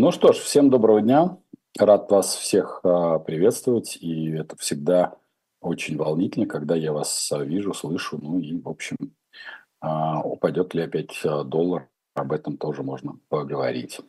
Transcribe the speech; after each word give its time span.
Ну 0.00 0.12
что 0.12 0.32
ж, 0.32 0.36
всем 0.36 0.70
доброго 0.70 1.00
дня. 1.00 1.38
Рад 1.76 2.08
вас 2.12 2.36
всех 2.36 2.82
а, 2.84 3.18
приветствовать. 3.18 3.98
И 4.00 4.30
это 4.30 4.56
всегда 4.56 5.16
очень 5.60 5.96
волнительно, 5.96 6.46
когда 6.46 6.76
я 6.76 6.92
вас 6.92 7.32
а, 7.32 7.42
вижу, 7.42 7.74
слышу. 7.74 8.16
Ну 8.22 8.38
и, 8.38 8.60
в 8.60 8.68
общем, 8.68 8.96
а, 9.80 10.22
упадет 10.22 10.72
ли 10.72 10.82
опять 10.82 11.20
доллар, 11.46 11.88
об 12.14 12.30
этом 12.30 12.58
тоже 12.58 12.84
можно 12.84 13.18
поговорить. 13.28 14.00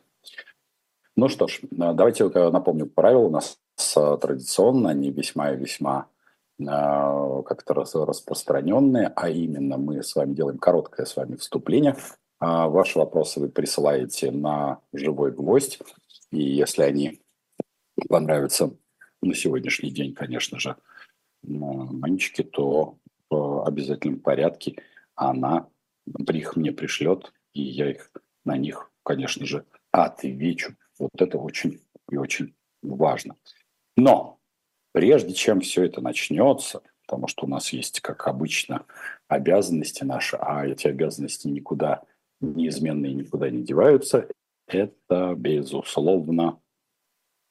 Ну 1.16 1.28
что 1.28 1.48
ж, 1.48 1.58
давайте 1.72 2.28
напомню 2.28 2.86
правила. 2.86 3.22
У 3.22 3.30
нас 3.30 3.58
традиционно, 3.92 4.90
они 4.90 5.10
весьма 5.10 5.50
и 5.50 5.56
весьма 5.56 6.06
как-то 6.56 7.74
распространенные, 7.74 9.12
а 9.16 9.28
именно 9.28 9.76
мы 9.76 10.04
с 10.04 10.14
вами 10.14 10.34
делаем 10.34 10.58
короткое 10.58 11.04
с 11.04 11.16
вами 11.16 11.34
вступление– 11.34 11.96
ваши 12.40 12.98
вопросы 12.98 13.40
вы 13.40 13.48
присылаете 13.48 14.30
на 14.30 14.80
живой 14.92 15.32
гвоздь. 15.32 15.78
И 16.30 16.42
если 16.42 16.82
они 16.82 17.20
понравятся 18.08 18.74
на 19.22 19.34
сегодняшний 19.34 19.90
день, 19.90 20.14
конечно 20.14 20.58
же, 20.58 20.76
Манечке, 21.42 22.42
то 22.42 22.98
в 23.28 23.66
обязательном 23.66 24.20
порядке 24.20 24.76
она 25.14 25.68
их 26.06 26.56
мне 26.56 26.72
пришлет, 26.72 27.32
и 27.52 27.62
я 27.62 27.90
их 27.90 28.10
на 28.44 28.56
них, 28.56 28.90
конечно 29.02 29.46
же, 29.46 29.64
отвечу. 29.90 30.76
Вот 30.98 31.10
это 31.18 31.38
очень 31.38 31.80
и 32.10 32.16
очень 32.16 32.54
важно. 32.82 33.36
Но 33.96 34.38
прежде 34.92 35.34
чем 35.34 35.60
все 35.60 35.84
это 35.84 36.00
начнется, 36.00 36.82
потому 37.06 37.26
что 37.26 37.46
у 37.46 37.48
нас 37.48 37.72
есть, 37.72 38.00
как 38.00 38.26
обычно, 38.28 38.86
обязанности 39.28 40.04
наши, 40.04 40.36
а 40.36 40.66
эти 40.66 40.86
обязанности 40.86 41.48
никуда 41.48 42.02
неизменные 42.40 43.14
никуда 43.14 43.50
не 43.50 43.62
деваются, 43.62 44.28
это, 44.66 45.34
безусловно, 45.36 46.60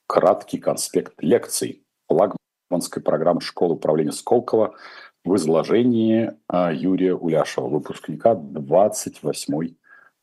краткий 0.07 0.57
конспект 0.57 1.13
лекций 1.21 1.84
флагманской 2.07 3.04
программы 3.04 3.41
школы 3.41 3.76
управления 3.76 4.12
Сколково 4.12 4.76
в 5.23 5.35
изложении 5.35 6.32
а, 6.48 6.71
Юрия 6.73 7.13
Уляшева, 7.13 7.67
выпускника 7.67 8.34
28-й 8.34 9.77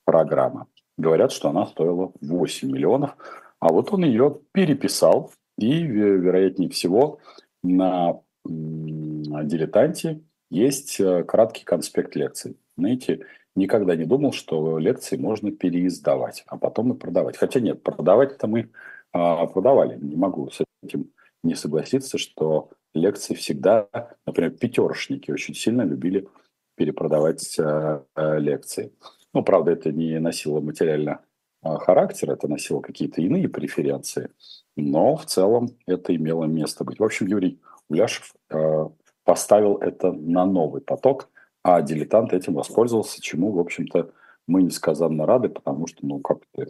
программы. 0.04 0.66
Говорят, 0.96 1.32
что 1.32 1.50
она 1.50 1.66
стоила 1.66 2.12
8 2.20 2.70
миллионов, 2.70 3.14
а 3.60 3.72
вот 3.72 3.92
он 3.92 4.04
ее 4.04 4.40
переписал, 4.52 5.32
и, 5.58 5.82
вероятнее 5.82 6.70
всего, 6.70 7.18
на 7.62 8.20
дилетанте 8.44 10.22
есть 10.50 11.00
э, 11.00 11.24
краткий 11.24 11.64
конспект 11.64 12.14
лекций. 12.14 12.56
Знаете, 12.76 13.26
никогда 13.56 13.96
не 13.96 14.04
думал, 14.04 14.32
что 14.32 14.78
лекции 14.78 15.16
можно 15.16 15.50
переиздавать, 15.50 16.44
а 16.46 16.56
потом 16.56 16.92
и 16.92 16.96
продавать. 16.96 17.36
Хотя 17.36 17.58
нет, 17.60 17.82
продавать-то 17.82 18.46
мы 18.46 18.70
а, 19.12 19.46
продавали. 19.46 19.98
Не 19.98 20.16
могу 20.16 20.50
с 20.50 20.62
этим 20.82 21.10
не 21.42 21.54
согласиться, 21.54 22.18
что 22.18 22.70
лекции 22.94 23.34
всегда, 23.34 23.88
например, 24.26 24.52
пятерошники 24.52 25.30
очень 25.30 25.54
сильно 25.54 25.82
любили 25.82 26.28
перепродавать 26.76 27.58
а, 27.58 28.04
а, 28.14 28.36
лекции. 28.36 28.92
Ну, 29.32 29.42
правда, 29.42 29.72
это 29.72 29.90
не 29.90 30.20
носило 30.20 30.60
материально 30.60 31.20
а, 31.62 31.78
характер, 31.78 32.30
это 32.30 32.48
носило 32.48 32.80
какие-то 32.80 33.22
иные 33.22 33.48
преференции, 33.48 34.30
но 34.76 35.16
в 35.16 35.24
целом 35.26 35.70
это 35.86 36.14
имело 36.14 36.44
место 36.44 36.84
быть. 36.84 36.98
В 36.98 37.04
общем, 37.04 37.26
Юрий 37.26 37.60
Уляшев 37.88 38.34
а, 38.50 38.90
поставил 39.24 39.76
это 39.78 40.12
на 40.12 40.44
новый 40.44 40.82
поток– 40.82 41.30
а 41.68 41.82
дилетант 41.82 42.32
этим 42.32 42.54
воспользовался, 42.54 43.20
чему, 43.20 43.50
в 43.50 43.58
общем-то, 43.58 44.12
мы 44.46 44.62
несказанно 44.62 45.26
рады, 45.26 45.48
потому 45.48 45.88
что, 45.88 46.06
ну, 46.06 46.20
как-то 46.20 46.68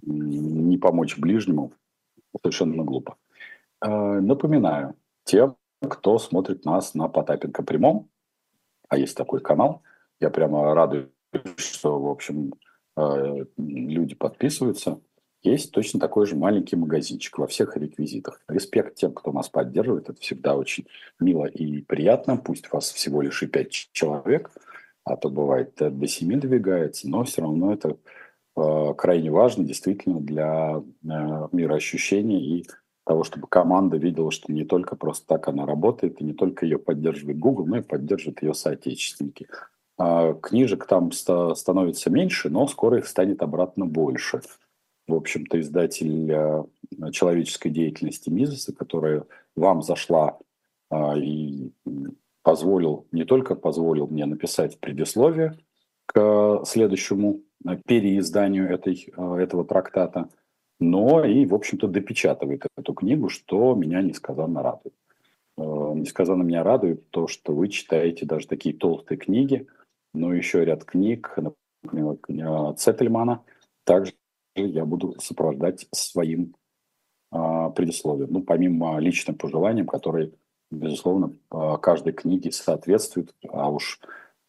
не 0.00 0.78
помочь 0.78 1.18
ближнему 1.18 1.72
совершенно 2.40 2.84
глупо. 2.84 3.16
Э, 3.84 4.20
напоминаю 4.20 4.94
тем, 5.24 5.56
кто 5.80 6.20
смотрит 6.20 6.64
нас 6.64 6.94
на 6.94 7.08
Потапенко 7.08 7.64
прямом, 7.64 8.10
а 8.88 8.96
есть 8.96 9.16
такой 9.16 9.40
канал, 9.40 9.82
я 10.20 10.30
прямо 10.30 10.72
радуюсь, 10.72 11.08
что, 11.56 12.00
в 12.00 12.08
общем, 12.08 12.54
э, 12.96 13.44
люди 13.56 14.14
подписываются 14.14 15.00
есть 15.42 15.70
точно 15.70 16.00
такой 16.00 16.26
же 16.26 16.36
маленький 16.36 16.76
магазинчик 16.76 17.38
во 17.38 17.46
всех 17.46 17.76
реквизитах. 17.76 18.40
Респект 18.48 18.96
тем, 18.96 19.12
кто 19.12 19.32
нас 19.32 19.48
поддерживает. 19.48 20.08
Это 20.08 20.20
всегда 20.20 20.56
очень 20.56 20.86
мило 21.20 21.46
и 21.46 21.82
приятно. 21.82 22.36
Пусть 22.36 22.72
вас 22.72 22.90
всего 22.90 23.22
лишь 23.22 23.42
и 23.42 23.46
пять 23.46 23.70
человек, 23.92 24.50
а 25.04 25.16
то 25.16 25.30
бывает 25.30 25.74
до 25.78 26.06
семи 26.06 26.36
двигается, 26.36 27.08
но 27.08 27.24
все 27.24 27.42
равно 27.42 27.72
это 27.72 27.96
э, 28.56 28.94
крайне 28.96 29.30
важно 29.30 29.64
действительно 29.64 30.20
для 30.20 30.82
э, 30.82 31.48
мироощущения 31.52 32.40
и 32.40 32.66
того, 33.04 33.24
чтобы 33.24 33.46
команда 33.46 33.96
видела, 33.96 34.30
что 34.30 34.52
не 34.52 34.64
только 34.64 34.96
просто 34.96 35.26
так 35.26 35.48
она 35.48 35.64
работает, 35.66 36.20
и 36.20 36.24
не 36.24 36.34
только 36.34 36.66
ее 36.66 36.78
поддерживает 36.78 37.38
Google, 37.38 37.66
но 37.66 37.78
и 37.78 37.82
поддерживает 37.82 38.42
ее 38.42 38.54
соотечественники. 38.54 39.48
А 39.96 40.34
книжек 40.34 40.86
там 40.86 41.10
становится 41.12 42.10
меньше, 42.10 42.50
но 42.50 42.68
скоро 42.68 42.98
их 42.98 43.06
станет 43.06 43.42
обратно 43.42 43.86
больше 43.86 44.42
в 45.08 45.14
общем-то, 45.14 45.58
издатель 45.58 46.30
э, 46.30 46.64
человеческой 47.12 47.70
деятельности 47.70 48.28
Мизеса, 48.28 48.74
которая 48.74 49.24
вам 49.56 49.82
зашла 49.82 50.38
а, 50.90 51.16
и 51.16 51.72
позволил, 52.42 53.06
не 53.10 53.24
только 53.24 53.54
позволил 53.54 54.06
мне 54.06 54.26
написать 54.26 54.78
предисловие 54.78 55.58
к 56.06 56.62
следующему 56.66 57.40
э, 57.66 57.76
переизданию 57.86 58.70
этой, 58.70 59.10
э, 59.16 59.36
этого 59.36 59.64
трактата, 59.64 60.28
но 60.78 61.24
и, 61.24 61.46
в 61.46 61.54
общем-то, 61.54 61.88
допечатывает 61.88 62.66
эту 62.76 62.92
книгу, 62.92 63.30
что 63.30 63.74
меня 63.74 64.02
несказанно 64.02 64.62
радует. 64.62 64.94
Несказанно 65.56 66.44
меня 66.44 66.62
радует 66.62 67.10
то, 67.10 67.26
что 67.26 67.52
вы 67.52 67.66
читаете 67.66 68.24
даже 68.24 68.46
такие 68.46 68.76
толстые 68.76 69.18
книги, 69.18 69.66
но 70.14 70.32
еще 70.32 70.64
ряд 70.64 70.84
книг, 70.84 71.36
например, 71.82 72.74
Цетельмана, 72.76 73.42
также 73.82 74.12
я 74.66 74.84
буду 74.84 75.16
сопровождать 75.20 75.86
своим 75.92 76.54
а, 77.30 77.70
предисловием. 77.70 78.32
Ну, 78.32 78.42
помимо 78.42 78.98
личным 78.98 79.36
пожеланиям, 79.36 79.86
которые, 79.86 80.32
безусловно, 80.70 81.36
а, 81.50 81.76
каждой 81.78 82.12
книге 82.12 82.52
соответствуют, 82.52 83.34
а 83.48 83.70
уж 83.70 84.00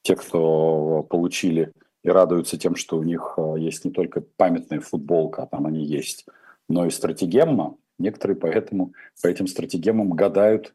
те, 0.02 0.16
кто 0.16 1.04
получили 1.10 1.74
и 2.04 2.10
радуются 2.10 2.58
тем, 2.58 2.76
что 2.76 2.98
у 2.98 3.04
них 3.04 3.34
а, 3.38 3.56
есть 3.56 3.86
не 3.86 3.92
только 3.92 4.22
памятная 4.22 4.80
футболка, 4.80 5.44
а 5.44 5.48
там 5.48 5.66
они 5.66 5.84
есть, 5.84 6.26
но 6.68 6.86
и 6.86 6.90
стратегемма, 6.90 7.78
некоторые 7.98 8.38
поэтому 8.38 8.94
по 9.22 9.28
этим 9.28 9.48
стратегеммам 9.48 10.12
гадают 10.12 10.74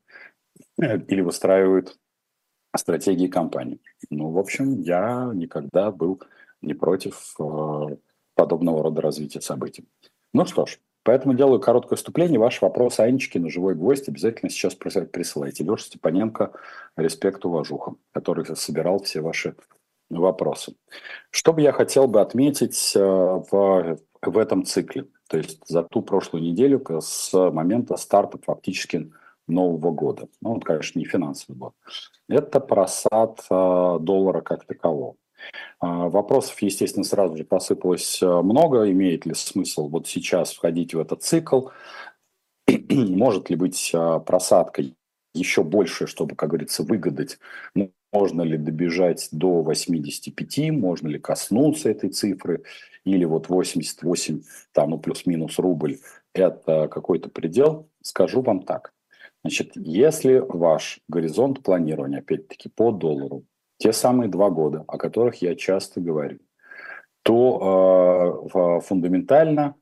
э, 0.80 0.98
или 1.08 1.22
выстраивают 1.22 1.98
стратегии 2.76 3.28
компании. 3.28 3.80
Ну, 4.10 4.30
в 4.30 4.38
общем, 4.38 4.80
я 4.80 5.30
никогда 5.32 5.90
был 5.90 6.20
не 6.60 6.74
против 6.74 7.34
а, 7.38 7.96
подобного 8.34 8.82
рода 8.82 9.00
развития 9.00 9.40
событий. 9.40 9.86
Ну 10.32 10.46
что 10.46 10.66
ж, 10.66 10.78
поэтому 11.02 11.34
делаю 11.34 11.60
короткое 11.60 11.96
вступление. 11.96 12.38
Ваш 12.38 12.60
вопрос 12.62 13.00
Анечке 13.00 13.38
на 13.38 13.50
живой 13.50 13.74
гвоздь 13.74 14.08
обязательно 14.08 14.50
сейчас 14.50 14.74
присылайте. 14.74 15.64
Леша 15.64 15.84
Степаненко, 15.84 16.52
респект, 16.96 17.44
уважуха, 17.44 17.94
который 18.12 18.44
собирал 18.56 19.02
все 19.02 19.20
ваши 19.20 19.54
вопросы. 20.10 20.74
Что 21.30 21.52
бы 21.52 21.62
я 21.62 21.72
хотел 21.72 22.06
бы 22.06 22.20
отметить 22.20 22.92
э, 22.94 23.00
в, 23.00 23.98
в 24.22 24.38
этом 24.38 24.64
цикле, 24.64 25.06
то 25.28 25.38
есть 25.38 25.60
за 25.66 25.82
ту 25.82 26.02
прошлую 26.02 26.44
неделю 26.44 26.82
с 27.00 27.32
момента 27.32 27.96
старта 27.96 28.38
фактически 28.44 29.10
Нового 29.46 29.90
года. 29.90 30.28
Ну, 30.40 30.54
вот, 30.54 30.64
конечно, 30.64 30.98
не 30.98 31.04
финансовый 31.04 31.56
год. 31.56 31.74
Это 32.28 32.60
просад 32.60 33.40
э, 33.50 33.98
доллара 34.00 34.40
как 34.40 34.64
такового. 34.64 35.16
А, 35.80 36.08
вопросов, 36.08 36.60
естественно, 36.62 37.04
сразу 37.04 37.36
же 37.36 37.44
посыпалось 37.44 38.22
э, 38.22 38.26
много. 38.26 38.90
Имеет 38.90 39.26
ли 39.26 39.34
смысл 39.34 39.88
вот 39.88 40.06
сейчас 40.06 40.52
входить 40.52 40.94
в 40.94 40.98
этот 40.98 41.22
цикл? 41.22 41.68
Может 42.90 43.50
ли 43.50 43.56
быть 43.56 43.90
а, 43.94 44.18
просадка 44.20 44.82
еще 45.34 45.62
больше, 45.64 46.06
чтобы, 46.06 46.36
как 46.36 46.50
говорится, 46.50 46.82
выгадать? 46.82 47.38
Можно 48.12 48.42
ли 48.42 48.56
добежать 48.56 49.28
до 49.32 49.62
85? 49.62 50.70
Можно 50.70 51.08
ли 51.08 51.18
коснуться 51.18 51.90
этой 51.90 52.10
цифры? 52.10 52.62
Или 53.04 53.24
вот 53.24 53.48
88, 53.48 54.42
там, 54.72 54.90
ну, 54.90 54.98
плюс-минус 54.98 55.58
рубль– 55.58 55.98
это 56.34 56.88
какой-то 56.88 57.28
предел? 57.28 57.90
Скажу 58.02 58.40
вам 58.40 58.62
так. 58.62 58.94
Значит, 59.42 59.72
если 59.74 60.38
ваш 60.38 61.00
горизонт 61.08 61.62
планирования, 61.62 62.20
опять-таки, 62.20 62.70
по 62.70 62.92
доллару 62.92 63.44
те 63.84 63.92
самые 63.92 64.30
два 64.30 64.48
года, 64.48 64.82
о 64.88 64.96
которых 64.96 65.42
я 65.42 65.54
часто 65.54 66.00
говорю, 66.00 66.38
то 67.22 68.48
э, 68.54 68.80
фундаментально 68.80 69.74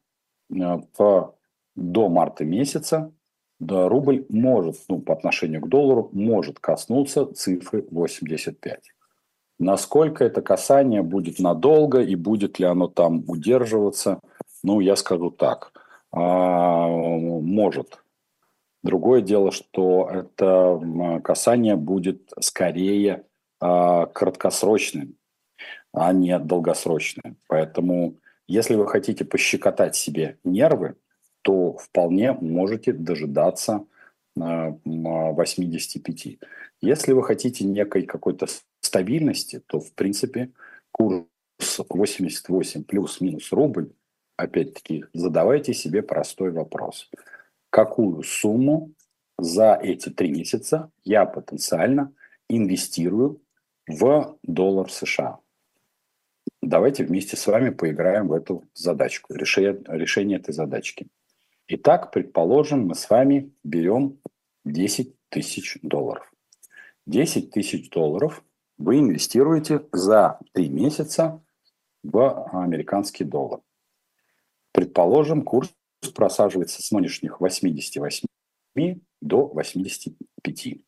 э, 0.50 0.80
в, 0.98 1.36
до 1.76 2.08
марта 2.08 2.44
месяца 2.44 3.12
да, 3.60 3.88
рубль 3.88 4.26
может, 4.28 4.74
ну, 4.88 4.98
по 4.98 5.12
отношению 5.12 5.60
к 5.60 5.68
доллару, 5.68 6.10
может 6.12 6.58
коснуться 6.58 7.32
цифры 7.32 7.86
85. 7.92 8.80
Насколько 9.60 10.24
это 10.24 10.42
касание 10.42 11.02
будет 11.02 11.38
надолго 11.38 12.00
и 12.00 12.16
будет 12.16 12.58
ли 12.58 12.66
оно 12.66 12.88
там 12.88 13.22
удерживаться, 13.28 14.18
Ну, 14.64 14.80
я 14.80 14.96
скажу 14.96 15.30
так. 15.30 15.72
А, 16.10 16.88
может. 16.88 18.02
Другое 18.82 19.20
дело, 19.20 19.52
что 19.52 20.10
это 20.10 21.20
касание 21.22 21.76
будет 21.76 22.32
скорее 22.40 23.26
краткосрочным, 23.62 25.16
а 25.92 26.12
не 26.12 26.38
долгосрочным. 26.38 27.36
Поэтому, 27.48 28.16
если 28.48 28.74
вы 28.74 28.88
хотите 28.88 29.24
пощекотать 29.24 29.94
себе 29.94 30.38
нервы, 30.44 30.96
то 31.42 31.76
вполне 31.76 32.32
можете 32.32 32.92
дожидаться 32.92 33.84
85. 34.34 36.26
А, 36.26 36.46
Если 36.80 37.12
вы 37.12 37.22
хотите 37.22 37.64
некой 37.64 38.02
какой-то 38.02 38.46
стабильности, 38.80 39.62
то, 39.66 39.80
в 39.80 39.92
принципе, 39.92 40.50
курс 40.90 41.26
88 41.88 42.84
плюс-минус 42.84 43.52
рубль, 43.52 43.92
опять-таки, 44.36 45.04
задавайте 45.12 45.74
себе 45.74 46.02
простой 46.02 46.50
вопрос. 46.50 47.10
Какую 47.70 48.22
сумму 48.22 48.92
за 49.38 49.78
эти 49.82 50.08
три 50.08 50.30
месяца 50.30 50.90
я 51.04 51.26
потенциально 51.26 52.12
инвестирую 52.48 53.41
в 53.86 54.38
доллар 54.42 54.90
США? 54.90 55.38
Давайте 56.60 57.04
вместе 57.04 57.36
с 57.36 57.46
вами 57.46 57.70
поиграем 57.70 58.28
в 58.28 58.32
эту 58.32 58.64
задачку, 58.74 59.34
решение, 59.34 59.82
решение 59.88 60.38
этой 60.38 60.54
задачки. 60.54 61.08
Итак, 61.68 62.12
предположим, 62.12 62.86
мы 62.86 62.94
с 62.94 63.08
вами 63.10 63.52
берем 63.64 64.18
10 64.64 65.14
тысяч 65.28 65.78
долларов. 65.82 66.32
10 67.06 67.50
тысяч 67.50 67.90
долларов 67.90 68.44
вы 68.78 69.00
инвестируете 69.00 69.82
за 69.92 70.38
3 70.52 70.68
месяца 70.68 71.42
в 72.02 72.48
американский 72.52 73.24
доллар. 73.24 73.60
Предположим, 74.72 75.42
курс 75.42 75.72
просаживается 76.14 76.82
с 76.82 76.90
нынешних 76.90 77.40
88 77.40 78.26
до 79.20 79.46
85. 79.46 80.78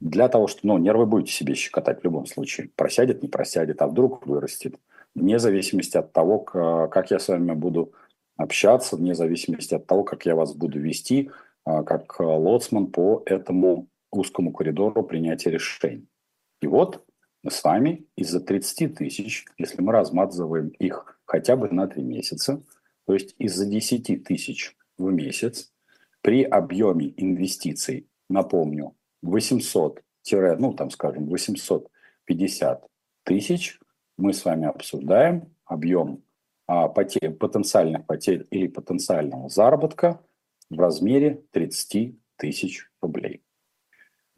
Для 0.00 0.28
того, 0.28 0.46
что 0.46 0.66
ну, 0.66 0.78
нервы 0.78 1.06
будете 1.06 1.32
себе 1.32 1.54
щекотать 1.54 2.00
в 2.00 2.04
любом 2.04 2.26
случае. 2.26 2.70
Просядет, 2.76 3.22
не 3.22 3.28
просядет, 3.28 3.82
а 3.82 3.86
вдруг 3.86 4.26
вырастет. 4.26 4.76
Вне 5.14 5.38
зависимости 5.38 5.96
от 5.96 6.12
того, 6.12 6.40
как 6.40 7.10
я 7.10 7.18
с 7.18 7.28
вами 7.28 7.52
буду 7.52 7.92
общаться, 8.36 8.96
вне 8.96 9.14
зависимости 9.14 9.74
от 9.74 9.86
того, 9.86 10.04
как 10.04 10.26
я 10.26 10.34
вас 10.34 10.54
буду 10.54 10.78
вести, 10.78 11.30
а, 11.64 11.82
как 11.82 12.20
лоцман 12.20 12.88
по 12.88 13.22
этому 13.26 13.88
узкому 14.10 14.52
коридору 14.52 15.02
принятия 15.02 15.50
решений. 15.50 16.06
И 16.60 16.66
вот 16.66 17.04
мы 17.42 17.50
с 17.50 17.62
вами 17.62 18.06
из-за 18.16 18.40
30 18.40 18.88
тысяч, 18.88 19.46
если 19.56 19.80
мы 19.80 19.92
размазываем 19.92 20.68
их 20.68 21.20
хотя 21.24 21.56
бы 21.56 21.68
на 21.70 21.86
3 21.86 22.02
месяца, 22.02 22.62
то 23.06 23.14
есть 23.14 23.34
из-за 23.38 23.66
10 23.66 24.24
тысяч 24.24 24.76
в 24.98 25.10
месяц, 25.10 25.72
при 26.22 26.42
объеме 26.42 27.14
инвестиций, 27.16 28.08
напомню, 28.28 28.95
800, 29.26 30.02
ну 30.32 30.74
там 30.74 30.90
скажем 30.90 31.26
850 31.26 32.86
тысяч, 33.24 33.78
мы 34.16 34.32
с 34.32 34.44
вами 34.44 34.66
обсуждаем 34.66 35.52
объем 35.64 36.22
а, 36.66 36.88
потерь, 36.88 37.30
потенциальных 37.30 38.06
потерь 38.06 38.46
или 38.50 38.66
потенциального 38.66 39.48
заработка 39.48 40.20
в 40.70 40.78
размере 40.78 41.42
30 41.52 42.16
тысяч 42.36 42.88
рублей. 43.00 43.42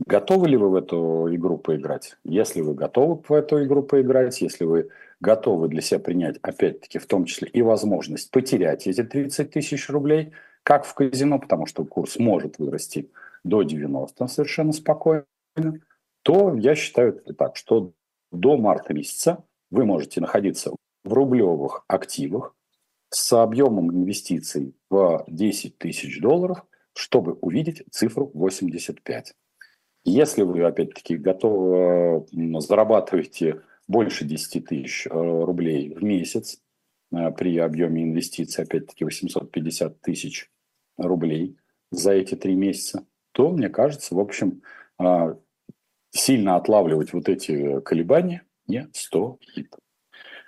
Готовы 0.07 0.49
ли 0.49 0.57
вы 0.57 0.71
в 0.71 0.75
эту 0.77 1.29
игру 1.35 1.59
поиграть? 1.59 2.17
Если 2.23 2.61
вы 2.61 2.75
готовы 2.75 3.21
в 3.27 3.33
эту 3.33 3.65
игру 3.65 3.83
поиграть, 3.83 4.41
если 4.41 4.65
вы 4.65 4.91
готовы 5.21 5.69
для 5.69 5.81
себя 5.81 5.99
принять, 5.99 6.39
опять-таки, 6.43 6.99
в 6.99 7.07
том 7.07 7.25
числе 7.25 7.49
и 7.49 7.63
возможность 7.63 8.31
потерять 8.31 8.87
эти 8.87 9.03
30 9.03 9.51
тысяч 9.51 9.89
рублей, 9.89 10.33
как 10.63 10.85
в 10.85 10.95
казино, 10.95 11.39
потому 11.39 11.67
что 11.67 11.85
курс 11.85 12.19
может 12.19 12.59
вырасти 12.59 13.11
до 13.45 13.63
90 13.63 14.27
совершенно 14.27 14.73
спокойно, 14.73 15.25
то 16.23 16.55
я 16.57 16.75
считаю 16.75 17.21
так, 17.37 17.57
что 17.57 17.93
до 18.31 18.57
марта 18.57 18.95
месяца 18.95 19.45
вы 19.71 19.85
можете 19.85 20.21
находиться 20.21 20.73
в 21.05 21.13
рублевых 21.13 21.85
активах 21.89 22.55
с 23.11 23.33
объемом 23.33 23.91
инвестиций 23.91 24.75
в 24.91 25.25
10 25.29 25.79
тысяч 25.79 26.21
долларов, 26.21 26.65
чтобы 26.95 27.35
увидеть 27.35 27.85
цифру 27.91 28.31
85. 28.35 29.35
Если 30.05 30.43
вы, 30.43 30.63
опять-таки, 30.65 31.17
готовы, 31.17 32.27
зарабатываете 32.61 33.63
больше 33.87 34.25
10 34.25 34.67
тысяч 34.67 35.07
э, 35.07 35.11
рублей 35.11 35.95
в 35.95 36.03
месяц 36.03 36.61
э, 37.13 37.31
при 37.31 37.59
объеме 37.59 38.03
инвестиций, 38.03 38.65
опять-таки, 38.65 39.05
850 39.05 40.01
тысяч 40.01 40.51
рублей 40.97 41.57
за 41.91 42.13
эти 42.13 42.35
три 42.35 42.55
месяца, 42.55 43.07
то, 43.39 43.51
мне 43.51 43.69
кажется, 43.69 44.17
в 44.17 44.19
общем, 44.19 44.63
э, 44.99 45.37
сильно 46.11 46.57
отлавливать 46.57 47.13
вот 47.13 47.29
эти 47.29 47.81
колебания 47.83 48.43
не 48.67 48.89
стоит. 48.93 49.77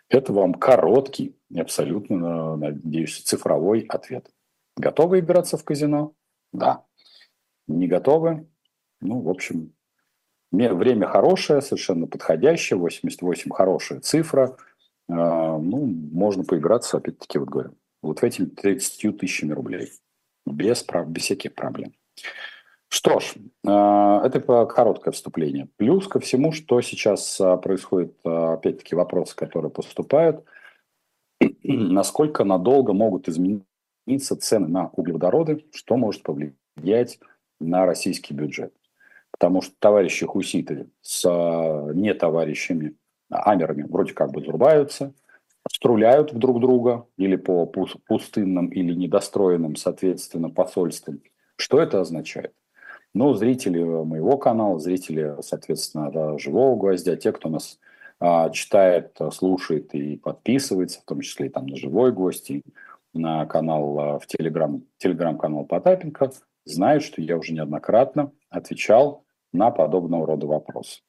Это 0.08 0.32
вам 0.32 0.54
короткий, 0.54 1.36
абсолютно, 1.54 2.56
надеюсь, 2.56 3.22
цифровой 3.22 3.86
ответ. 3.88 4.28
Готовы 4.76 5.20
играться 5.20 5.56
в 5.56 5.62
казино? 5.62 6.14
Да. 6.52 6.84
Не 7.68 7.86
готовы? 7.86 8.48
Ну, 9.00 9.20
в 9.20 9.28
общем, 9.28 9.72
время 10.50 11.06
хорошее, 11.06 11.62
совершенно 11.62 12.08
подходящее, 12.08 12.76
88 12.76 13.52
хорошая 13.52 14.00
цифра. 14.00 14.56
А, 15.08 15.58
ну, 15.58 15.86
можно 15.86 16.42
поиграться, 16.42 16.96
опять-таки, 16.96 17.38
вот 17.38 17.50
говорю, 17.50 17.76
вот 18.02 18.18
в 18.18 18.24
этими 18.24 18.46
30 18.46 19.16
тысячами 19.16 19.52
рублей. 19.52 19.92
Без, 20.44 20.84
без 21.06 21.22
всяких 21.22 21.54
проблем. 21.54 21.92
Что 22.90 23.20
ж, 23.20 23.34
а, 23.66 24.22
это 24.24 24.40
короткое 24.66 25.12
вступление. 25.12 25.68
Плюс 25.76 26.06
ко 26.06 26.20
всему, 26.20 26.52
что 26.52 26.80
сейчас 26.82 27.40
а, 27.40 27.56
происходит, 27.56 28.14
опять-таки, 28.24 28.94
вопросы, 28.94 29.34
которые 29.34 29.70
поступают, 29.70 30.44
насколько 31.62 32.44
надолго 32.44 32.92
могут 32.92 33.28
измениться 33.28 34.36
цены 34.38 34.68
на 34.68 34.88
углеводороды, 34.88 35.64
что 35.72 35.96
может 35.96 36.22
повлиять 36.22 37.18
на 37.58 37.86
российский 37.86 38.34
бюджет 38.34 38.74
потому 39.30 39.62
что 39.62 39.74
товарищи 39.78 40.26
хуситы 40.26 40.90
с 41.00 41.24
а, 41.26 41.92
не 41.94 42.14
товарищами 42.14 42.94
амерами 43.30 43.86
вроде 43.88 44.12
как 44.12 44.32
бы 44.32 44.44
зарубаются, 44.44 45.14
струляют 45.70 46.34
друг 46.34 46.60
друга 46.60 47.06
или 47.16 47.36
по 47.36 47.66
пустынным 47.66 48.68
или 48.68 48.92
недостроенным, 48.92 49.76
соответственно, 49.76 50.50
посольствам. 50.50 51.20
Что 51.56 51.80
это 51.80 52.00
означает? 52.00 52.52
Ну, 53.12 53.34
зрители 53.34 53.82
моего 53.82 54.38
канала, 54.38 54.78
зрители, 54.78 55.36
соответственно, 55.40 56.38
«Живого 56.38 56.78
гвоздя», 56.78 57.16
те, 57.16 57.32
кто 57.32 57.48
нас 57.48 57.78
а, 58.20 58.50
читает, 58.50 59.16
слушает 59.32 59.94
и 59.94 60.16
подписывается, 60.16 61.00
в 61.00 61.04
том 61.04 61.20
числе 61.20 61.46
и 61.46 61.48
там 61.48 61.66
на 61.66 61.76
«Живой 61.76 62.12
гвоздь», 62.12 62.50
и 62.50 62.62
на 63.12 63.46
канал 63.46 63.98
а, 63.98 64.18
в 64.20 64.26
Телеграм, 64.26 64.84
Телеграм-канал 64.98 65.64
Потапенко, 65.64 66.30
знают, 66.64 67.02
что 67.02 67.20
я 67.20 67.36
уже 67.36 67.52
неоднократно 67.52 68.30
отвечал 68.48 69.24
на 69.52 69.72
подобного 69.72 70.26
рода 70.26 70.46
вопросы. 70.46 71.00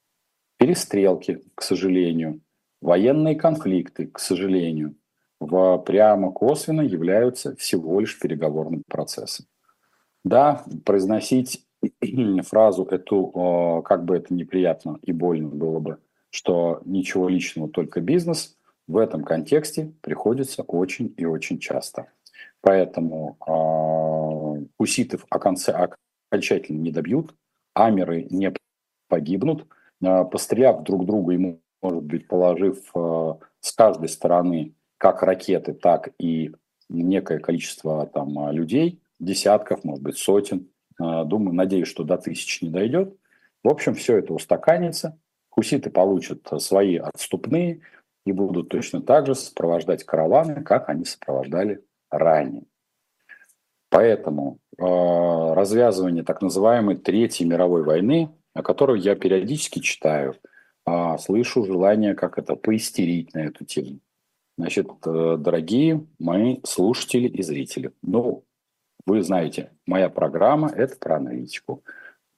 Перестрелки, 0.58 1.44
к 1.54 1.62
сожалению, 1.62 2.42
военные 2.82 3.36
конфликты, 3.36 4.08
к 4.08 4.18
сожалению, 4.18 4.96
в 5.40 5.78
прямо 5.80 6.32
косвенно 6.32 6.82
являются 6.82 7.56
всего 7.56 8.00
лишь 8.00 8.18
переговорным 8.20 8.84
процессом. 8.88 9.46
Да, 10.24 10.64
произносить 10.86 11.66
фразу 12.44 12.86
эту, 12.86 13.82
как 13.86 14.06
бы 14.06 14.16
это 14.18 14.34
неприятно 14.34 15.00
и 15.02 15.12
больно 15.12 15.50
было 15.50 15.80
бы, 15.80 15.98
что 16.30 16.82
ничего 16.86 17.28
личного, 17.28 17.70
только 17.70 18.02
бизнес, 18.02 18.58
в 18.88 18.98
этом 18.98 19.24
контексте 19.24 19.94
приходится 20.02 20.64
очень 20.64 21.14
и 21.18 21.26
очень 21.26 21.60
часто. 21.60 22.08
Поэтому 22.62 23.38
э, 23.48 24.66
хуситов 24.78 25.26
окончательно 25.30 26.78
не 26.78 26.92
добьют, 26.92 27.34
амеры 27.74 28.28
не 28.30 28.54
погибнут, 29.08 29.68
а, 30.04 30.24
постреляв 30.24 30.84
друг 30.84 31.06
друга 31.06 31.34
ему, 31.34 31.62
может 31.82 32.04
быть, 32.04 32.28
положив 32.28 32.78
а, 32.96 33.38
с 33.60 33.72
каждой 33.74 34.10
стороны 34.10 34.74
как 34.98 35.24
ракеты, 35.24 35.74
так 35.74 36.10
и 36.20 36.52
некое 36.90 37.40
количество 37.40 38.06
там 38.08 38.52
людей, 38.52 39.02
десятков, 39.20 39.84
может 39.84 40.04
быть, 40.04 40.18
сотен. 40.18 40.68
Думаю, 41.26 41.54
надеюсь, 41.54 41.88
что 41.88 42.04
до 42.04 42.18
тысяч 42.18 42.62
не 42.62 42.70
дойдет. 42.70 43.16
В 43.64 43.70
общем, 43.70 43.96
все 43.96 44.18
это 44.18 44.34
устаканится. 44.34 45.20
Хуситы 45.50 45.90
получат 45.90 46.48
свои 46.60 46.98
отступные 46.98 47.82
и 48.26 48.32
будут 48.32 48.70
точно 48.70 49.02
так 49.02 49.26
же 49.26 49.36
сопровождать 49.36 50.04
караваны, 50.04 50.64
как 50.64 50.90
они 50.90 51.06
сопровождали 51.06 51.84
ранее. 52.10 52.64
Поэтому 53.90 54.60
э, 54.78 54.84
развязывание 54.84 56.24
так 56.24 56.42
называемой 56.42 56.96
Третьей 56.96 57.46
мировой 57.46 57.84
войны, 57.84 58.32
о 58.54 58.64
которой 58.64 59.02
я 59.02 59.16
периодически 59.16 59.80
читаю, 59.80 60.36
э, 60.86 61.18
слышу 61.20 61.66
желание 61.66 62.16
как 62.16 62.38
это 62.38 62.56
поистерить 62.56 63.34
на 63.34 63.40
эту 63.40 63.66
тему. 63.66 64.00
Значит, 64.58 64.88
э, 65.06 65.36
дорогие 65.38 66.06
мои 66.20 66.60
слушатели 66.64 67.28
и 67.28 67.42
зрители, 67.42 67.92
ну, 68.02 68.46
вы 69.06 69.24
знаете, 69.24 69.72
моя 69.86 70.10
программа– 70.10 70.70
это 70.76 70.96
про 70.98 71.18
аналитику. 71.18 71.84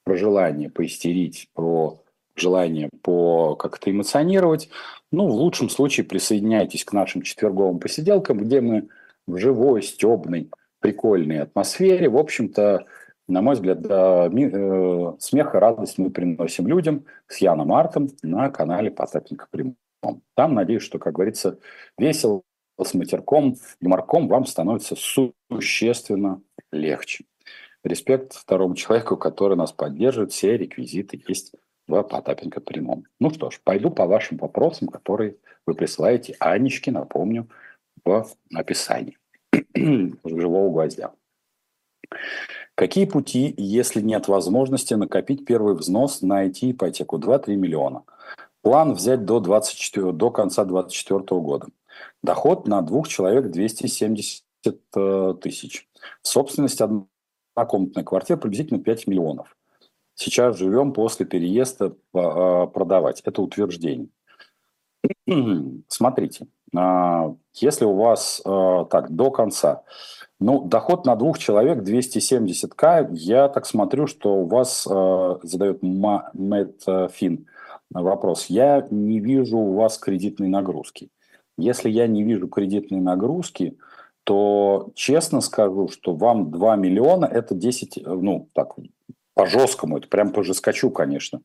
Про 0.04 0.16
желание 0.16 0.68
поистерить, 0.68 1.48
про 1.54 2.02
желание 2.36 2.90
по 3.02 3.56
как-то 3.56 3.90
эмоционировать. 3.90 4.68
Ну, 5.10 5.28
в 5.28 5.32
лучшем 5.32 5.70
случае 5.70 6.04
присоединяйтесь 6.04 6.84
к 6.84 6.92
нашим 6.92 7.22
четверговым 7.22 7.78
посиделкам, 7.78 8.38
где 8.38 8.60
мы 8.60 8.88
в 9.26 9.38
живой, 9.38 9.82
стебной, 9.82 10.50
прикольной 10.80 11.40
атмосфере, 11.40 12.10
в 12.10 12.18
общем-то, 12.18 12.84
на 13.26 13.40
мой 13.40 13.54
взгляд, 13.54 13.80
да, 13.80 14.28
ми, 14.28 14.50
э, 14.52 15.12
смех 15.18 15.54
и 15.54 15.58
радость 15.58 15.96
мы 15.96 16.10
приносим 16.10 16.66
людям 16.66 17.06
с 17.26 17.38
Яном 17.38 17.72
Артом 17.72 18.10
на 18.22 18.50
канале 18.50 18.90
Потапенко 18.90 19.46
Прямом. 19.50 19.76
Там, 20.34 20.54
надеюсь, 20.54 20.82
что, 20.82 20.98
как 20.98 21.14
говорится, 21.14 21.58
весело 21.96 22.42
с 22.82 22.92
матерком, 22.92 23.56
юморком 23.80 24.28
вам 24.28 24.44
становится 24.44 24.94
существенно 24.94 26.42
легче. 26.74 27.24
Респект 27.82 28.34
второму 28.34 28.74
человеку, 28.74 29.16
который 29.16 29.56
нас 29.56 29.72
поддерживает. 29.72 30.32
Все 30.32 30.56
реквизиты 30.56 31.22
есть 31.28 31.52
в 31.86 32.02
Потапенко 32.02 32.60
прямом. 32.60 33.04
Ну 33.20 33.30
что 33.30 33.50
ж, 33.50 33.60
пойду 33.62 33.90
по 33.90 34.06
вашим 34.06 34.38
вопросам, 34.38 34.88
которые 34.88 35.36
вы 35.66 35.74
присылаете 35.74 36.36
Анечке, 36.40 36.90
напомню, 36.90 37.48
в 38.04 38.26
описании 38.54 39.18
живого 40.24 40.70
гвоздя. 40.70 41.12
Какие 42.74 43.04
пути, 43.04 43.54
если 43.56 44.00
нет 44.00 44.28
возможности 44.28 44.94
накопить 44.94 45.44
первый 45.44 45.74
взнос 45.74 46.22
на 46.22 46.46
IT-ипотеку 46.46 47.18
2-3 47.18 47.54
миллиона? 47.54 48.02
План 48.62 48.94
взять 48.94 49.24
до, 49.24 49.40
24, 49.40 50.12
до 50.12 50.30
конца 50.30 50.64
2024 50.64 51.40
года. 51.40 51.66
Доход 52.22 52.66
на 52.66 52.82
двух 52.82 53.08
человек 53.08 53.50
270 53.50 54.43
э, 54.66 55.34
тысяч. 55.40 55.88
Собственность 56.22 56.80
однокомнатной 56.80 58.04
квартиры 58.04 58.40
приблизительно 58.40 58.80
5 58.80 59.06
миллионов. 59.06 59.56
Сейчас 60.14 60.58
живем 60.58 60.92
после 60.92 61.26
переезда 61.26 61.86
э, 61.86 61.92
продавать. 62.12 63.20
Это 63.24 63.42
утверждение. 63.42 64.08
Смотрите, 65.88 66.46
если 67.54 67.84
у 67.84 67.94
вас 67.94 68.42
э, 68.44 68.84
так 68.90 69.10
до 69.10 69.30
конца, 69.30 69.82
ну, 70.40 70.64
доход 70.64 71.06
на 71.06 71.14
двух 71.16 71.38
человек 71.38 71.78
270к, 71.78 73.08
я 73.12 73.48
так 73.48 73.66
смотрю, 73.66 74.06
что 74.06 74.34
у 74.34 74.46
вас 74.46 74.82
задает 74.84 75.82
Мэтфин 75.82 77.46
вопрос. 77.90 78.46
Я 78.46 78.86
не 78.90 79.20
вижу 79.20 79.58
у 79.58 79.74
вас 79.74 79.98
кредитной 79.98 80.48
нагрузки. 80.48 81.10
Если 81.56 81.88
я 81.88 82.06
не 82.06 82.24
вижу 82.24 82.48
кредитной 82.48 83.00
нагрузки, 83.00 83.78
то 84.24 84.90
честно 84.94 85.40
скажу, 85.40 85.88
что 85.88 86.14
вам 86.14 86.50
2 86.50 86.76
миллиона– 86.76 87.26
это 87.32 87.54
10, 87.54 88.02
ну, 88.06 88.48
так, 88.54 88.74
по 89.34 89.46
жесткому, 89.46 89.98
это 89.98 90.08
прям 90.08 90.32
по 90.32 90.42
жескочу, 90.42 90.90
конечно, 90.90 91.42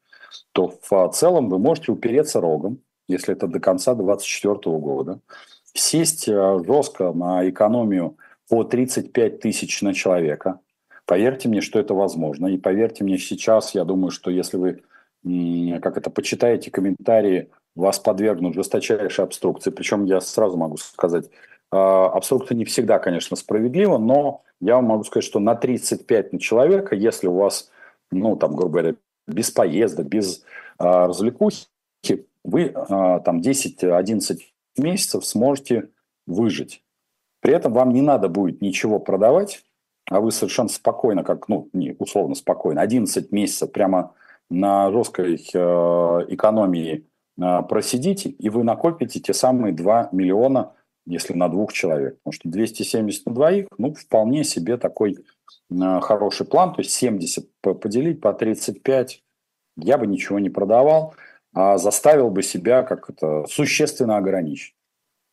то 0.54 0.74
в 0.82 1.12
целом 1.12 1.50
вы 1.50 1.60
можете 1.60 1.92
упереться 1.92 2.40
рогом, 2.40 2.80
если 3.08 3.34
это 3.34 3.48
до 3.48 3.60
конца 3.60 3.96
2024 3.96 4.78
года, 4.78 5.20
сесть 5.74 6.28
э, 6.28 6.60
жестко 6.66 7.12
на 7.12 7.48
экономию 7.50 8.18
по 8.48 8.64
35 8.64 9.40
тысяч 9.40 9.82
на 9.82 9.94
человека. 9.94 10.60
Поверьте 11.06 11.50
мне, 11.50 11.62
что 11.62 11.80
это 11.80 11.94
возможно. 11.94 12.48
И 12.48 12.58
поверьте 12.58 13.04
мне, 13.04 13.18
сейчас 13.18 13.74
я 13.74 13.84
думаю, 13.84 14.12
что 14.12 14.30
если 14.30 14.58
вы 14.58 14.82
как 15.82 15.98
это, 15.98 16.10
почитаете 16.10 16.72
комментарии, 16.72 17.50
вас 17.76 18.00
подвергнут 18.00 18.56
жесточайшей 18.56 19.26
обструкции. 19.26 19.70
Причем 19.70 20.06
я 20.06 20.22
сразу 20.22 20.56
могу 20.56 20.78
сказать, 20.78 21.30
а, 21.72 22.08
обструкция 22.08 22.56
не 22.56 22.66
всегда, 22.66 23.00
конечно, 23.00 23.36
справедлива, 23.36 23.98
но 23.98 24.44
я 24.60 24.76
вам 24.76 24.86
могу 24.86 25.04
сказать, 25.04 25.26
что 25.26 25.40
на 25.40 25.56
35 25.56 26.34
на 26.34 26.40
человека, 26.40 26.96
если 26.96 27.28
у 27.28 27.36
вас, 27.36 27.70
ну, 28.12 28.36
там, 28.36 28.56
грубо 28.56 28.80
говоря, 28.80 28.96
без 29.28 29.52
поездок, 29.52 30.08
без 30.08 30.44
а, 30.78 31.08
развлекухи, 31.08 31.68
вы 32.44 32.72
а, 32.74 33.20
там 33.20 33.40
10-11 33.40 34.40
месяцев 34.78 35.26
сможете 35.26 35.90
выжить. 36.26 36.84
При 37.42 37.54
этом 37.54 37.74
вам 37.74 37.94
не 37.94 38.02
надо 38.02 38.30
будет 38.30 38.62
ничего 38.62 39.00
продавать, 39.00 39.64
а 40.10 40.20
вы 40.20 40.32
совершенно 40.32 40.70
спокойно, 40.70 41.24
как, 41.24 41.48
ну, 41.48 41.70
не 41.74 41.96
условно 42.00 42.36
спокойно, 42.36 42.82
11 42.82 43.32
месяцев 43.32 43.72
прямо 43.72 44.16
на 44.50 44.92
жесткой 44.92 45.36
экономии 45.36 47.06
просидите, 47.38 48.30
и 48.30 48.50
вы 48.50 48.64
накопите 48.64 49.20
те 49.20 49.34
самые 49.34 49.74
2 49.74 50.10
миллиона, 50.12 50.74
если 51.06 51.34
на 51.34 51.50
двух 51.50 51.74
человек. 51.74 52.18
Потому 52.20 52.34
что 52.34 52.50
270 52.50 53.26
на 53.26 53.34
двоих, 53.34 53.68
ну, 53.78 53.94
вполне 53.94 54.44
себе 54.44 54.78
такой 54.78 55.18
э, 55.72 56.00
хороший 56.02 56.46
план. 56.46 56.74
То 56.74 56.82
есть 56.82 56.92
70 56.92 57.50
поделить 57.62 58.22
по 58.22 58.34
35, 58.34 59.24
я 59.78 59.98
бы 59.98 60.08
ничего 60.08 60.40
не 60.40 60.50
продавал, 60.50 61.16
а 61.54 61.78
заставил 61.78 62.30
бы 62.30 62.44
себя 62.44 62.84
как 62.84 63.10
это 63.10 63.46
существенно 63.48 64.18
ограничить. 64.18 64.76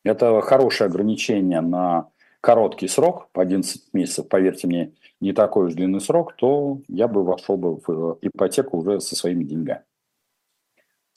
Это 0.04 0.40
хорошее 0.40 0.88
ограничение 0.88 1.61
на 1.61 2.08
короткий 2.40 2.87
срок, 2.87 3.28
по 3.32 3.42
11 3.42 3.92
месяцев, 3.92 4.28
поверьте 4.28 4.68
мне, 4.68 4.92
не 5.20 5.32
такой 5.32 5.66
уж 5.66 5.75
длинный 5.75 6.00
срок, 6.00 6.37
то 6.37 6.80
я 6.87 7.08
бы 7.08 7.25
вошел 7.25 7.56
бы 7.56 7.80
в 7.85 8.18
ипотеку 8.20 8.78
уже 8.78 9.00
со 9.00 9.16
своими 9.16 9.42
деньгами. 9.42 9.82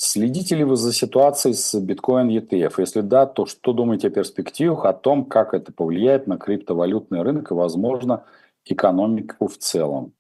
Следите 0.02 0.56
ли 0.56 0.64
вы 0.64 0.78
за 0.78 0.94
ситуацией 0.94 1.54
с 1.54 1.78
биткоин 1.78 2.30
ETF? 2.30 2.76
Если 2.78 3.02
да, 3.02 3.26
то 3.26 3.46
что 3.46 3.74
думаете 3.74 4.08
о 4.08 4.12
перспективах, 4.12 4.86
о 4.86 4.94
том, 4.94 5.26
как 5.26 5.54
это 5.54 5.74
повлияет 5.74 6.26
на 6.26 6.38
криптовалютный 6.38 7.22
рынок 7.22 7.52
и, 7.52 7.54
возможно, 7.54 8.24
экономику 8.64 9.48
в 9.48 9.58
целом? 9.58 10.14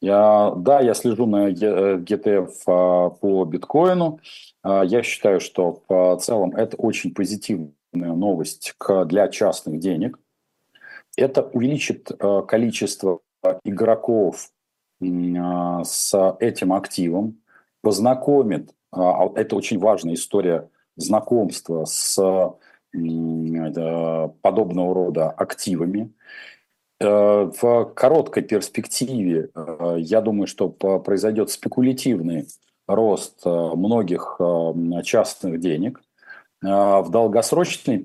Я, 0.00 0.52
да, 0.56 0.80
я 0.80 0.92
слежу 0.92 1.26
на 1.26 1.50
ETF 1.50 2.52
а, 2.66 3.10
по 3.10 3.44
биткоину. 3.46 4.20
А, 4.62 4.84
я 4.84 5.02
считаю, 5.02 5.40
что 5.40 5.82
в 5.88 6.18
целом 6.18 6.54
это 6.54 6.76
очень 6.76 7.14
позитивная 7.14 7.72
новость 8.12 8.74
для 9.06 9.28
частных 9.28 9.80
денег– 9.80 10.18
это 11.18 11.42
увеличит 11.42 12.10
э, 12.10 12.42
количество 12.46 13.20
игроков 13.64 14.50
э, 15.00 15.04
с 15.84 16.36
этим 16.38 16.72
активом, 16.72 17.40
познакомит, 17.82 18.70
э, 18.70 18.72
а 18.72 18.77
это 18.92 19.56
очень 19.56 19.78
важная 19.78 20.14
история 20.14 20.68
знакомства 20.96 21.84
с 21.84 22.16
подобного 24.42 24.94
рода 24.94 25.30
активами. 25.30 26.12
В 27.00 27.92
короткой 27.94 28.42
перспективе, 28.42 29.50
я 29.98 30.20
думаю, 30.20 30.46
что 30.46 30.68
произойдет 30.68 31.50
спекулятивный 31.50 32.48
рост 32.88 33.44
многих 33.44 34.40
частных 35.04 35.60
денег. 35.60 36.00
В 36.60 37.06
долгосрочной 37.10 37.98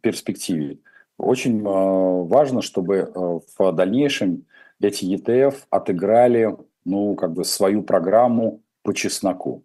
перспективе 0.00 0.78
очень 1.20 1.62
а, 1.66 2.24
важно, 2.24 2.62
чтобы 2.62 2.96
э, 2.96 3.10
в 3.14 3.72
дальнейшем 3.72 4.46
эти 4.80 5.04
ETF 5.04 5.54
отыграли 5.68 6.56
ну, 6.84 7.14
как 7.14 7.32
бы 7.32 7.44
свою 7.44 7.82
программу 7.82 8.62
по 8.82 8.94
чесноку. 8.94 9.64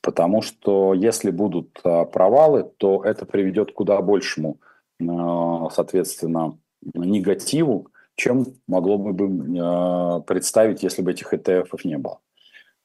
Потому 0.00 0.42
что 0.42 0.94
если 0.94 1.30
будут 1.30 1.80
а, 1.84 2.04
провалы, 2.04 2.70
то 2.78 3.02
это 3.04 3.26
приведет 3.26 3.72
к 3.72 3.74
куда 3.74 4.00
большему, 4.00 4.60
а, 5.00 5.68
соответственно, 5.70 6.58
негативу, 6.94 7.88
чем 8.14 8.46
могло 8.66 8.98
бы 8.98 10.22
представить, 10.22 10.82
если 10.82 11.02
бы 11.02 11.10
этих 11.10 11.32
ETF 11.32 11.68
не 11.84 11.98
было. 11.98 12.20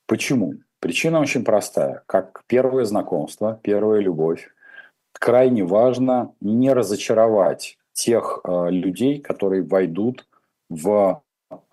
Почему? 0.05 0.55
Причина 0.79 1.19
очень 1.19 1.43
простая. 1.43 2.03
Как 2.07 2.43
первое 2.47 2.85
знакомство, 2.85 3.59
первая 3.63 4.01
любовь, 4.01 4.49
крайне 5.13 5.63
важно 5.63 6.33
не 6.41 6.71
разочаровать 6.73 7.77
тех 7.93 8.41
людей, 8.45 9.19
которые 9.19 9.63
войдут 9.63 10.27
в 10.69 11.21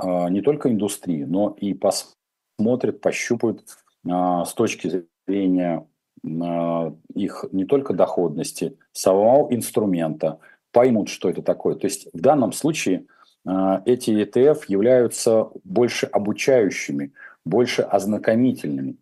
не 0.02 0.40
только 0.42 0.70
индустрию, 0.70 1.28
но 1.28 1.54
и 1.58 1.74
посмотрят, 1.74 3.00
пощупают 3.00 3.64
с 4.04 4.54
точки 4.54 5.06
зрения 5.26 5.86
э, 6.24 6.92
их 7.14 7.44
не 7.52 7.64
только 7.64 7.94
доходности, 7.94 8.78
самого 8.92 9.52
инструмента, 9.54 10.38
поймут, 10.72 11.08
что 11.08 11.28
это 11.28 11.42
такое. 11.42 11.74
То 11.74 11.86
есть 11.86 12.08
в 12.12 12.20
данном 12.20 12.52
случае 12.52 13.06
э, 13.46 13.82
эти 13.84 14.10
ETF 14.10 14.64
являются 14.68 15.48
больше 15.64 16.06
обучающими, 16.06 17.12
больше 17.44 17.82
ознакомительными. 17.82 18.96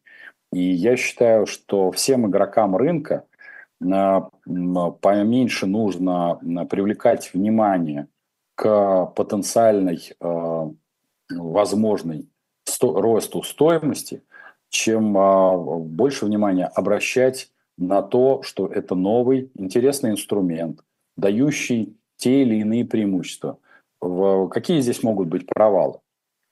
И 0.52 0.62
я 0.62 0.96
считаю, 0.96 1.46
что 1.46 1.90
всем 1.90 2.26
игрокам 2.26 2.74
рынка 2.74 3.24
поменьше 3.80 5.66
нужно 5.66 6.40
привлекать 6.68 7.32
внимание 7.32 8.08
к 8.56 9.06
потенциальной 9.14 10.16
возможной 11.30 12.28
росту 12.80 13.42
стоимости, 13.42 14.22
чем 14.70 15.16
а, 15.16 15.56
больше 15.56 16.26
внимания 16.26 16.66
обращать 16.66 17.50
на 17.76 18.02
то, 18.02 18.42
что 18.42 18.66
это 18.66 18.94
новый 18.94 19.50
интересный 19.54 20.10
инструмент, 20.10 20.80
дающий 21.16 21.96
те 22.16 22.42
или 22.42 22.56
иные 22.56 22.84
преимущества. 22.84 23.58
Какие 24.00 24.80
здесь 24.80 25.02
могут 25.02 25.28
быть 25.28 25.46
провалы? 25.46 26.00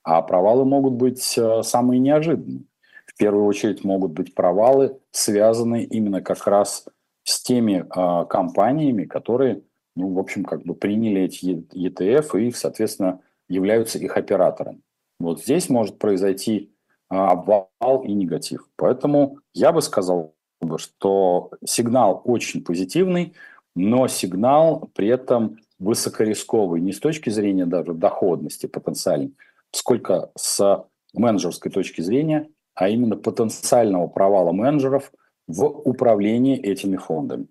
А 0.05 0.23
провалы 0.23 0.65
могут 0.65 0.95
быть 0.95 1.37
э, 1.37 1.63
самые 1.65 1.99
неожиданные. 1.99 2.63
В 3.07 3.17
первую 3.17 3.45
очередь 3.45 3.83
могут 3.83 4.13
быть 4.13 4.35
провалы, 4.35 4.99
связанные 5.11 5.85
именно 5.85 6.23
как 6.23 6.47
раз 6.47 6.87
с 7.25 7.43
теми 7.43 7.85
э, 7.85 8.27
компаниями, 8.27 9.05
которые, 9.05 9.63
ну, 9.97 10.13
в 10.13 10.19
общем, 10.21 10.45
как 10.45 10.63
бы 10.63 10.75
приняли 10.75 11.23
эти 11.23 11.67
ETF 11.75 12.41
и, 12.41 12.53
соответственно, 12.53 13.21
являются 13.49 13.99
их 13.99 14.17
операторами. 14.17 14.81
Вот 15.19 15.43
здесь 15.43 15.69
может 15.69 15.99
произойти 15.99 16.71
а, 16.71 16.76
обвал 17.09 17.71
и 18.05 18.13
негатив. 18.13 18.69
Поэтому 18.77 19.39
я 19.55 19.73
бы 19.73 19.83
сказал, 19.83 20.35
что 20.77 21.51
сигнал 21.65 22.23
очень 22.25 22.65
позитивный, 22.65 23.35
но 23.75 24.09
сигнал 24.09 24.91
при 24.95 25.09
этом 25.09 25.59
высокорисковый 25.79 26.81
не 26.81 26.93
с 26.93 27.01
точки 27.01 27.31
зрения 27.31 27.67
даже 27.67 27.93
доходности 27.93 28.67
потенциальной, 28.67 29.35
сколько 29.71 30.31
с 30.37 30.87
менеджерской 31.13 31.71
точки 31.71 32.01
зрения, 32.01 32.49
а 32.75 32.89
именно 32.89 33.17
потенциального 33.17 34.07
провала 34.07 34.53
менеджеров 34.53 35.13
в 35.47 35.65
управлении 35.65 36.59
этими 36.59 36.97
фондами. 36.97 37.49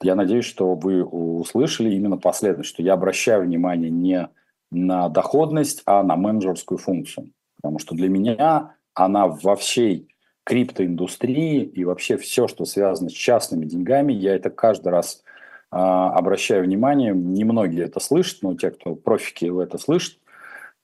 Я 0.00 0.14
надеюсь, 0.14 0.44
что 0.44 0.74
вы 0.74 1.04
услышали 1.04 1.92
именно 1.92 2.18
последнее, 2.18 2.62
что 2.62 2.82
я 2.82 2.94
обращаю 2.94 3.42
внимание 3.42 3.90
не 3.90 4.28
на 4.70 5.08
доходность, 5.08 5.82
а 5.86 6.02
на 6.02 6.16
менеджерскую 6.16 6.78
функцию. 6.78 7.32
Потому 7.60 7.78
что 7.78 7.94
для 7.94 8.08
меня 8.08 8.76
она 8.94 9.26
во 9.26 9.56
всей 9.56 10.08
криптоиндустрии 10.44 11.62
и 11.62 11.84
вообще 11.84 12.16
все, 12.16 12.48
что 12.48 12.64
связано 12.64 13.10
с 13.10 13.12
частными 13.12 13.66
деньгами, 13.66 14.14
я 14.14 14.34
это 14.34 14.48
каждый 14.48 14.88
раз 14.88 15.22
э, 15.70 15.76
обращаю 15.76 16.64
внимание. 16.64 17.12
Немногие 17.12 17.84
это 17.84 18.00
слышат, 18.00 18.42
но 18.42 18.54
те, 18.54 18.70
кто 18.70 18.94
профики 18.94 19.44
это 19.62 19.76
слышат, 19.76 20.18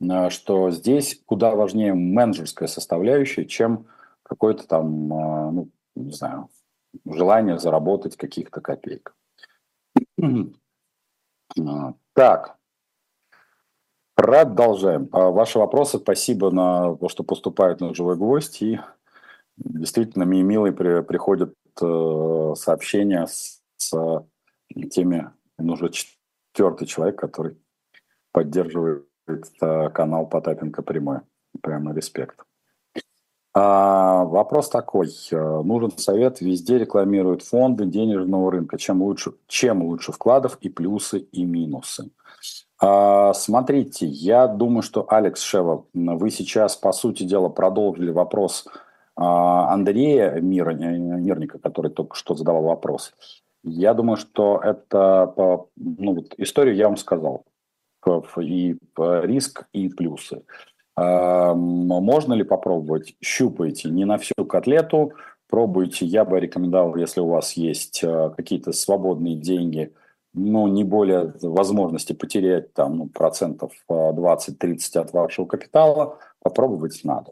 э, 0.02 0.28
что 0.28 0.71
здесь 0.71 1.21
куда 1.25 1.54
важнее 1.54 1.95
менеджерская 1.95 2.69
составляющая, 2.69 3.47
чем 3.47 3.87
какое-то 4.23 4.66
там, 4.66 5.12
э, 5.12 5.50
ну, 5.52 5.71
не 5.95 6.12
знаю, 6.12 6.50
желание 7.07 7.59
заработать 7.59 8.16
каких-то 8.16 8.61
копеек. 8.61 9.14
Так, 12.14 12.57
Продолжаем. 14.14 15.09
А, 15.12 15.30
ваши 15.30 15.59
вопросы. 15.59 15.99
Спасибо 15.99 16.50
на 16.50 16.94
то, 16.97 17.09
что 17.09 17.25
поступают 17.25 17.80
на 17.80 17.94
живой 17.94 18.16
гвоздь. 18.16 18.62
И 18.62 18.78
действительно, 19.56 20.23
милые 20.23 20.73
при, 20.73 21.02
приходят 21.02 21.54
э, 21.80 22.52
сообщения 22.56 23.26
с, 23.26 23.61
с 23.76 24.25
теми, 24.90 25.30
он 25.59 25.71
уже 25.71 25.90
четвертый 25.90 26.87
человек, 26.87 27.18
который 27.18 27.56
поддерживает 28.30 29.06
э, 29.61 29.88
канал 29.90 30.26
Потапенко 30.28 30.83
прямой. 30.83 31.21
Прямо 31.61 31.92
респект. 31.92 32.44
А, 33.52 34.25
вопрос 34.25 34.68
такой. 34.68 35.09
Э, 35.33 35.62
нужен 35.62 35.97
совет. 35.99 36.40
Везде 36.40 36.78
рекламируют 36.78 37.42
фонды 37.42 37.87
денежного 37.87 38.52
рынка. 38.52 38.78
Чем 38.78 39.02
лучше, 39.02 39.35
чем 39.49 39.83
лучше 39.83 40.12
вкладов 40.12 40.56
и 40.61 40.68
плюсы, 40.68 41.18
и 41.18 41.44
минусы. 41.44 42.11
А, 42.86 43.32
смотрите, 43.32 44.06
я 44.06 44.46
думаю, 44.46 44.82
что, 44.82 45.06
Алекс 45.08 45.40
Шева, 45.40 45.86
вы 45.94 46.30
сейчас, 46.30 46.76
по 46.76 46.92
сути 46.92 47.22
дела, 47.22 47.48
продолжили 47.48 48.10
вопрос 48.10 48.66
а, 49.16 49.72
Андрея 49.72 50.32
Мирника, 50.32 51.58
который 51.58 51.90
только 51.90 52.14
что 52.14 52.34
задавал 52.34 52.64
вопрос. 52.64 53.14
Я 53.62 53.94
думаю, 53.94 54.18
что 54.18 54.60
это 54.62 55.32
ну, 55.76 56.14
вот 56.14 56.34
историю 56.36 56.76
я 56.76 56.88
вам 56.88 56.98
сказал. 56.98 57.46
И 58.38 58.76
риск, 58.98 59.66
и 59.72 59.88
плюсы. 59.88 60.42
А, 60.94 61.54
можно 61.54 62.34
ли 62.34 62.44
попробовать? 62.44 63.16
Щупайте 63.23 63.88
не 63.88 64.04
на 64.04 64.18
всю 64.18 64.44
котлету, 64.47 65.12
пробуйте. 65.49 66.04
Я 66.04 66.26
бы 66.26 66.38
рекомендовал, 66.38 66.97
если 66.97 67.20
у 67.20 67.28
вас 67.28 67.54
есть 67.54 68.04
какие-то 68.36 68.73
свободные 68.73 69.36
деньги– 69.36 69.90
ну, 70.34 70.66
не 70.68 70.84
более 70.84 71.32
возможности 71.40 72.12
потерять 72.12 72.73
там 72.75 72.99
ну, 72.99 73.06
процентов 73.06 73.73
20-30 73.88 74.99
от 74.99 75.12
вашего 75.12 75.47
капитала, 75.47 76.18
попробовать 76.40 77.00
надо. 77.04 77.30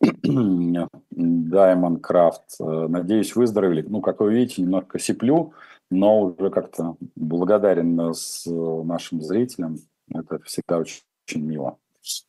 Diamond 1.20 2.00
Craft. 2.00 2.40
Э, 2.60 2.88
надеюсь, 2.88 3.36
выздоровели. 3.36 3.84
Ну, 3.88 4.00
как 4.00 4.20
вы 4.20 4.34
видите, 4.34 4.62
немножко 4.62 4.98
сиплю, 4.98 5.52
но 5.90 6.22
уже 6.22 6.50
как-то 6.50 6.96
благодарен 7.16 8.14
с 8.14 8.46
э, 8.46 8.50
нашим 8.50 9.22
зрителям. 9.22 9.76
Это 10.12 10.38
всегда 10.40 10.78
очень, 10.78 11.02
очень 11.26 11.44
мило. 11.44 11.76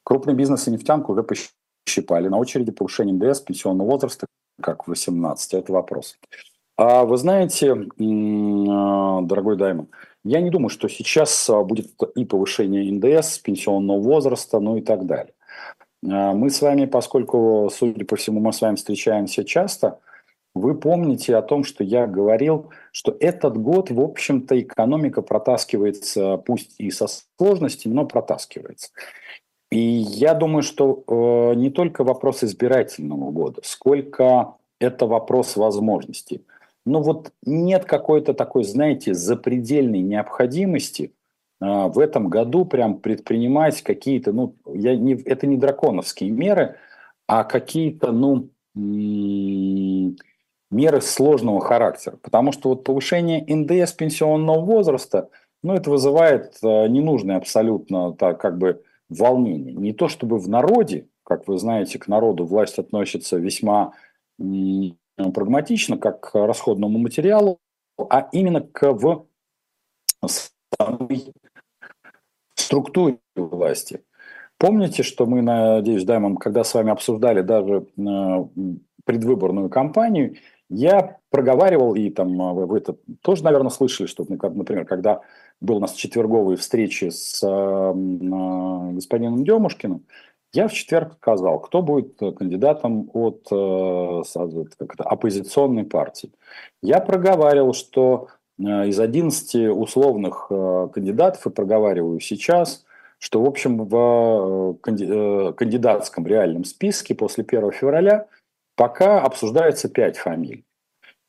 Крупный 0.03 0.33
бизнес 0.33 0.67
и 0.67 0.71
нефтянку 0.71 1.13
уже 1.13 1.23
пощипали. 1.23 2.27
На 2.27 2.37
очереди 2.37 2.71
повышение 2.71 3.15
НДС 3.15 3.39
пенсионного 3.39 3.89
возраста, 3.89 4.27
как 4.61 4.85
в 4.85 4.89
18. 4.89 5.53
Это 5.53 5.71
вопрос. 5.71 6.17
А 6.83 7.05
вы 7.05 7.17
знаете, 7.17 7.73
а, 7.73 9.21
дорогой 9.21 9.55
Даймон, 9.55 9.89
я 10.23 10.41
не 10.41 10.49
думаю, 10.49 10.69
что 10.69 10.87
сейчас 10.89 11.47
а, 11.47 11.61
будет 11.61 11.91
и 12.15 12.25
повышение 12.25 12.91
НДС, 12.91 13.37
пенсионного 13.37 13.99
возраста, 13.99 14.59
ну 14.59 14.77
и 14.77 14.81
так 14.81 15.05
далее. 15.05 15.35
А, 16.03 16.33
мы 16.33 16.49
с 16.49 16.59
вами, 16.59 16.85
поскольку, 16.85 17.69
судя 17.71 18.03
по 18.05 18.15
всему, 18.15 18.39
мы 18.39 18.51
с 18.51 18.61
вами 18.61 18.77
встречаемся 18.77 19.43
часто, 19.43 19.99
вы 20.55 20.73
помните 20.73 21.35
о 21.35 21.43
том, 21.43 21.63
что 21.65 21.83
я 21.83 22.07
говорил, 22.07 22.71
что 22.91 23.15
этот 23.19 23.59
год, 23.59 23.91
в 23.91 24.01
общем-то, 24.01 24.59
экономика 24.59 25.21
протаскивается, 25.21 26.37
пусть 26.37 26.79
и 26.79 26.89
со 26.89 27.05
сложностями, 27.37 27.93
но 27.93 28.07
протаскивается. 28.07 28.89
И 29.69 29.77
я 29.77 30.33
думаю, 30.33 30.63
что 30.63 31.03
э, 31.07 31.53
не 31.57 31.69
только 31.69 32.03
вопрос 32.03 32.43
избирательного 32.43 33.29
года, 33.29 33.61
сколько 33.63 34.55
это 34.79 35.05
вопрос 35.05 35.55
возможностей 35.55 36.43
но 36.85 37.01
вот 37.01 37.31
нет 37.45 37.85
какой-то 37.85 38.33
такой, 38.33 38.63
знаете, 38.63 39.13
запредельной 39.13 39.99
необходимости 39.99 41.13
э, 41.61 41.65
в 41.65 41.99
этом 41.99 42.27
году 42.29 42.65
прям 42.65 42.99
предпринимать 42.99 43.81
какие-то, 43.81 44.33
ну, 44.33 44.55
я 44.65 44.95
не, 44.95 45.13
это 45.13 45.47
не 45.47 45.57
драконовские 45.57 46.31
меры, 46.31 46.77
а 47.27 47.43
какие-то, 47.43 48.11
ну, 48.11 48.49
меры 50.71 51.01
сложного 51.01 51.61
характера. 51.61 52.17
Потому 52.21 52.51
что 52.51 52.69
вот 52.69 52.83
повышение 52.83 53.43
НДС 53.47 53.93
пенсионного 53.93 54.61
возраста, 54.61 55.29
ну, 55.61 55.73
это 55.73 55.91
вызывает 55.91 56.57
э, 56.63 56.87
ненужное 56.87 57.37
абсолютно 57.37 58.13
так, 58.13 58.41
как 58.41 58.57
бы 58.57 58.83
волнение. 59.09 59.73
Не 59.73 59.93
то 59.93 60.07
чтобы 60.07 60.39
в 60.39 60.49
народе, 60.49 61.07
как 61.23 61.47
вы 61.47 61.59
знаете, 61.59 61.99
к 61.99 62.07
народу 62.07 62.45
власть 62.45 62.79
относится 62.79 63.37
весьма 63.37 63.93
прагматично, 65.29 65.97
как 65.97 66.31
к 66.31 66.35
расходному 66.35 66.97
материалу, 66.97 67.59
а 67.97 68.29
именно 68.31 68.61
к 68.61 68.93
в 68.93 69.25
самой 70.79 71.33
структуре 72.55 73.17
власти. 73.35 74.03
Помните, 74.57 75.03
что 75.03 75.25
мы, 75.25 75.41
надеюсь, 75.41 76.03
Даймон, 76.03 76.37
когда 76.37 76.63
с 76.63 76.73
вами 76.73 76.91
обсуждали 76.91 77.41
даже 77.41 77.87
э, 77.97 78.45
предвыборную 79.05 79.69
кампанию, 79.69 80.35
я 80.69 81.17
проговаривал, 81.31 81.95
и 81.95 82.09
там 82.11 82.39
э, 82.39 82.65
вы 82.65 82.77
это 82.77 82.95
тоже, 83.21 83.43
наверное, 83.43 83.71
слышали, 83.71 84.07
что, 84.07 84.25
например, 84.29 84.85
когда 84.85 85.21
был 85.59 85.77
у 85.77 85.79
нас 85.79 85.93
четверговые 85.93 86.57
встречи 86.57 87.09
с 87.09 87.41
господином 87.41 89.43
Демушкиным, 89.43 90.05
я 90.53 90.67
в 90.67 90.73
четверг 90.73 91.15
сказал, 91.21 91.59
кто 91.59 91.81
будет 91.81 92.21
э, 92.21 92.31
кандидатом 92.31 93.09
от 93.13 93.47
э, 93.51 94.23
как 94.77 94.93
это, 94.95 95.03
оппозиционной 95.03 95.85
партии. 95.85 96.31
Я 96.81 96.99
проговаривал, 96.99 97.73
что 97.73 98.27
э, 98.59 98.87
из 98.89 98.99
11 98.99 99.69
условных 99.69 100.47
кандидатов, 100.93 101.47
и 101.47 101.49
проговариваю 101.49 102.19
сейчас, 102.19 102.85
что, 103.17 103.41
в 103.41 103.47
общем, 103.47 103.85
в 103.85 104.77
кандидатском 104.81 106.27
реальном 106.27 106.65
списке 106.65 107.15
после 107.15 107.45
1 107.47 107.71
февраля 107.71 108.27
пока 108.75 109.21
обсуждается 109.21 109.89
5 109.89 110.17
фамилий. 110.17 110.65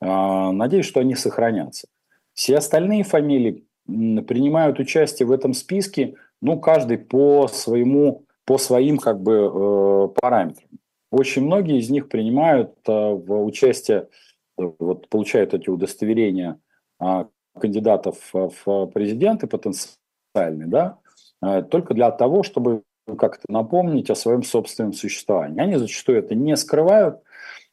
Надеюсь, 0.00 0.86
что 0.86 1.00
они 1.00 1.14
сохранятся. 1.14 1.86
Все 2.32 2.56
остальные 2.56 3.04
фамилии 3.04 3.66
принимают 3.86 4.78
участие 4.78 5.26
в 5.26 5.32
этом 5.32 5.52
списке, 5.52 6.14
ну, 6.40 6.58
каждый 6.58 6.96
по 6.96 7.46
своему 7.46 8.24
по 8.44 8.58
своим 8.58 8.98
как 8.98 9.20
бы 9.20 9.32
э, 9.32 10.08
параметрам. 10.20 10.68
Очень 11.10 11.44
многие 11.44 11.78
из 11.78 11.90
них 11.90 12.08
принимают 12.08 12.74
э, 12.88 12.92
в 12.92 13.44
участие, 13.44 14.08
вот 14.56 15.08
получают 15.08 15.54
эти 15.54 15.70
удостоверения 15.70 16.60
а, 16.98 17.28
кандидатов 17.58 18.16
в 18.32 18.86
президенты 18.86 19.46
потенциальные, 19.46 20.66
да, 20.66 20.98
э, 21.42 21.62
только 21.62 21.94
для 21.94 22.10
того, 22.10 22.42
чтобы 22.42 22.82
как-то 23.18 23.44
напомнить 23.48 24.10
о 24.10 24.14
своем 24.14 24.42
собственном 24.42 24.92
существовании. 24.92 25.60
Они 25.60 25.76
зачастую 25.76 26.18
это 26.18 26.34
не 26.34 26.56
скрывают, 26.56 27.22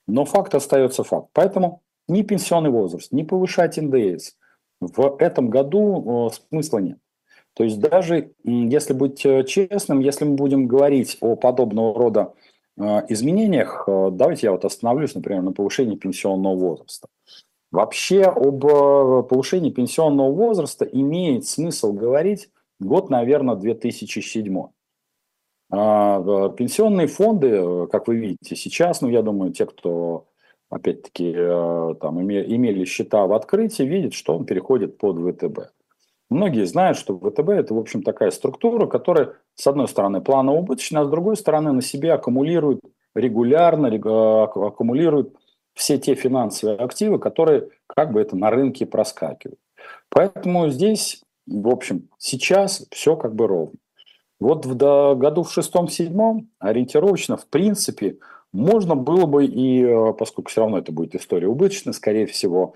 Но 0.07 0.25
факт 0.25 0.55
остается 0.55 1.03
факт. 1.03 1.29
Поэтому 1.33 1.83
ни 2.07 2.23
пенсионный 2.23 2.71
возраст, 2.71 3.11
ни 3.11 3.23
повышать 3.23 3.77
НДС 3.77 4.33
в 4.81 5.17
этом 5.19 5.49
году 5.49 6.31
смысла 6.49 6.79
нет. 6.79 6.97
То 7.59 7.65
есть 7.65 7.81
даже 7.81 8.31
если 8.45 8.93
быть 8.93 9.25
э, 9.25 9.43
честным, 9.43 9.99
если 9.99 10.23
мы 10.23 10.35
будем 10.35 10.65
говорить 10.65 11.17
о 11.19 11.35
подобного 11.35 11.93
рода 11.93 12.33
э, 12.77 13.01
изменениях, 13.09 13.83
э, 13.85 14.11
давайте 14.13 14.47
я 14.47 14.53
вот 14.53 14.63
остановлюсь, 14.63 15.13
например, 15.13 15.41
на 15.41 15.51
повышении 15.51 15.97
пенсионного 15.97 16.55
возраста. 16.55 17.09
Вообще 17.69 18.21
об 18.23 18.61
повышении 19.27 19.71
пенсионного 19.71 20.31
возраста 20.31 20.85
имеет 20.85 21.45
смысл 21.47 21.91
говорить 21.91 22.49
год, 22.79 23.09
наверное, 23.09 23.57
2007. 23.57 24.67
А, 25.69 26.49
пенсионные 26.51 27.07
фонды, 27.07 27.87
как 27.87 28.07
вы 28.07 28.15
видите 28.15 28.55
сейчас, 28.55 29.01
ну, 29.01 29.09
я 29.09 29.21
думаю, 29.21 29.51
те, 29.51 29.65
кто, 29.65 30.27
опять-таки, 30.69 31.33
там 31.99 32.21
имели 32.21 32.85
счета 32.85 33.27
в 33.27 33.33
открытии, 33.33 33.83
видят, 33.83 34.13
что 34.13 34.37
он 34.37 34.45
переходит 34.45 34.97
под 34.97 35.17
ВТБ. 35.17 35.73
Многие 36.29 36.65
знают, 36.65 36.97
что 36.97 37.17
ВТБ– 37.17 37.49
это, 37.49 37.73
в 37.73 37.79
общем, 37.79 38.03
такая 38.03 38.29
структура, 38.29 38.85
которая, 38.85 39.33
с 39.55 39.65
одной 39.65 39.87
стороны, 39.87 40.21
планово-убыточная, 40.21 41.01
а 41.01 41.05
с 41.05 41.09
другой 41.09 41.35
стороны, 41.37 41.71
на 41.71 41.81
себе 41.81 42.13
аккумулирует 42.13 42.81
регулярно, 43.15 43.89
а, 44.05 44.43
аккумулирует 44.43 45.33
все 45.73 45.97
те 45.97 46.13
финансовые 46.13 46.77
активы, 46.77 47.19
которые 47.19 47.69
как 47.87 48.11
бы 48.11 48.21
это 48.21 48.35
на 48.35 48.51
рынке 48.51 48.85
проскакивают. 48.85 49.59
Поэтому 50.09 50.69
здесь, 50.69 51.23
в 51.47 51.67
общем, 51.67 52.09
сейчас 52.17 52.85
все 52.91 53.15
как 53.15 53.33
бы 53.33 53.47
ровно. 53.47 53.77
Вот 54.39 54.65
в 54.65 54.75
году 54.75 55.43
в 55.43 55.51
шестом-седьмом 55.51 56.49
ориентировочно, 56.59 57.37
в 57.37 57.47
принципе, 57.47 58.17
можно 58.51 58.95
было 58.95 59.25
бы, 59.25 59.45
и 59.45 59.83
э, 59.83 60.13
поскольку 60.13 60.49
все 60.49 60.61
равно 60.61 60.79
это 60.79 60.91
будет 60.91 61.15
история 61.15 61.47
убыточная, 61.47 61.93
скорее 61.93 62.25
всего, 62.25 62.73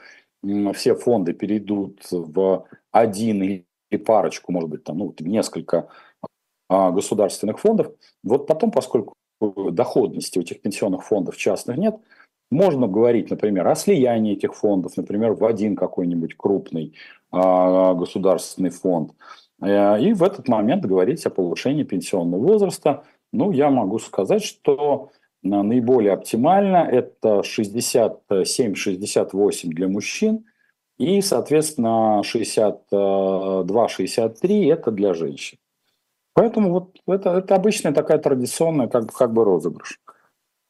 все 0.73 0.95
фонды 0.95 1.33
перейдут 1.33 2.01
в 2.11 2.65
один 2.91 3.43
или 3.43 3.65
парочку, 4.05 4.51
может 4.51 4.69
быть, 4.69 4.83
там, 4.83 4.97
ну, 4.97 5.15
несколько 5.19 5.87
а, 6.69 6.91
государственных 6.91 7.59
фондов. 7.59 7.91
Вот 8.23 8.47
потом, 8.47 8.71
поскольку 8.71 9.15
доходности 9.39 10.39
у 10.39 10.41
этих 10.41 10.61
пенсионных 10.61 11.03
фондов 11.03 11.37
частных 11.37 11.77
нет, 11.77 11.95
можно 12.51 12.87
говорить, 12.87 13.29
например, 13.29 13.67
о 13.67 13.75
слиянии 13.75 14.33
этих 14.33 14.53
фондов, 14.55 14.95
например, 14.95 15.33
в 15.33 15.43
один 15.45 15.75
какой-нибудь 15.75 16.35
крупный 16.37 16.95
а, 17.31 17.93
государственный 17.93 18.69
фонд. 18.69 19.13
Э, 19.61 19.99
и 19.99 20.13
в 20.13 20.23
этот 20.23 20.47
момент 20.47 20.85
говорить 20.85 21.25
о 21.25 21.29
повышении 21.29 21.83
пенсионного 21.83 22.41
возраста. 22.41 23.03
Ну, 23.31 23.51
я 23.51 23.69
могу 23.69 23.99
сказать, 23.99 24.43
что 24.43 25.11
наиболее 25.43 26.13
оптимально 26.13 26.87
это 26.89 27.41
67-68 27.41 29.69
для 29.69 29.87
мужчин 29.87 30.45
и, 30.97 31.21
соответственно, 31.21 32.23
62-63 32.23 34.73
это 34.73 34.91
для 34.91 35.13
женщин. 35.13 35.59
Поэтому 36.33 36.71
вот 36.71 36.97
это, 37.07 37.37
это 37.37 37.55
обычная 37.55 37.93
такая 37.93 38.17
традиционная 38.17 38.87
как, 38.87 39.13
как 39.13 39.33
бы 39.33 39.43
розыгрыш. 39.43 39.99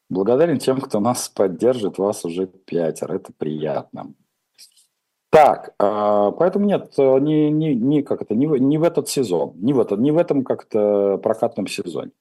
Благодарен 0.10 0.60
тем, 0.60 0.82
кто 0.82 1.00
нас 1.00 1.30
поддержит, 1.30 1.98
вас 1.98 2.26
уже 2.26 2.48
пятеро, 2.48 3.16
это 3.16 3.32
приятно. 3.32 4.14
Так, 5.30 5.74
а, 5.80 6.32
поэтому 6.32 6.66
нет, 6.66 6.94
не, 6.98 7.50
не, 7.50 7.74
не, 7.74 8.04
как 8.04 8.22
это, 8.22 8.36
не, 8.36 8.46
не 8.46 8.78
в 8.78 8.84
этот 8.84 9.10
сезон, 9.10 9.54
не 9.56 9.74
в, 9.74 9.80
этот, 9.80 10.00
не 10.00 10.12
в 10.12 10.18
этом 10.18 10.44
как-то 10.44 11.18
прокатном 11.18 11.66
сезоне. 11.66 12.12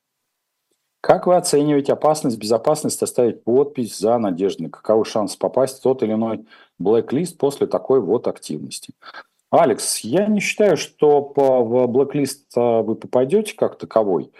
Как 1.02 1.26
вы 1.26 1.34
оцениваете 1.34 1.94
опасность, 1.94 2.38
безопасность 2.38 3.02
оставить 3.02 3.42
подпись 3.42 3.98
за 3.98 4.18
Надеждой? 4.18 4.70
Каковы 4.70 5.04
шансы 5.04 5.36
попасть 5.36 5.80
в 5.80 5.82
тот 5.82 6.04
или 6.04 6.12
иной 6.12 6.46
блэк-лист 6.78 7.38
после 7.38 7.66
такой 7.66 8.00
вот 8.00 8.28
активности? 8.28 8.94
Алекс, 9.50 9.98
я 9.98 10.26
не 10.26 10.38
считаю, 10.38 10.76
что 10.76 11.32
в 11.34 11.86
блэк-лист 11.88 12.52
а, 12.56 12.82
вы 12.82 12.94
попадете 12.94 13.54
как 13.56 13.78
таковой. 13.78 14.30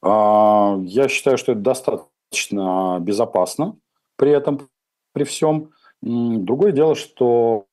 А, 0.00 0.78
я 0.84 1.08
считаю, 1.08 1.38
что 1.38 1.52
это 1.52 1.60
достаточно 1.60 2.98
безопасно 3.00 3.76
при 4.16 4.30
этом, 4.30 4.68
при 5.12 5.24
всем. 5.24 5.70
Другое 6.02 6.70
дело, 6.70 6.94
что 6.94 7.66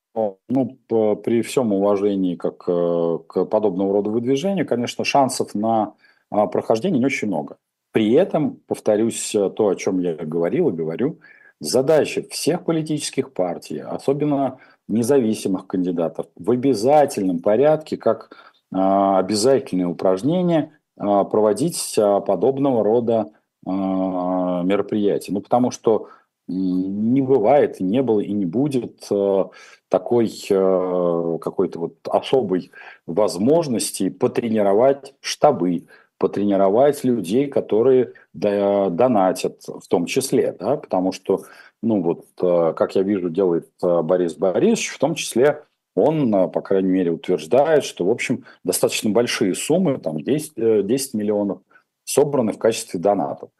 ну, 0.48 0.76
при 0.88 1.42
всем 1.42 1.72
уважении 1.72 2.34
как 2.34 2.64
э, 2.66 3.18
к 3.28 3.44
подобного 3.44 3.92
рода 3.92 4.10
выдвижению, 4.10 4.66
конечно, 4.66 5.04
шансов 5.04 5.54
на 5.54 5.94
а, 6.30 6.48
прохождение 6.48 6.98
не 6.98 7.06
очень 7.06 7.28
много. 7.28 7.56
При 7.92 8.12
этом, 8.12 8.60
повторюсь, 8.66 9.34
э, 9.34 9.50
то, 9.50 9.68
о 9.68 9.74
чем 9.74 9.98
я 10.00 10.14
говорил 10.14 10.68
и 10.68 10.72
говорю, 10.72 11.18
задача 11.60 12.22
всех 12.30 12.64
политических 12.64 13.32
партий, 13.32 13.78
особенно 13.78 14.58
независимых 14.88 15.66
кандидатов, 15.66 16.26
в 16.36 16.50
обязательном 16.50 17.40
порядке, 17.40 17.96
как 17.96 18.30
э, 18.72 18.76
обязательное 18.76 19.86
упражнение, 19.86 20.72
э, 20.96 21.02
проводить 21.30 21.94
э, 21.98 22.20
подобного 22.26 22.84
рода 22.84 23.30
мероприятия. 23.62 25.32
Ну, 25.34 25.42
потому 25.42 25.70
что 25.70 26.08
не 26.50 27.20
бывает, 27.20 27.80
не 27.80 28.02
было 28.02 28.20
и 28.20 28.32
не 28.32 28.44
будет 28.44 29.06
э, 29.10 29.44
такой 29.88 30.26
э, 30.50 31.38
какой-то 31.40 31.78
вот 31.78 31.94
особой 32.08 32.70
возможности 33.06 34.08
потренировать 34.08 35.14
штабы, 35.20 35.86
потренировать 36.20 37.02
людей, 37.02 37.46
которые 37.46 38.12
донатят 38.34 39.62
в 39.66 39.88
том 39.88 40.04
числе, 40.04 40.52
да, 40.52 40.76
потому 40.76 41.12
что, 41.12 41.44
ну 41.82 42.02
вот, 42.02 42.26
э, 42.42 42.74
как 42.76 42.94
я 42.94 43.02
вижу, 43.02 43.30
делает 43.30 43.70
э, 43.82 44.02
Борис 44.02 44.34
Борисович, 44.34 44.90
в 44.90 44.98
том 44.98 45.14
числе 45.14 45.64
он, 45.96 46.32
э, 46.34 46.48
по 46.48 46.60
крайней 46.60 46.90
мере, 46.90 47.10
утверждает, 47.10 47.84
что, 47.84 48.04
в 48.04 48.10
общем, 48.10 48.44
достаточно 48.64 49.08
большие 49.08 49.54
суммы, 49.54 49.96
там 49.96 50.20
10, 50.20 50.86
10 50.86 51.14
миллионов, 51.14 51.62
собраны 52.04 52.52
в 52.52 52.58
качестве 52.58 53.00
донатов. 53.00 53.50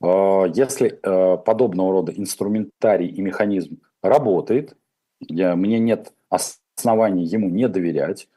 Если 0.00 1.00
подобного 1.44 1.90
рода 1.92 2.12
инструментарий 2.12 3.08
и 3.08 3.20
механизм 3.20 3.80
работает, 4.00 4.76
я, 5.20 5.56
мне 5.56 5.80
нет 5.80 6.12
оснований 6.30 7.24
ему 7.24 7.48
не 7.48 7.68
доверять, 7.68 8.28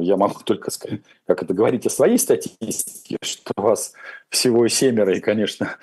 я 0.00 0.16
могу 0.16 0.40
только 0.44 0.70
сказать, 0.70 1.00
как 1.26 1.42
это 1.42 1.54
говорить 1.54 1.86
о 1.86 1.90
своей 1.90 2.18
статистике, 2.18 3.16
что 3.22 3.52
у 3.56 3.62
вас 3.62 3.92
всего 4.28 4.66
семеро, 4.68 5.16
и, 5.16 5.20
конечно, 5.20 5.76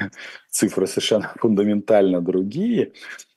цифры 0.50 0.86
совершенно 0.86 1.32
фундаментально 1.36 2.20
другие. 2.20 2.92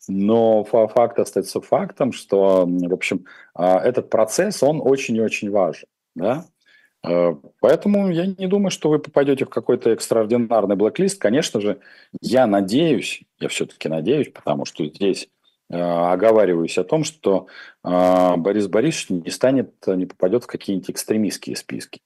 Но 0.07 0.63
факт 0.63 1.19
остается 1.19 1.59
фактом, 1.59 2.13
что, 2.13 2.65
в 2.65 2.93
общем, 2.93 3.25
а, 3.53 3.79
этот 3.79 4.09
процесс, 4.09 4.63
он 4.63 4.81
очень 4.81 5.17
и 5.17 5.21
очень 5.21 5.51
важен. 5.51 5.87
Да? 6.15 6.45
А, 7.03 7.37
поэтому 7.59 8.09
я 8.09 8.25
не 8.25 8.47
думаю, 8.47 8.71
что 8.71 8.89
вы 8.89 8.99
попадете 8.99 9.45
в 9.45 9.49
какой-то 9.49 9.91
экстраординарный 9.91 10.75
блэк-лист. 10.75 11.19
Конечно 11.19 11.59
же, 11.59 11.79
я 12.21 12.47
надеюсь, 12.47 13.23
я 13.39 13.49
все-таки 13.49 13.89
надеюсь, 13.89 14.29
потому 14.29 14.65
что 14.65 14.85
здесь 14.85 15.29
оговариваюсь 15.75 16.77
о 16.77 16.83
том, 16.83 17.03
что 17.03 17.47
э, 17.83 18.35
Борис 18.37 18.67
Борисович 18.67 19.09
не 19.09 19.31
станет, 19.31 19.73
не 19.85 20.05
попадет 20.05 20.45
в 20.45 20.47
какие-нибудь 20.47 20.91
экстремистские 20.91 21.55
списки. 21.55 22.01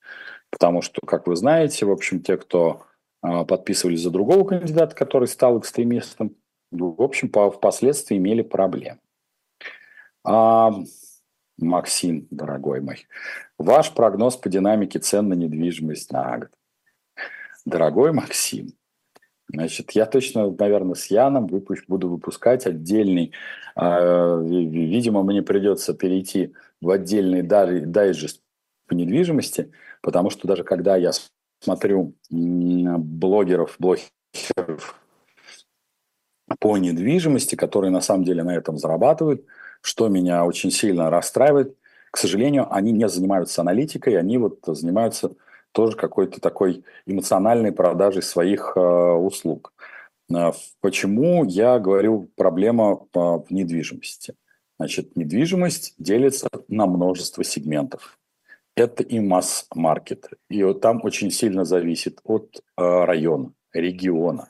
Потому 0.50 0.82
что, 0.82 1.02
как 1.06 1.28
вы 1.28 1.36
знаете, 1.36 1.86
в 1.86 1.92
общем, 1.92 2.22
те, 2.22 2.38
кто 2.38 2.86
э, 3.24 3.46
подписывались 3.46 4.02
за 4.02 4.10
другого 4.10 4.48
кандидата, 4.48 4.96
который 4.96 5.28
стал 5.28 5.60
экстремистом, 5.60 6.36
в 6.72 7.02
общем, 7.02 7.30
впоследствии 7.30 8.18
имели 8.18 8.42
проблемы. 8.42 9.00
А, 10.24 10.72
Максим, 11.58 12.28
дорогой 12.32 12.82
мой, 12.82 13.08
ваш 13.58 13.94
прогноз 13.94 14.38
по 14.38 14.50
динамике 14.50 15.00
цен 15.00 15.30
на 15.30 15.34
недвижимость 15.34 16.12
на 16.12 16.38
год. 16.40 16.50
Дорогой 17.66 18.12
Максим, 18.12 18.74
Значит, 19.54 19.92
я 19.92 20.06
точно, 20.06 20.50
наверное, 20.58 20.96
с 20.96 21.08
Яном 21.08 21.48
выпущ, 21.48 21.84
буду 21.88 22.10
выпускать 22.10 22.66
отдельный, 22.66 23.34
э, 23.76 24.44
видимо, 24.46 25.24
мне 25.24 25.42
придется 25.42 25.94
перейти 25.94 26.54
в 26.80 26.90
отдельный 26.90 27.42
дайджест 27.42 28.42
по 28.88 28.94
недвижимости, 28.94 29.72
потому 30.02 30.30
что 30.30 30.48
даже 30.48 30.64
когда 30.64 30.96
я 30.96 31.12
смотрю 31.60 32.14
блогеров, 32.30 33.76
блогеров 33.78 34.96
по 36.60 36.78
недвижимости, 36.78 37.56
которые 37.56 37.92
на 37.92 38.02
самом 38.02 38.24
деле 38.24 38.44
на 38.44 38.56
этом 38.56 38.78
зарабатывают, 38.78 39.46
что 39.82 40.08
меня 40.08 40.46
очень 40.46 40.72
сильно 40.72 41.10
расстраивает, 41.10 41.76
к 42.10 42.18
сожалению, 42.18 42.74
они 42.74 42.92
не 42.92 43.08
занимаются 43.08 43.62
аналитикой, 43.62 44.18
они 44.18 44.38
вот 44.38 44.60
занимаются 44.66 45.32
тоже 45.72 45.96
какой-то 45.96 46.40
такой 46.40 46.84
эмоциональной 47.06 47.72
продажей 47.72 48.22
своих 48.22 48.74
э, 48.76 48.80
услуг. 48.80 49.74
Э, 50.34 50.52
почему 50.82 51.46
я 51.46 51.80
говорю 51.80 52.30
проблема 52.36 52.94
э, 53.14 53.20
в 53.20 53.46
недвижимости? 53.50 54.36
Значит, 54.78 55.16
недвижимость 55.16 55.96
делится 55.98 56.50
на 56.68 56.86
множество 56.88 57.44
сегментов. 57.44 58.18
Это 58.76 59.04
и 59.04 59.20
масс-маркет. 59.20 60.30
И 60.50 60.64
вот 60.64 60.82
там 60.82 61.02
очень 61.04 61.30
сильно 61.30 61.66
зависит 61.66 62.20
от 62.24 62.64
района, 62.78 63.52
региона. 63.74 64.50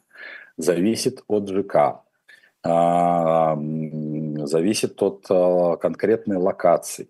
зависит 0.58 1.24
от 1.28 1.50
ЖК, 1.50 2.04
зависит 4.48 5.02
от 5.02 5.28
конкретной 5.82 6.38
локации. 6.38 7.10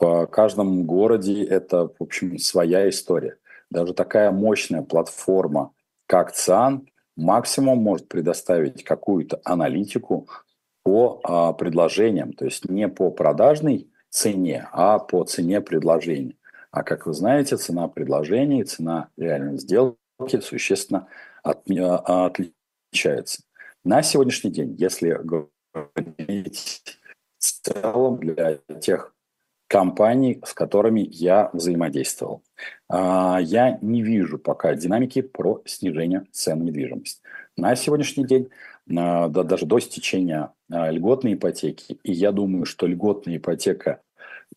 В 0.00 0.26
каждом 0.26 0.84
городе 0.84 1.44
это, 1.44 1.88
в 1.88 1.94
общем, 2.00 2.38
своя 2.38 2.88
история. 2.88 3.38
Даже 3.70 3.94
такая 3.94 4.30
мощная 4.30 4.82
платформа, 4.82 5.72
как 6.06 6.32
ЦИАН, 6.32 6.88
максимум 7.16 7.78
может 7.78 8.08
предоставить 8.08 8.84
какую-то 8.84 9.40
аналитику 9.44 10.28
по 10.82 11.20
а, 11.22 11.52
предложениям, 11.52 12.32
то 12.32 12.44
есть 12.44 12.68
не 12.68 12.88
по 12.88 13.10
продажной 13.10 13.88
цене, 14.10 14.68
а 14.72 14.98
по 14.98 15.24
цене 15.24 15.60
предложения. 15.60 16.36
А 16.70 16.82
как 16.82 17.06
вы 17.06 17.14
знаете, 17.14 17.56
цена 17.56 17.88
предложения 17.88 18.60
и 18.60 18.64
цена 18.64 19.08
реальной 19.16 19.58
сделки 19.58 20.40
существенно 20.40 21.08
от, 21.42 21.62
а, 21.70 22.26
отличается. 22.26 23.42
На 23.84 24.02
сегодняшний 24.02 24.50
день, 24.50 24.74
если 24.78 25.18
говорить 25.22 26.82
в 27.38 27.44
целом 27.44 28.18
для 28.18 28.58
тех 28.80 29.13
компаний, 29.68 30.40
с 30.44 30.52
которыми 30.52 31.06
я 31.10 31.50
взаимодействовал, 31.52 32.42
а, 32.88 33.38
я 33.40 33.78
не 33.80 34.02
вижу 34.02 34.38
пока 34.38 34.74
динамики 34.74 35.22
про 35.22 35.62
снижение 35.64 36.24
цен 36.32 36.60
на 36.60 36.62
недвижимость. 36.64 37.22
На 37.56 37.74
сегодняшний 37.76 38.24
день, 38.24 38.50
а, 38.96 39.28
да, 39.28 39.42
даже 39.42 39.66
до 39.66 39.80
стечения 39.80 40.52
льготной 40.68 41.34
ипотеки, 41.34 41.98
и 42.02 42.12
я 42.12 42.32
думаю, 42.32 42.64
что 42.64 42.86
льготная 42.86 43.36
ипотека 43.36 44.00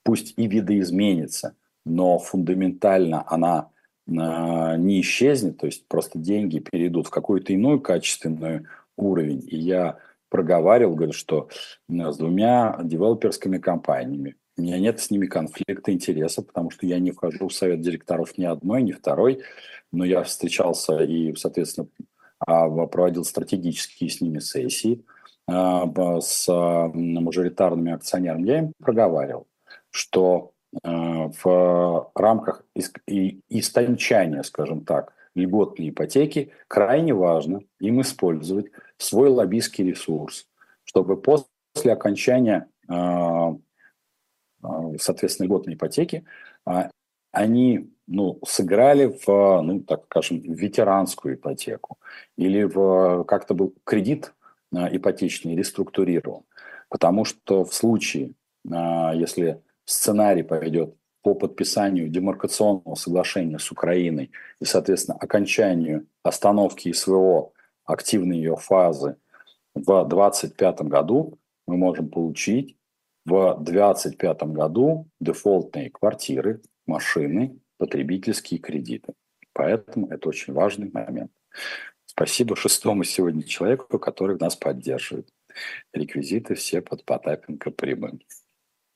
пусть 0.03 0.33
и 0.37 0.47
видоизменится, 0.47 1.55
но 1.85 2.17
фундаментально 2.19 3.23
она 3.27 3.69
не 4.07 5.01
исчезнет, 5.01 5.57
то 5.57 5.65
есть 5.65 5.85
просто 5.89 6.17
деньги 6.17 6.59
перейдут 6.59 7.07
в 7.07 7.09
какую-то 7.09 7.51
иную 7.51 7.81
качественную 7.81 8.65
уровень. 8.95 9.45
И 9.45 9.57
я 9.57 9.97
проговаривал, 10.29 10.95
говорю, 10.95 11.11
что 11.11 11.49
с 11.89 12.17
двумя 12.17 12.79
девелоперскими 12.81 13.57
компаниями 13.57 14.37
у 14.57 14.61
меня 14.61 14.79
нет 14.79 14.99
с 14.99 15.11
ними 15.11 15.27
конфликта 15.27 15.91
интереса, 15.91 16.41
потому 16.41 16.71
что 16.71 16.85
я 16.85 16.99
не 16.99 17.11
вхожу 17.11 17.47
в 17.47 17.53
совет 17.53 17.81
директоров 17.81 18.37
ни 18.37 18.45
одной, 18.45 18.81
ни 18.81 18.91
второй, 18.91 19.43
но 19.91 20.03
я 20.03 20.23
встречался 20.23 21.03
и, 21.03 21.35
соответственно, 21.35 21.87
а, 22.39 22.67
проводил 22.87 23.23
стратегические 23.23 24.09
с 24.09 24.19
ними 24.19 24.39
сессии 24.39 25.05
а, 25.47 25.85
с 26.21 26.47
мажоритарными 26.93 27.93
акционерами. 27.93 28.47
Я 28.47 28.59
им 28.59 28.73
проговаривал, 28.79 29.47
что 29.91 30.53
а, 30.83 31.29
в 31.43 32.11
рамках 32.15 32.63
истончания, 33.49 34.43
скажем 34.43 34.83
так, 34.85 35.13
льготной 35.35 35.89
ипотеки 35.89 36.51
крайне 36.67 37.13
важно 37.13 37.61
им 37.79 38.01
использовать 38.01 38.71
свой 38.97 39.29
лоббистский 39.29 39.85
ресурс, 39.85 40.47
чтобы 40.83 41.15
после 41.21 41.45
окончания, 41.93 42.67
а, 42.87 43.49
а, 43.49 43.55
соответственно, 44.99 45.47
льготной 45.47 45.75
ипотеки 45.75 46.25
они 47.31 47.91
ну, 48.07 48.39
сыграли 48.45 49.05
в, 49.25 49.61
ну, 49.61 49.81
так 49.81 50.05
скажем, 50.05 50.39
ветеранскую 50.41 51.35
ипотеку 51.35 51.97
или 52.37 52.63
в 52.63 53.25
как-то 53.25 53.53
был 53.53 53.75
кредит 53.83 54.33
ипотечный 54.71 55.55
реструктурирован. 55.55 56.43
Потому 56.89 57.25
что 57.25 57.65
в 57.65 57.73
случае, 57.73 58.33
если 58.65 59.61
сценарий 59.85 60.43
пойдет 60.43 60.95
по 61.21 61.35
подписанию 61.35 62.07
демаркационного 62.07 62.95
соглашения 62.95 63.59
с 63.59 63.71
Украиной 63.71 64.31
и, 64.61 64.65
соответственно, 64.65 65.17
окончанию 65.17 66.07
остановки 66.23 66.91
СВО, 66.93 67.51
активной 67.83 68.37
ее 68.37 68.55
фазы 68.55 69.17
в 69.75 70.05
2025 70.05 70.81
году, 70.83 71.37
мы 71.67 71.75
можем 71.75 72.09
получить 72.09 72.76
в 73.27 73.57
2025 73.59 74.43
году 74.53 75.09
дефолтные 75.19 75.89
квартиры, 75.89 76.61
машины, 76.85 77.59
потребительские 77.77 78.59
кредиты. 78.59 79.13
Поэтому 79.51 80.07
это 80.07 80.29
очень 80.29 80.53
важный 80.53 80.89
момент. 80.89 81.31
Спасибо 82.05 82.55
шестому 82.55 83.03
сегодня 83.03 83.43
человеку, 83.43 83.99
который 83.99 84.37
нас 84.37 84.55
поддерживает. 84.55 85.27
Реквизиты 85.93 86.55
все 86.55 86.81
под 86.81 87.03
Потапенко 87.03 87.71
прямым. 87.71 88.21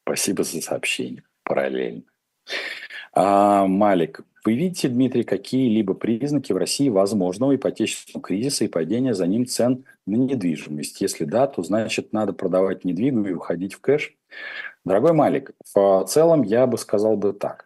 Спасибо 0.04 0.44
за 0.44 0.62
сообщение 0.62 1.24
параллельно. 1.44 2.04
А, 3.14 3.68
Малик, 3.68 4.22
вы 4.46 4.56
видите, 4.56 4.88
Дмитрий, 4.88 5.24
какие-либо 5.24 5.94
признаки 5.94 6.54
в 6.54 6.58
России 6.58 6.88
возможного 6.88 7.56
ипотечного 7.56 8.24
кризиса 8.24 8.64
и 8.64 8.70
падения 8.70 9.14
за 9.14 9.28
ним 9.28 9.46
цен 9.46 9.84
на 10.12 10.16
недвижимость? 10.16 11.02
Если 11.02 11.26
да, 11.26 11.48
то 11.48 11.64
значит 11.64 12.14
надо 12.14 12.34
продавать 12.34 12.86
недвигу 12.86 13.26
и 13.26 13.34
выходить 13.34 13.74
в 13.74 13.82
кэш. 13.82 14.16
Дорогой 14.86 15.14
Малик, 15.14 15.52
в 15.74 16.06
целом 16.06 16.44
я 16.44 16.68
бы 16.68 16.78
сказал 16.78 17.18
бы 17.18 17.34
так. 17.34 17.66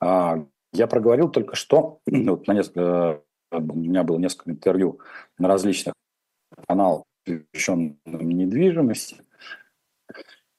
А, 0.00 0.44
я 0.72 0.86
проговорил 0.86 1.30
только 1.30 1.56
что, 1.56 2.00
вот 2.06 2.46
на 2.46 2.52
несколько, 2.52 3.22
у 3.52 3.60
меня 3.60 4.02
было 4.02 4.18
несколько 4.18 4.50
интервью 4.50 5.00
на 5.38 5.48
различных 5.48 5.94
каналах, 6.66 7.04
посвященных 7.24 7.96
недвижимости. 8.06 9.16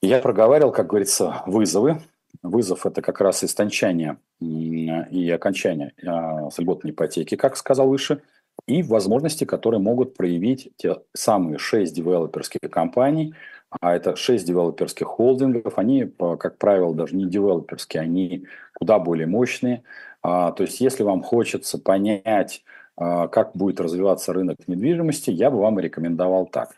Я 0.01 0.19
проговаривал, 0.19 0.71
как 0.71 0.87
говорится, 0.87 1.43
вызовы. 1.45 2.01
Вызов– 2.43 2.85
это 2.87 3.01
как 3.01 3.21
раз 3.21 3.43
истончание 3.43 4.17
и 4.39 5.31
окончание 5.31 5.93
а, 6.05 6.49
с 6.51 6.59
льготной 6.59 6.91
ипотеки, 6.91 7.35
как 7.35 7.57
сказал 7.57 7.87
выше, 7.87 8.21
и 8.67 8.83
возможности, 8.83 9.45
которые 9.45 9.79
могут 9.79 10.15
проявить 10.15 10.71
те 10.77 10.97
самые 11.13 11.57
шесть 11.57 11.93
девелоперских 11.93 12.69
компаний, 12.71 13.33
а 13.69 13.95
это 13.95 14.15
шесть 14.15 14.45
девелоперских 14.45 15.07
холдингов, 15.07 15.77
они, 15.77 16.11
как 16.39 16.57
правило, 16.57 16.93
даже 16.93 17.15
не 17.15 17.25
девелоперские, 17.25 18.01
они 18.01 18.45
куда 18.73 18.99
более 18.99 19.27
мощные. 19.27 19.83
А, 20.21 20.51
то 20.51 20.63
есть, 20.63 20.79
если 20.79 21.03
вам 21.03 21.21
хочется 21.21 21.77
понять, 21.77 22.63
а, 22.95 23.27
как 23.27 23.51
будет 23.53 23.79
развиваться 23.79 24.33
рынок 24.33 24.57
недвижимости, 24.67 25.29
я 25.29 25.51
бы 25.51 25.59
вам 25.59 25.79
рекомендовал 25.79 26.45
так. 26.45 26.71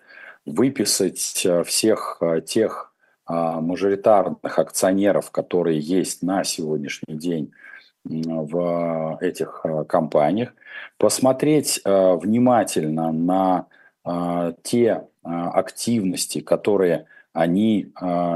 Выписать 0.45 1.45
всех 1.65 2.21
тех 2.45 2.93
а, 3.25 3.59
мажоритарных 3.59 4.57
акционеров, 4.57 5.31
которые 5.31 5.79
есть 5.79 6.23
на 6.23 6.45
сегодняшний 6.45 7.15
день 7.15 7.51
в 8.09 9.17
этих 9.21 9.61
а, 9.63 9.83
компаниях, 9.83 10.53
посмотреть 10.97 11.81
а, 11.83 12.15
внимательно 12.15 13.11
на 13.11 13.65
те 14.63 15.03
активности, 15.21 16.39
которые 16.39 17.07
они 17.33 17.91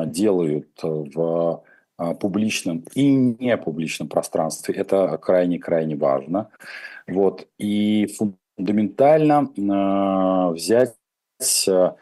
делают 0.07 0.67
в 0.83 1.63
публичном 2.19 2.83
и 2.93 3.09
не 3.09 3.55
публичном 3.55 4.09
пространстве. 4.09 4.75
Это 4.75 5.17
крайне-крайне 5.17 5.95
важно. 5.95 6.49
Вот. 7.07 7.47
И 7.57 8.13
фундаментально 8.57 10.51
взять 10.51 10.93
себе 11.39 11.93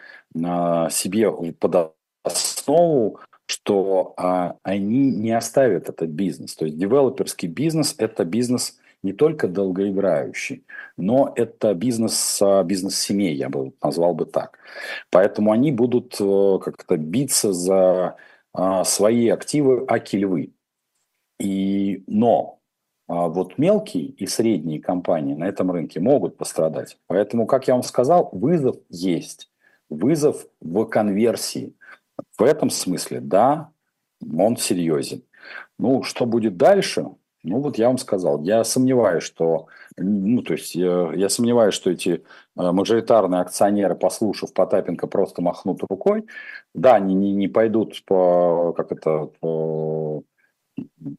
под 1.59 1.93
основу, 2.23 3.19
что 3.49 4.13
а, 4.15 4.57
они 4.61 5.09
не 5.09 5.31
оставят 5.31 5.89
этот 5.89 6.11
бизнес. 6.11 6.55
То 6.55 6.65
есть 6.65 6.77
девелоперский 6.77 7.49
бизнес– 7.49 7.95
это 7.97 8.23
бизнес 8.23 8.77
не 9.01 9.11
только 9.11 9.47
долгоиграющий, 9.47 10.65
но 10.97 11.33
это 11.35 11.73
бизнес, 11.73 12.39
а, 12.43 12.63
бизнес 12.63 12.99
семей, 12.99 13.33
я 13.33 13.49
бы 13.49 13.73
назвал 13.81 14.13
бы 14.13 14.27
так. 14.27 14.59
Поэтому 15.09 15.51
они 15.51 15.71
будут 15.71 16.15
а, 16.21 16.59
как-то 16.59 16.95
биться 16.97 17.51
за 17.51 18.17
а, 18.53 18.83
свои 18.83 19.29
активы 19.29 19.83
аки 19.87 20.17
львы. 20.17 20.53
И, 21.39 22.03
но 22.05 22.59
а, 23.07 23.29
вот 23.29 23.57
мелкие 23.57 24.03
и 24.03 24.27
средние 24.27 24.79
компании 24.79 25.33
на 25.33 25.45
этом 25.45 25.71
рынке 25.71 25.99
могут 25.99 26.37
пострадать. 26.37 26.99
Поэтому, 27.07 27.47
как 27.47 27.67
я 27.67 27.73
вам 27.73 27.81
сказал, 27.81 28.29
вызов 28.31 28.75
есть. 28.89 29.49
Вызов 29.89 30.45
в 30.61 30.85
конверсии. 30.85 31.73
В 32.37 32.43
этом 32.43 32.69
смысле, 32.69 33.19
да, 33.21 33.71
он 34.21 34.57
серьезен. 34.57 35.23
Ну, 35.77 36.03
что 36.03 36.25
будет 36.25 36.57
дальше? 36.57 37.05
Ну, 37.43 37.61
вот 37.61 37.77
я 37.77 37.87
вам 37.87 37.97
сказал, 37.97 38.41
я 38.43 38.65
сомневаюсь, 38.65 39.23
что, 39.23 39.67
ну, 39.95 40.41
то 40.41 40.53
есть 40.53 40.75
я, 40.75 41.13
я 41.13 41.29
сомневаюсь, 41.29 41.73
что 41.73 41.89
эти 41.89 42.09
э, 42.09 42.21
мажоритарные 42.55 43.39
акционеры, 43.39 43.95
послушав 43.95 44.53
Потапенко, 44.53 45.07
просто 45.07 45.41
махнут 45.41 45.81
рукой. 45.89 46.25
Да, 46.75 46.95
они 46.95 47.15
не, 47.15 47.33
не 47.33 47.47
пойдут 47.47 48.03
по, 48.05 48.73
как 48.75 48.91
это, 48.91 49.29
по, 49.39 50.23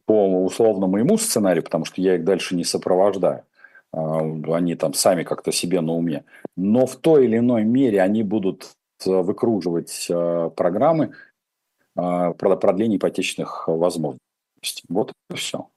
по 0.05 0.43
условно 0.43 0.85
моему 0.85 1.17
сценарию, 1.17 1.63
потому 1.63 1.85
что 1.85 2.01
я 2.01 2.15
их 2.15 2.23
дальше 2.23 2.55
не 2.55 2.63
сопровождаю. 2.63 3.43
А, 3.91 4.19
они 4.19 4.75
там 4.75 4.93
сами 4.93 5.23
как-то 5.23 5.51
себе 5.51 5.81
на 5.81 5.93
уме. 5.93 6.23
Но 6.55 6.85
в 6.85 6.97
той 6.97 7.25
или 7.25 7.39
иной 7.39 7.63
мере 7.63 8.01
они 8.01 8.23
будут 8.23 8.75
выкруживать 9.05 10.07
э, 10.09 10.49
программы 10.55 11.13
э, 11.95 12.33
продления 12.33 12.97
ипотечных 12.97 13.67
возможностей. 13.67 14.83
Вот 14.89 15.13
и 15.29 15.35
все. 15.35 15.67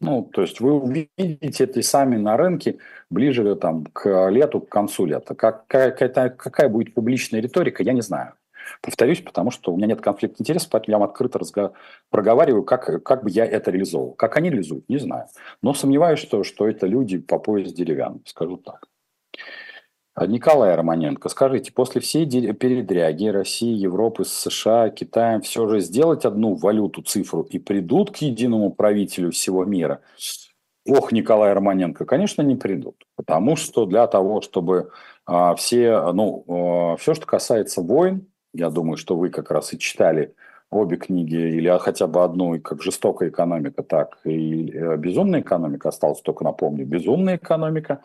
Ну, 0.00 0.22
то 0.22 0.40
есть 0.40 0.60
вы 0.60 0.72
увидите 0.72 1.64
это 1.64 1.82
сами 1.82 2.16
на 2.16 2.36
рынке 2.38 2.78
ближе 3.10 3.54
там, 3.56 3.84
к 3.84 4.30
лету, 4.30 4.60
к 4.60 4.68
концу 4.70 5.04
лета. 5.04 5.34
Как, 5.34 5.66
какая, 5.66 6.30
какая 6.30 6.68
будет 6.70 6.94
публичная 6.94 7.40
риторика, 7.40 7.82
я 7.82 7.92
не 7.92 8.00
знаю. 8.00 8.32
Повторюсь, 8.82 9.20
потому 9.20 9.50
что 9.50 9.72
у 9.72 9.76
меня 9.76 9.88
нет 9.88 10.00
конфликта 10.00 10.42
интересов, 10.42 10.70
поэтому 10.70 10.92
я 10.92 10.98
вам 10.98 11.08
открыто 11.10 11.38
разго... 11.38 11.72
проговариваю, 12.08 12.62
как, 12.62 13.02
как 13.02 13.24
бы 13.24 13.30
я 13.30 13.44
это 13.44 13.70
реализовал. 13.70 14.12
Как 14.12 14.36
они 14.36 14.48
реализуют, 14.48 14.88
не 14.88 14.98
знаю. 14.98 15.26
Но 15.62 15.74
сомневаюсь, 15.74 16.20
что, 16.20 16.44
что 16.44 16.66
это 16.68 16.86
люди 16.86 17.18
по 17.18 17.38
пояс 17.38 17.72
деревянный, 17.72 18.22
скажу 18.26 18.56
так. 18.56 18.86
А 20.14 20.26
Николай 20.26 20.74
Романенко, 20.74 21.28
скажите, 21.28 21.72
после 21.72 22.00
всей 22.00 22.26
передряги 22.26 23.26
России, 23.28 23.74
Европы, 23.74 24.24
США, 24.24 24.90
Китая 24.90 25.40
все 25.40 25.68
же 25.68 25.80
сделать 25.80 26.24
одну 26.24 26.54
валюту, 26.54 27.02
цифру 27.02 27.42
и 27.42 27.58
придут 27.58 28.10
к 28.10 28.16
единому 28.16 28.70
правителю 28.70 29.30
всего 29.30 29.64
мира? 29.64 30.00
Ох, 30.86 31.12
Николай 31.12 31.52
Романенко, 31.52 32.04
конечно, 32.04 32.42
не 32.42 32.56
придут. 32.56 33.04
Потому 33.14 33.54
что 33.54 33.86
для 33.86 34.06
того, 34.08 34.40
чтобы 34.40 34.90
а, 35.26 35.54
все, 35.54 36.12
ну, 36.12 36.44
а, 36.48 36.96
все, 36.96 37.14
что 37.14 37.26
касается 37.26 37.80
войн, 37.80 38.26
я 38.52 38.70
думаю, 38.70 38.96
что 38.96 39.16
вы 39.16 39.28
как 39.28 39.50
раз 39.50 39.72
и 39.72 39.78
читали 39.78 40.34
обе 40.70 40.96
книги, 40.96 41.34
или 41.34 41.76
хотя 41.78 42.06
бы 42.06 42.22
одну, 42.22 42.60
как 42.60 42.82
«Жестокая 42.82 43.28
экономика», 43.28 43.82
так 43.82 44.18
и 44.24 44.70
э, 44.70 44.96
«Безумная 44.96 45.40
экономика», 45.40 45.88
осталось 45.88 46.20
только 46.20 46.44
напомню, 46.44 46.86
«Безумная 46.86 47.36
экономика», 47.36 48.02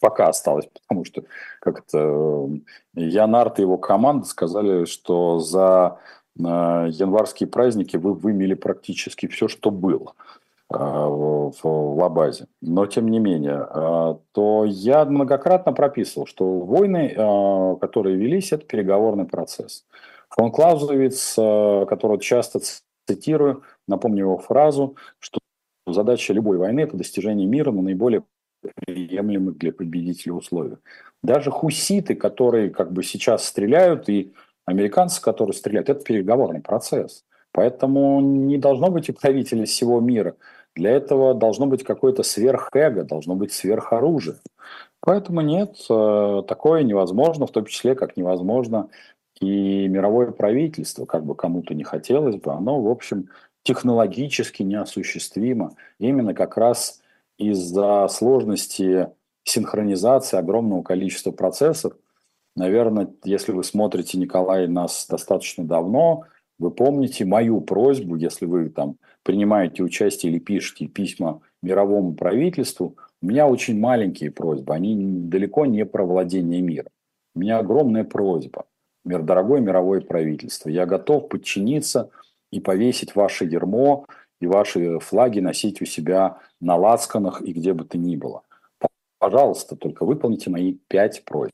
пока 0.00 0.28
осталось, 0.28 0.66
потому 0.66 1.04
что 1.04 1.24
как-то 1.60 2.50
Янарт 2.94 3.58
и 3.58 3.62
его 3.62 3.78
команда 3.78 4.26
сказали, 4.26 4.84
что 4.84 5.38
за 5.38 5.98
э, 6.38 6.42
январские 6.42 7.48
праздники 7.48 7.96
вы 7.96 8.14
вымели 8.14 8.54
практически 8.54 9.26
все, 9.26 9.48
что 9.48 9.70
было 9.70 10.14
э, 10.72 10.76
в 10.76 11.60
Лабазе. 11.64 12.46
Но 12.60 12.86
тем 12.86 13.08
не 13.08 13.18
менее, 13.18 13.66
э, 13.68 14.14
то 14.32 14.64
я 14.66 15.04
многократно 15.04 15.72
прописывал, 15.72 16.26
что 16.26 16.60
войны, 16.60 17.14
которые 17.80 18.16
велись, 18.16 18.52
это 18.52 18.64
переговорный 18.64 19.24
процесс. 19.24 19.84
Фон 20.30 20.50
Клаузовиц, 20.50 21.34
которого 21.34 22.18
часто 22.18 22.60
цитирую, 23.06 23.62
напомню 23.86 24.24
его 24.24 24.38
фразу, 24.38 24.96
что 25.18 25.40
задача 25.86 26.32
любой 26.32 26.58
войны– 26.58 26.80
это 26.82 26.96
достижение 26.96 27.46
мира 27.46 27.70
на 27.70 27.82
наиболее 27.82 28.22
приемлемых 28.86 29.58
для 29.58 29.72
победителя 29.72 30.34
условиях. 30.34 30.78
Даже 31.22 31.50
хуситы, 31.50 32.14
которые 32.14 32.70
как 32.70 32.92
бы 32.92 33.02
сейчас 33.02 33.44
стреляют, 33.44 34.08
и 34.08 34.32
американцы, 34.64 35.20
которые 35.20 35.54
стреляют, 35.54 35.88
это 35.88 36.04
переговорный 36.04 36.60
процесс. 36.60 37.24
Поэтому 37.52 38.20
не 38.20 38.58
должно 38.58 38.90
быть 38.90 39.08
и 39.08 39.12
правителей 39.12 39.66
всего 39.66 40.00
мира. 40.00 40.36
Для 40.74 40.90
этого 40.90 41.34
должно 41.34 41.66
быть 41.66 41.84
какое-то 41.84 42.22
сверхэго, 42.22 43.04
должно 43.04 43.34
быть 43.34 43.52
сверхоружие. 43.52 44.36
Поэтому 45.00 45.42
нет, 45.42 45.76
э, 45.90 46.42
такое 46.48 46.82
невозможно, 46.82 47.46
в 47.46 47.50
том 47.50 47.66
числе 47.66 47.94
как 47.94 48.16
невозможно 48.16 48.88
и 49.40 49.88
мировое 49.88 50.30
правительство, 50.30 51.04
как 51.04 51.24
бы 51.24 51.34
кому-то 51.34 51.74
не 51.74 51.84
хотелось 51.84 52.36
бы, 52.36 52.52
оно, 52.52 52.80
в 52.80 52.88
общем, 52.88 53.28
технологически 53.64 54.62
неосуществимо. 54.62 55.74
Именно 55.98 56.34
как 56.34 56.56
раз 56.56 57.01
из-за 57.42 58.08
сложности 58.08 59.08
синхронизации 59.44 60.36
огромного 60.36 60.82
количества 60.82 61.30
процессов. 61.30 61.94
Наверное, 62.54 63.08
если 63.24 63.52
вы 63.52 63.64
смотрите, 63.64 64.18
Николай, 64.18 64.66
нас 64.68 65.06
достаточно 65.08 65.64
давно, 65.64 66.24
вы 66.58 66.70
помните 66.70 67.24
мою 67.24 67.60
просьбу, 67.60 68.14
если 68.16 68.46
вы 68.46 68.68
там 68.68 68.96
принимаете 69.22 69.82
участие 69.82 70.32
или 70.32 70.38
пишете 70.38 70.86
письма 70.86 71.40
мировому 71.62 72.14
правительству, 72.14 72.96
у 73.20 73.26
меня 73.26 73.46
очень 73.46 73.78
маленькие 73.78 74.30
просьбы, 74.30 74.74
они 74.74 74.96
далеко 74.96 75.66
не 75.66 75.84
про 75.84 76.04
владение 76.04 76.60
миром. 76.60 76.90
У 77.34 77.40
меня 77.40 77.58
огромная 77.58 78.04
просьба. 78.04 78.66
Мир, 79.04 79.22
дорогое 79.22 79.60
мировое 79.60 80.00
правительство, 80.00 80.68
я 80.68 80.86
готов 80.86 81.28
подчиниться 81.28 82.10
и 82.52 82.60
повесить 82.60 83.16
ваше 83.16 83.44
ермо 83.44 84.06
и 84.42 84.46
ваши 84.46 84.98
флаги 84.98 85.40
носить 85.40 85.80
у 85.80 85.84
себя 85.84 86.38
на 86.60 86.76
лацканах 86.76 87.42
и 87.42 87.52
где 87.52 87.72
бы 87.72 87.84
то 87.84 87.96
ни 87.96 88.16
было. 88.16 88.42
Пожалуйста, 89.18 89.76
только 89.76 90.04
выполните 90.04 90.50
мои 90.50 90.74
пять 90.88 91.24
просьб. 91.24 91.52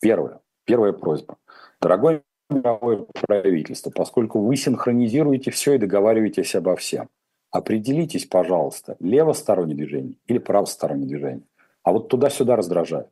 Первое. 0.00 0.40
Первая 0.64 0.92
просьба. 0.92 1.36
Дорогое 1.80 2.22
мировое 2.48 3.06
правительство, 3.26 3.90
поскольку 3.90 4.40
вы 4.40 4.56
синхронизируете 4.56 5.50
все 5.50 5.74
и 5.74 5.78
договариваетесь 5.78 6.54
обо 6.54 6.74
всем, 6.76 7.08
определитесь, 7.50 8.26
пожалуйста, 8.26 8.96
левостороннее 8.98 9.76
движение 9.76 10.16
или 10.26 10.38
правостороннее 10.38 11.06
движение. 11.06 11.46
А 11.82 11.92
вот 11.92 12.08
туда-сюда 12.08 12.56
раздражает. 12.56 13.10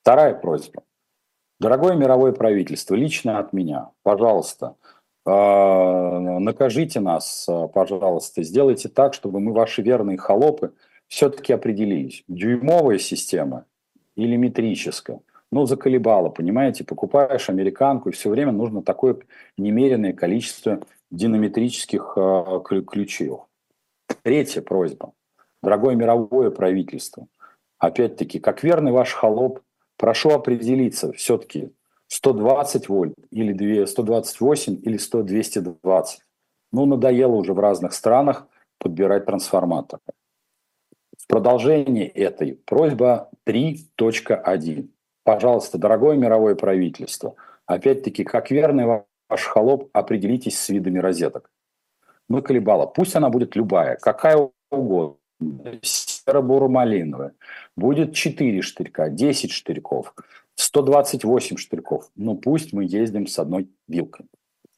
Вторая 0.00 0.34
просьба. 0.34 0.82
Дорогое 1.60 1.94
мировое 1.94 2.32
правительство, 2.32 2.94
лично 2.94 3.38
от 3.38 3.52
меня, 3.52 3.90
пожалуйста, 4.02 4.76
накажите 5.24 7.00
нас, 7.00 7.46
а, 7.48 7.68
пожалуйста, 7.68 8.42
сделайте 8.42 8.88
так, 8.88 9.14
чтобы 9.14 9.40
мы, 9.40 9.52
ваши 9.52 9.82
верные 9.82 10.18
холопы, 10.18 10.72
все-таки 11.06 11.52
определились, 11.52 12.24
дюймовая 12.26 12.98
система 12.98 13.66
или 14.16 14.36
метрическая. 14.36 15.20
Ну, 15.50 15.66
заколебало, 15.66 16.30
понимаете, 16.30 16.82
покупаешь 16.82 17.50
американку, 17.50 18.08
и 18.08 18.12
все 18.12 18.30
время 18.30 18.52
нужно 18.52 18.82
такое 18.82 19.18
немеренное 19.58 20.14
количество 20.14 20.80
динаметрических 21.10 22.14
э, 22.16 22.60
ключей. 22.86 23.32
Третья 24.22 24.62
просьба. 24.62 25.12
Дорогое 25.62 25.94
мировое 25.94 26.50
правительство, 26.50 27.28
опять-таки, 27.78 28.40
как 28.40 28.62
верный 28.62 28.92
ваш 28.92 29.12
холоп, 29.12 29.60
прошу 29.96 30.30
определиться 30.30 31.12
все-таки, 31.12 31.70
120 32.12 32.88
вольт 32.90 33.14
или 33.30 33.52
2, 33.52 33.86
128 33.86 34.80
или 34.82 34.98
100, 34.98 35.22
220. 35.22 36.20
Ну, 36.72 36.86
надоело 36.86 37.32
уже 37.32 37.54
в 37.54 37.58
разных 37.58 37.94
странах 37.94 38.46
подбирать 38.78 39.24
трансформатор. 39.24 39.98
В 41.16 41.26
продолжение 41.26 42.06
этой 42.06 42.54
просьба 42.66 43.30
3.1. 43.46 44.88
Пожалуйста, 45.24 45.78
дорогое 45.78 46.16
мировое 46.16 46.54
правительство, 46.54 47.34
опять-таки, 47.64 48.24
как 48.24 48.50
верный 48.50 49.04
ваш 49.30 49.44
холоп, 49.44 49.88
определитесь 49.94 50.58
с 50.58 50.68
видами 50.68 50.98
розеток. 50.98 51.50
Ну, 52.28 52.42
колебала. 52.42 52.86
Пусть 52.86 53.16
она 53.16 53.30
будет 53.30 53.56
любая, 53.56 53.96
какая 53.96 54.50
угодно. 54.70 55.16
Серо-буро-малиновая. 55.80 57.32
Будет 57.74 58.14
4 58.14 58.60
штырька, 58.60 59.08
10 59.08 59.50
штырьков. 59.50 60.14
128 60.56 61.56
штырьков. 61.56 62.10
Ну, 62.16 62.36
пусть 62.36 62.72
мы 62.72 62.84
ездим 62.84 63.26
с 63.26 63.38
одной 63.38 63.70
вилкой. 63.88 64.26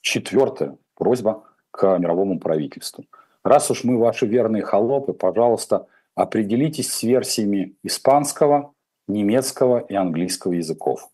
Четвертая 0.01 0.77
просьба 0.95 1.45
к 1.71 1.99
мировому 1.99 2.39
правительству. 2.39 3.05
Раз 3.43 3.71
уж 3.71 3.85
мы 3.85 3.99
ваши 3.99 4.27
верные 4.27 4.63
холопы, 4.63 5.13
пожалуйста, 5.13 5.87
определитесь 6.15 6.93
с 6.93 7.03
версиями 7.03 7.77
испанского, 7.83 8.73
немецкого 9.09 9.79
и 9.81 9.95
английского 9.95 10.53
языков. 10.53 11.11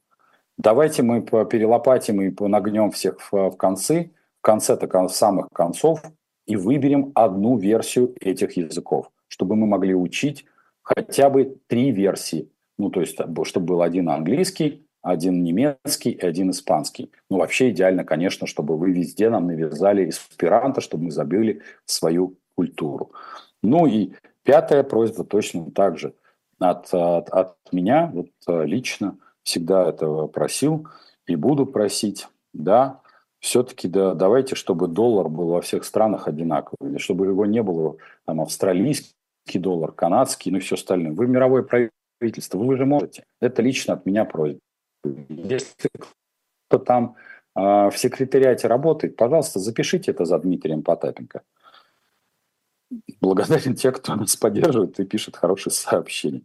Давайте 0.56 1.02
мы 1.02 1.22
перелопатим 1.22 2.20
и 2.20 2.48
нагнем 2.48 2.90
всех 2.90 3.18
в, 3.32 3.50
концы, 3.52 4.12
в 4.40 4.42
конце-то 4.42 5.08
самых 5.08 5.48
концов, 5.52 6.02
и 6.46 6.56
выберем 6.56 7.12
одну 7.14 7.56
версию 7.56 8.14
этих 8.20 8.56
языков, 8.56 9.10
чтобы 9.28 9.56
мы 9.56 9.66
могли 9.66 9.94
учить 9.94 10.44
хотя 10.82 11.30
бы 11.30 11.56
три 11.68 11.92
версии 11.92 12.50
ну, 12.80 12.90
то 12.90 13.00
есть, 13.00 13.16
чтобы 13.44 13.66
был 13.66 13.82
один 13.82 14.08
английский, 14.08 14.86
один 15.02 15.42
немецкий 15.42 16.10
и 16.10 16.24
один 16.24 16.50
испанский. 16.50 17.10
Ну, 17.30 17.38
вообще 17.38 17.70
идеально, 17.70 18.04
конечно, 18.04 18.46
чтобы 18.46 18.76
вы 18.76 18.92
везде 18.92 19.30
нам 19.30 19.46
навязали 19.46 20.08
эсперанто, 20.08 20.80
чтобы 20.80 21.04
мы 21.04 21.10
забыли 21.10 21.62
свою 21.86 22.36
культуру. 22.54 23.12
Ну 23.62 23.86
и 23.86 24.12
пятая 24.42 24.82
просьба 24.82 25.24
точно 25.24 25.70
так 25.70 25.98
же 25.98 26.14
от, 26.58 26.92
от, 26.92 27.30
от 27.30 27.56
меня, 27.72 28.10
вот 28.12 28.28
лично 28.46 29.16
всегда 29.42 29.88
этого 29.88 30.26
просил 30.26 30.86
и 31.26 31.36
буду 31.36 31.66
просить, 31.66 32.28
да, 32.52 33.00
все-таки 33.38 33.88
да, 33.88 34.14
давайте, 34.14 34.54
чтобы 34.54 34.86
доллар 34.86 35.28
был 35.28 35.48
во 35.48 35.62
всех 35.62 35.84
странах 35.84 36.28
одинаковый, 36.28 36.98
чтобы 36.98 37.26
его 37.26 37.46
не 37.46 37.62
было 37.62 37.96
там 38.26 38.40
австралийский 38.40 39.14
доллар, 39.54 39.92
канадский, 39.92 40.52
ну 40.52 40.58
и 40.58 40.60
все 40.60 40.74
остальное. 40.74 41.12
Вы 41.12 41.26
мировое 41.26 41.62
правительство 41.62 41.99
правительство, 42.20 42.58
вы 42.58 42.76
же 42.76 42.84
можете. 42.84 43.24
Это 43.40 43.62
лично 43.62 43.94
от 43.94 44.06
меня 44.06 44.24
просьба. 44.24 44.60
Если 45.28 45.88
кто 46.68 46.78
там 46.78 47.16
э, 47.56 47.60
в 47.60 47.94
секретариате 47.96 48.68
работает, 48.68 49.16
пожалуйста, 49.16 49.58
запишите 49.58 50.12
это 50.12 50.24
за 50.26 50.38
Дмитрием 50.38 50.82
Потапенко. 50.82 51.42
Благодарен 53.20 53.74
те, 53.74 53.90
кто 53.90 54.14
нас 54.14 54.36
поддерживает 54.36 55.00
и 55.00 55.04
пишет 55.04 55.36
хорошие 55.36 55.72
сообщения. 55.72 56.42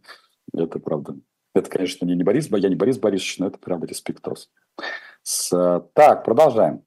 Это 0.52 0.78
правда. 0.78 1.16
Это, 1.54 1.70
конечно, 1.70 2.06
не 2.06 2.22
Борис, 2.24 2.48
я 2.50 2.68
не 2.68 2.74
Борис 2.76 2.98
Борисович, 2.98 3.38
но 3.38 3.46
это 3.48 3.58
правда 3.58 3.86
респектос. 3.86 4.50
Так, 5.50 6.24
продолжаем. 6.24 6.82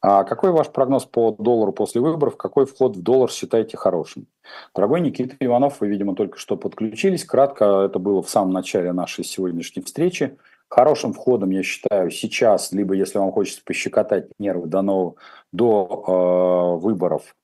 А 0.00 0.24
какой 0.24 0.52
ваш 0.52 0.68
прогноз 0.68 1.04
по 1.04 1.32
доллару 1.32 1.72
после 1.72 2.00
выборов? 2.00 2.36
Какой 2.36 2.66
вход 2.66 2.96
в 2.96 3.02
доллар 3.02 3.30
считаете 3.30 3.76
хорошим? 3.76 4.26
Дорогой 4.74 5.00
Никита 5.00 5.34
Иванов, 5.40 5.80
вы, 5.80 5.88
видимо, 5.88 6.14
только 6.14 6.38
что 6.38 6.56
подключились. 6.56 7.24
Кратко, 7.24 7.82
это 7.84 7.98
было 7.98 8.22
в 8.22 8.30
самом 8.30 8.52
начале 8.52 8.92
нашей 8.92 9.24
сегодняшней 9.24 9.82
встречи. 9.82 10.36
Хорошим 10.68 11.14
входом, 11.14 11.50
я 11.50 11.62
считаю, 11.62 12.10
сейчас, 12.10 12.72
либо 12.72 12.94
если 12.94 13.18
вам 13.18 13.32
хочется 13.32 13.62
пощекотать 13.64 14.28
нервы 14.38 14.66
до, 14.66 14.82
нового, 14.82 15.14
до 15.50 16.76
э, 16.76 16.82
выборов, 16.82 17.34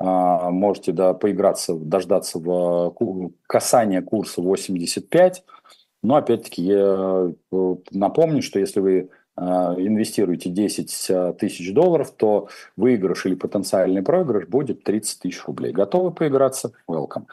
э, 0.00 0.04
можете 0.04 0.92
да, 0.92 1.12
поиграться, 1.12 1.74
дождаться 1.74 2.38
в 2.38 2.94
э, 3.00 3.28
касания 3.48 4.00
курса 4.00 4.40
85. 4.40 5.44
Но 6.04 6.14
опять-таки 6.14 6.62
я 6.62 7.32
э, 7.52 7.76
напомню, 7.90 8.42
что 8.42 8.60
если 8.60 8.78
вы 8.78 9.10
инвестируете 9.38 10.50
10 10.50 11.38
тысяч 11.38 11.72
долларов, 11.72 12.10
то 12.10 12.48
выигрыш 12.76 13.26
или 13.26 13.34
потенциальный 13.34 14.02
проигрыш 14.02 14.48
будет 14.48 14.82
30 14.82 15.20
тысяч 15.20 15.44
рублей. 15.46 15.72
Готовы 15.72 16.10
поиграться? 16.10 16.72
Welcome. 16.88 17.26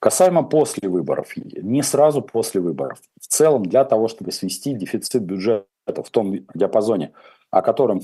Касаемо 0.00 0.44
после 0.44 0.88
выборов, 0.88 1.36
не 1.36 1.82
сразу 1.82 2.22
после 2.22 2.60
выборов. 2.60 3.00
В 3.20 3.26
целом 3.26 3.66
для 3.66 3.84
того, 3.84 4.06
чтобы 4.06 4.30
свести 4.30 4.74
дефицит 4.74 5.22
бюджета 5.22 5.66
в 5.86 6.10
том 6.10 6.36
диапазоне, 6.54 7.12
о 7.50 7.62
котором 7.62 8.00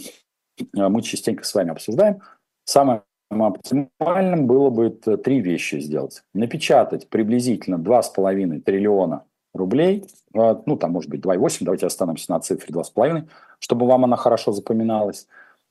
э, 0.58 0.62
мы 0.72 1.02
частенько 1.02 1.44
с 1.44 1.54
вами 1.54 1.70
обсуждаем, 1.70 2.20
самое 2.64 3.02
оптимальным 3.30 4.46
было 4.46 4.70
бы 4.70 4.90
три 4.90 5.40
вещи 5.40 5.76
сделать. 5.76 6.22
Напечатать 6.34 7.08
приблизительно 7.08 7.76
2,5 7.76 8.60
триллиона 8.60 9.24
рублей, 9.54 10.04
э, 10.34 10.56
ну 10.66 10.76
там 10.76 10.92
может 10.92 11.10
быть 11.10 11.20
2,8, 11.20 11.58
давайте 11.60 11.86
остановимся 11.86 12.32
на 12.32 12.40
цифре 12.40 12.74
2,5, 12.74 13.28
чтобы 13.58 13.86
вам 13.86 14.04
она 14.04 14.16
хорошо 14.16 14.52
запоминалась, 14.52 15.26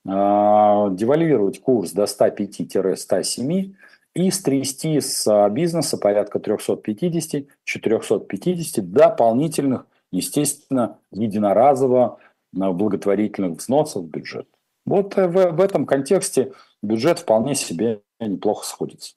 э, 0.05 0.09
девальвировать 0.09 1.61
курс 1.61 1.91
до 1.91 2.03
105-107, 2.03 3.73
и 4.13 4.29
стрясти 4.31 4.99
с 4.99 5.25
а, 5.27 5.47
бизнеса 5.49 5.97
порядка 5.97 6.39
350-450 6.39 8.81
дополнительных, 8.81 9.87
естественно, 10.11 10.99
единоразово 11.11 12.19
а, 12.59 12.71
благотворительных 12.71 13.57
взносов 13.57 14.03
в 14.03 14.09
бюджет. 14.09 14.47
Вот 14.85 15.17
э, 15.17 15.27
в, 15.27 15.53
в 15.53 15.61
этом 15.61 15.87
контексте 15.87 16.53
бюджет 16.81 17.19
вполне 17.19 17.55
себе 17.55 18.01
неплохо 18.19 18.65
сходится. 18.65 19.13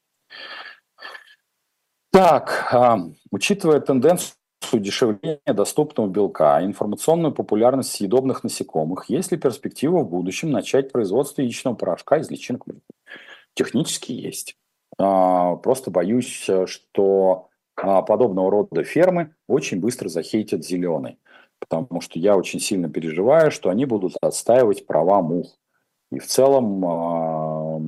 Так, 2.10 2.68
а, 2.72 2.98
учитывая 3.30 3.80
тенденцию 3.80 4.36
удешевления 4.72 5.40
доступного 5.46 6.08
белка, 6.08 6.64
информационную 6.64 7.32
популярность 7.32 7.92
съедобных 7.92 8.44
насекомых, 8.44 9.08
есть 9.08 9.32
ли 9.32 9.38
перспектива 9.38 10.00
в 10.00 10.10
будущем 10.10 10.50
начать 10.50 10.92
производство 10.92 11.42
яичного 11.42 11.74
порошка 11.74 12.18
из 12.18 12.30
личинок? 12.30 12.64
Технически 13.54 14.12
есть. 14.12 14.56
А, 14.98 15.56
просто 15.56 15.90
боюсь, 15.90 16.48
что 16.66 17.48
а, 17.76 18.02
подобного 18.02 18.50
рода 18.50 18.84
фермы 18.84 19.34
очень 19.48 19.80
быстро 19.80 20.08
захейтят 20.08 20.64
зеленый. 20.64 21.18
Потому 21.58 22.00
что 22.00 22.18
я 22.18 22.36
очень 22.36 22.60
сильно 22.60 22.90
переживаю, 22.90 23.50
что 23.50 23.70
они 23.70 23.86
будут 23.86 24.14
отстаивать 24.20 24.86
права 24.86 25.22
мух. 25.22 25.58
И 26.10 26.18
в 26.18 26.26
целом 26.26 26.84
а, 26.84 27.80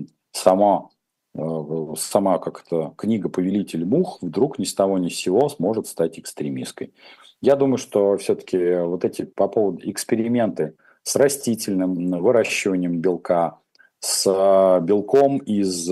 сама, 1.38 1.92
э, 1.92 1.96
сама 1.96 2.38
как-то 2.38 2.94
книга 2.96 3.28
«Повелитель 3.28 3.84
мух» 3.84 4.18
вдруг 4.20 4.58
ни 4.58 4.64
с 4.64 4.74
того 4.74 4.98
ни 4.98 5.08
с 5.08 5.14
сего 5.16 5.48
сможет 5.48 5.86
стать 5.86 6.18
экстремистской. 6.18 6.92
Я 7.40 7.54
думаю, 7.56 7.78
что 7.78 8.16
все-таки 8.16 8.76
вот 8.80 9.04
эти 9.04 9.22
по 9.24 9.48
поводу 9.48 9.80
эксперименты 9.88 10.74
с 11.04 11.14
растительным 11.14 12.10
выращиванием 12.20 12.98
белка, 12.98 13.58
с 14.00 14.80
белком 14.82 15.38
из 15.38 15.88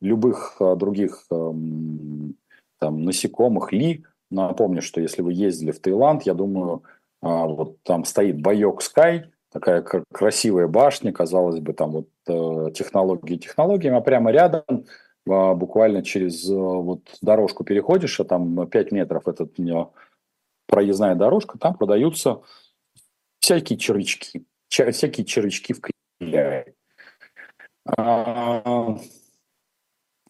любых 0.00 0.56
а, 0.60 0.76
других 0.76 1.26
там, 1.28 2.34
насекомых 2.80 3.72
ли. 3.72 4.04
Напомню, 4.30 4.80
что 4.80 5.00
если 5.00 5.22
вы 5.22 5.32
ездили 5.32 5.72
в 5.72 5.80
Таиланд, 5.80 6.22
я 6.22 6.34
думаю, 6.34 6.82
вот 7.20 7.82
там 7.82 8.04
стоит 8.04 8.40
Байок 8.40 8.80
Скай, 8.80 9.26
такая 9.52 9.84
красивая 10.12 10.68
башня, 10.68 11.12
казалось 11.12 11.60
бы, 11.60 11.72
там 11.72 11.90
вот 11.90 12.06
э, 12.06 12.19
технологии 12.72 13.36
технологиями, 13.36 13.96
а 13.96 14.00
прямо 14.00 14.30
рядом 14.30 14.86
а, 15.28 15.54
буквально 15.54 16.02
через 16.02 16.48
э, 16.50 16.54
вот 16.54 17.02
дорожку 17.22 17.64
переходишь, 17.64 18.20
а 18.20 18.24
там 18.24 18.68
5 18.68 18.92
метров 18.92 19.28
этот 19.28 19.56
проездная 20.66 21.14
дорожка, 21.14 21.58
там 21.58 21.74
продаются 21.74 22.42
всякие 23.40 23.78
червячки, 23.78 24.44
всякие 24.68 25.26
червячки 25.26 25.74
в 25.74 25.80
кляре. 26.20 26.74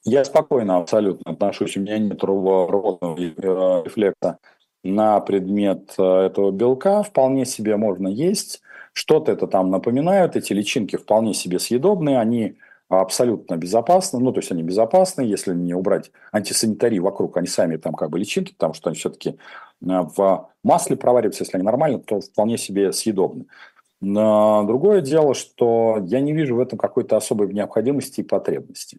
Я 0.04 0.24
спокойно 0.24 0.78
абсолютно 0.78 1.32
отношусь, 1.32 1.76
у 1.76 1.80
меня 1.80 1.98
нет 1.98 2.24
ровного 2.24 3.16
э, 3.18 3.82
рефлекта 3.84 4.38
на 4.82 5.20
предмет 5.20 5.94
э, 5.98 6.02
этого 6.02 6.50
белка, 6.50 7.02
вполне 7.02 7.44
себе 7.44 7.76
можно 7.76 8.08
есть. 8.08 8.62
Что-то 8.92 9.32
это 9.32 9.46
там 9.46 9.70
напоминают, 9.70 10.36
эти 10.36 10.52
личинки 10.52 10.96
вполне 10.96 11.34
себе 11.34 11.58
съедобные, 11.58 12.18
они 12.18 12.56
абсолютно 12.88 13.56
безопасны, 13.56 14.18
ну, 14.18 14.32
то 14.32 14.40
есть 14.40 14.50
они 14.50 14.64
безопасны, 14.64 15.22
если 15.22 15.54
не 15.54 15.74
убрать 15.74 16.10
антисанитарию 16.32 17.04
вокруг, 17.04 17.36
они 17.36 17.46
сами 17.46 17.76
там 17.76 17.94
как 17.94 18.10
бы 18.10 18.18
личинки, 18.18 18.52
потому 18.52 18.74
что 18.74 18.90
они 18.90 18.98
все-таки 18.98 19.30
э, 19.30 19.34
в 19.80 20.48
масле 20.64 20.96
провариваются, 20.96 21.44
если 21.44 21.56
они 21.56 21.64
нормально, 21.64 22.00
то 22.00 22.20
вполне 22.20 22.58
себе 22.58 22.92
съедобны. 22.92 23.46
Но 24.00 24.64
другое 24.64 25.02
дело, 25.02 25.34
что 25.34 25.98
я 26.06 26.20
не 26.20 26.32
вижу 26.32 26.56
в 26.56 26.60
этом 26.60 26.78
какой-то 26.78 27.16
особой 27.16 27.52
необходимости 27.52 28.20
и 28.20 28.24
потребности. 28.24 28.98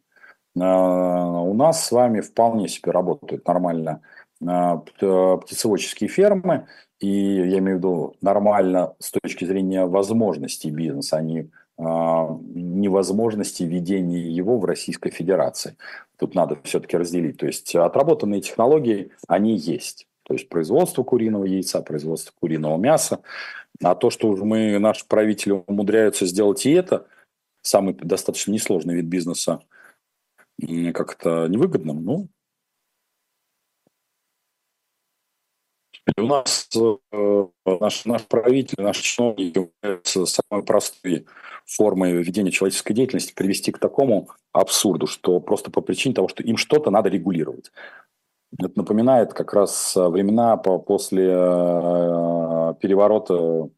А, 0.59 1.41
у 1.41 1.53
нас 1.53 1.85
с 1.85 1.91
вами 1.91 2.21
вполне 2.21 2.67
себе 2.67 2.91
работают 2.91 3.47
нормально 3.47 4.01
а, 4.45 4.77
птицеводческие 4.77 6.09
фермы, 6.09 6.67
и 7.01 7.07
я 7.07 7.57
имею 7.57 7.77
в 7.77 7.79
виду 7.79 8.15
нормально 8.21 8.95
с 8.99 9.11
точки 9.11 9.43
зрения 9.43 9.85
возможностей 9.85 10.69
бизнеса, 10.69 11.17
а 11.17 11.21
не 11.21 11.49
невозможности 11.77 13.63
ведения 13.63 14.29
его 14.29 14.59
в 14.59 14.65
Российской 14.65 15.09
Федерации. 15.09 15.75
Тут 16.17 16.35
надо 16.35 16.59
все-таки 16.63 16.95
разделить. 16.95 17.37
То 17.37 17.47
есть 17.47 17.75
отработанные 17.75 18.41
технологии, 18.41 19.11
они 19.27 19.55
есть. 19.57 20.07
То 20.23 20.35
есть 20.35 20.47
производство 20.47 21.03
куриного 21.03 21.45
яйца, 21.45 21.81
производство 21.81 22.33
куриного 22.39 22.77
мяса. 22.77 23.21
А 23.83 23.95
то, 23.95 24.11
что 24.11 24.35
мы, 24.35 24.77
наши 24.77 25.07
правители 25.07 25.63
умудряются 25.65 26.27
сделать 26.27 26.65
и 26.67 26.71
это, 26.71 27.07
самый 27.63 27.95
достаточно 27.95 28.51
несложный 28.51 28.95
вид 28.95 29.05
бизнеса, 29.05 29.61
как-то 30.93 31.47
невыгодным, 31.47 32.03
ну, 32.03 32.27
у 36.17 36.23
нас 36.23 36.67
э, 36.75 37.45
наш, 37.65 38.05
наш 38.05 38.23
правитель, 38.23 38.81
наш 38.81 38.97
чиновник 38.97 39.55
является 39.55 40.25
самой 40.25 40.65
простой 40.65 41.25
формой 41.65 42.23
ведения 42.23 42.51
человеческой 42.51 42.93
деятельности 42.93 43.33
привести 43.33 43.71
к 43.71 43.79
такому 43.79 44.29
абсурду, 44.51 45.07
что 45.07 45.39
просто 45.39 45.71
по 45.71 45.81
причине 45.81 46.15
того, 46.15 46.27
что 46.27 46.43
им 46.43 46.57
что-то 46.57 46.89
надо 46.89 47.09
регулировать. 47.09 47.71
Это 48.57 48.71
напоминает 48.75 49.33
как 49.33 49.53
раз 49.53 49.95
времена 49.95 50.57
по, 50.57 50.79
после 50.79 51.27
э, 51.27 52.73
переворота 52.79 53.69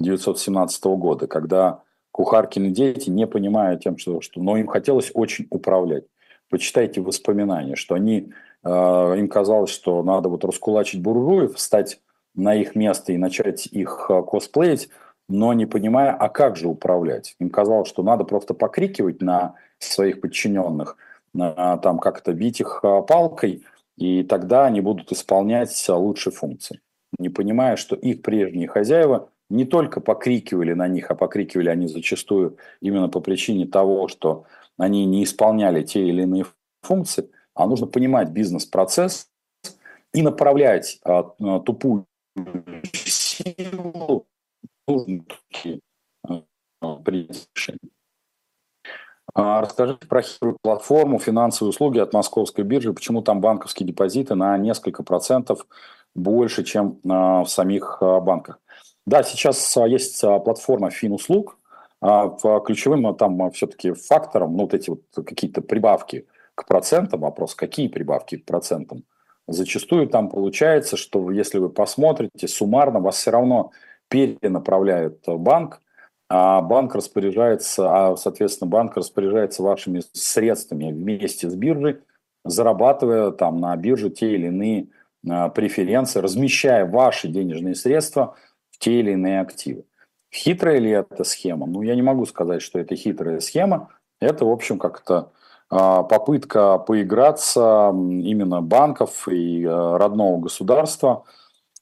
1917 0.00 0.84
года, 0.84 1.26
когда 1.26 1.82
кухаркины 2.12 2.70
дети, 2.70 3.10
не 3.10 3.26
понимая 3.26 3.76
тем, 3.76 3.98
что, 3.98 4.20
что 4.20 4.40
но 4.40 4.56
им 4.56 4.68
хотелось 4.68 5.10
очень 5.12 5.46
управлять 5.50 6.04
почитайте 6.48 7.00
воспоминания, 7.00 7.76
что 7.76 7.94
они, 7.94 8.32
им 8.68 9.28
казалось, 9.28 9.70
что 9.70 10.02
надо 10.02 10.28
вот 10.28 10.44
раскулачить 10.44 11.02
буржуев, 11.02 11.54
встать 11.54 12.00
на 12.36 12.54
их 12.54 12.74
место 12.74 13.12
и 13.12 13.16
начать 13.16 13.66
их 13.66 14.06
э, 14.10 14.22
косплеить, 14.22 14.90
но 15.28 15.52
не 15.54 15.66
понимая, 15.66 16.12
а 16.12 16.28
как 16.28 16.56
же 16.56 16.68
управлять. 16.68 17.34
Им 17.40 17.50
казалось, 17.50 17.88
что 17.88 18.02
надо 18.02 18.24
просто 18.24 18.54
покрикивать 18.54 19.20
на 19.20 19.54
своих 19.78 20.20
подчиненных, 20.20 20.96
там 21.34 21.98
как-то 21.98 22.32
бить 22.32 22.60
их 22.60 22.80
э, 22.82 23.02
палкой, 23.02 23.64
и 23.96 24.22
тогда 24.22 24.66
они 24.66 24.80
будут 24.80 25.10
исполнять 25.12 25.84
лучшие 25.88 26.32
функции. 26.32 26.80
Не 27.18 27.30
понимая, 27.30 27.76
что 27.76 27.96
их 27.96 28.22
прежние 28.22 28.68
хозяева 28.68 29.30
не 29.48 29.64
только 29.64 30.00
покрикивали 30.00 30.74
на 30.74 30.88
них, 30.88 31.10
а 31.10 31.14
покрикивали 31.14 31.68
они 31.68 31.86
зачастую 31.86 32.58
именно 32.80 33.08
по 33.08 33.20
причине 33.20 33.66
того, 33.66 34.08
что 34.08 34.44
они 34.76 35.06
не 35.06 35.24
исполняли 35.24 35.82
те 35.82 36.06
или 36.06 36.22
иные 36.22 36.44
функции, 36.82 37.30
а 37.56 37.66
нужно 37.66 37.86
понимать 37.86 38.28
бизнес-процесс 38.28 39.28
и 40.12 40.22
направлять 40.22 41.00
а, 41.04 41.32
а 41.40 41.60
тупую 41.60 42.06
силу 42.92 44.26
а. 44.86 44.92
А, 49.34 49.60
расскажите 49.60 50.06
про 50.06 50.22
хитрую 50.22 50.58
платформу 50.62 51.18
финансовые 51.18 51.70
услуги 51.70 51.98
от 51.98 52.12
московской 52.12 52.62
биржи. 52.62 52.92
Почему 52.92 53.22
там 53.22 53.40
банковские 53.40 53.86
депозиты 53.86 54.34
на 54.34 54.56
несколько 54.56 55.02
процентов 55.02 55.66
больше, 56.14 56.62
чем 56.62 57.00
в 57.02 57.46
самих 57.46 57.98
банках? 58.00 58.60
Да, 59.06 59.22
сейчас 59.22 59.76
есть 59.76 60.20
платформа 60.20 60.90
финуслуг, 60.90 61.58
а, 62.00 62.28
ключевым 62.60 63.14
там 63.16 63.50
все-таки 63.50 63.92
фактором, 63.92 64.56
ну, 64.56 64.62
вот 64.62 64.74
эти 64.74 64.90
вот 64.90 65.02
какие-то 65.14 65.62
прибавки 65.62 66.26
к 66.56 66.66
процентам, 66.66 67.20
вопрос, 67.20 67.54
какие 67.54 67.86
прибавки 67.86 68.38
к 68.38 68.44
процентам, 68.44 69.04
зачастую 69.46 70.08
там 70.08 70.28
получается, 70.28 70.96
что 70.96 71.30
если 71.30 71.58
вы 71.58 71.68
посмотрите, 71.68 72.48
суммарно 72.48 72.98
вас 72.98 73.18
все 73.18 73.30
равно 73.30 73.70
перенаправляют 74.08 75.22
банк, 75.26 75.80
а 76.28 76.60
банк 76.60 76.94
распоряжается, 76.94 77.88
а, 77.88 78.16
соответственно, 78.16 78.68
банк 78.68 78.96
распоряжается 78.96 79.62
вашими 79.62 80.02
средствами 80.12 80.90
вместе 80.90 81.48
с 81.48 81.54
биржей, 81.54 81.98
зарабатывая 82.44 83.30
там 83.30 83.60
на 83.60 83.76
бирже 83.76 84.10
те 84.10 84.34
или 84.34 84.46
иные 84.46 84.88
а, 85.28 85.50
преференции, 85.50 86.20
размещая 86.20 86.84
ваши 86.84 87.28
денежные 87.28 87.76
средства 87.76 88.34
в 88.70 88.78
те 88.78 89.00
или 89.00 89.12
иные 89.12 89.40
активы. 89.40 89.84
Хитрая 90.34 90.78
ли 90.78 90.90
эта 90.90 91.22
схема? 91.22 91.66
Ну, 91.66 91.82
я 91.82 91.94
не 91.94 92.02
могу 92.02 92.26
сказать, 92.26 92.62
что 92.62 92.78
это 92.78 92.96
хитрая 92.96 93.38
схема. 93.40 93.90
Это, 94.20 94.44
в 94.44 94.50
общем, 94.50 94.78
как-то 94.78 95.32
попытка 95.68 96.78
поиграться 96.78 97.90
именно 97.92 98.62
банков 98.62 99.26
и 99.28 99.64
а, 99.64 99.98
родного 99.98 100.38
государства 100.38 101.24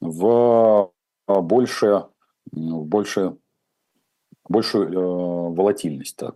в 0.01 0.91
больше, 1.27 2.05
в 2.51 2.85
больше, 2.85 3.37
большую 4.47 4.91
э, 4.91 5.55
волатильность, 5.55 6.17
так. 6.17 6.35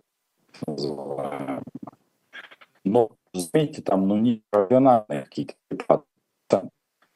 Но, 2.84 3.12
заметьте, 3.34 3.82
там 3.82 4.08
ну, 4.08 4.18
не 4.18 4.44
рациональные 4.52 5.26
какие-то 5.26 5.56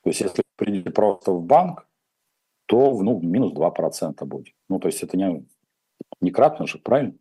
то 0.04 0.10
есть, 0.10 0.20
если 0.20 0.44
придете 0.58 0.92
просто 0.92 1.32
в 1.32 1.42
банк, 1.42 1.88
то 2.66 3.02
ну, 3.02 3.22
минус 3.22 3.54
2% 3.54 4.26
будет. 4.26 4.54
Ну, 4.70 4.80
то 4.80 4.90
есть, 4.90 5.02
это 5.02 5.16
не, 5.16 5.46
не 6.20 6.32
кратно 6.32 6.68
же, 6.68 6.78
правильно? 6.78 7.14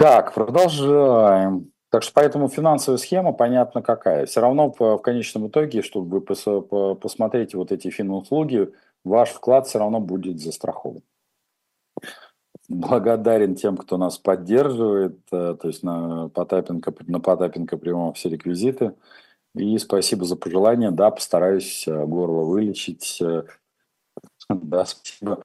Так, 0.00 0.32
продолжаем. 0.32 1.72
Так 1.90 2.02
что 2.02 2.12
поэтому 2.14 2.48
финансовая 2.48 2.96
схема 2.96 3.34
понятно 3.34 3.82
какая. 3.82 4.24
Все 4.24 4.40
равно 4.40 4.72
в, 4.72 4.80
в 4.80 4.98
конечном 5.02 5.48
итоге, 5.48 5.82
чтобы 5.82 6.08
вы 6.08 6.20
пос, 6.22 6.44
по, 6.44 6.94
посмотрите 6.94 7.58
вот 7.58 7.70
эти 7.70 7.90
финуслуги, 7.90 8.72
ваш 9.04 9.28
вклад 9.28 9.66
все 9.66 9.78
равно 9.78 10.00
будет 10.00 10.40
застрахован. 10.40 11.02
Благодарен 12.70 13.56
тем, 13.56 13.76
кто 13.76 13.98
нас 13.98 14.16
поддерживает, 14.16 15.18
э, 15.32 15.54
то 15.60 15.68
есть 15.68 15.82
на 15.82 16.30
Потапенко, 16.30 16.94
на 17.06 17.20
Потапенко 17.20 17.76
прямом 17.76 18.14
все 18.14 18.30
реквизиты. 18.30 18.94
И 19.54 19.76
спасибо 19.76 20.24
за 20.24 20.36
пожелание. 20.36 20.92
Да, 20.92 21.10
постараюсь 21.10 21.86
э, 21.86 22.06
горло 22.06 22.46
вылечить. 22.46 23.20
Э, 23.20 23.44
да, 24.48 24.86
спасибо. 24.86 25.42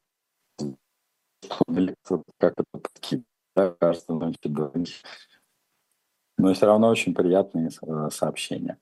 Как 2.40 2.54
это 2.54 2.64
подкидывать, 2.72 3.26
да, 3.56 3.72
каждую 3.72 4.20
ночь 4.20 4.36
Но 6.38 6.54
все 6.54 6.66
равно 6.66 6.90
очень 6.90 7.14
приятные 7.14 7.70
э, 7.82 8.10
сообщения. 8.12 8.78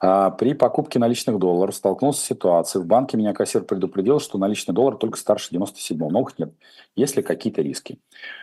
А 0.00 0.30
при 0.30 0.54
покупке 0.54 1.00
наличных 1.00 1.38
долларов 1.38 1.74
столкнулся 1.74 2.20
с 2.20 2.24
ситуацией. 2.24 2.84
В 2.84 2.86
банке 2.86 3.16
меня 3.16 3.34
кассир 3.34 3.64
предупредил, 3.64 4.20
что 4.20 4.38
наличный 4.38 4.72
доллар 4.72 4.96
только 4.96 5.18
старше 5.18 5.50
97 5.50 5.98
Новых 5.98 6.38
нет. 6.38 6.52
Есть 6.94 7.16
ли 7.16 7.22
какие-то 7.22 7.62
риски? 7.62 7.98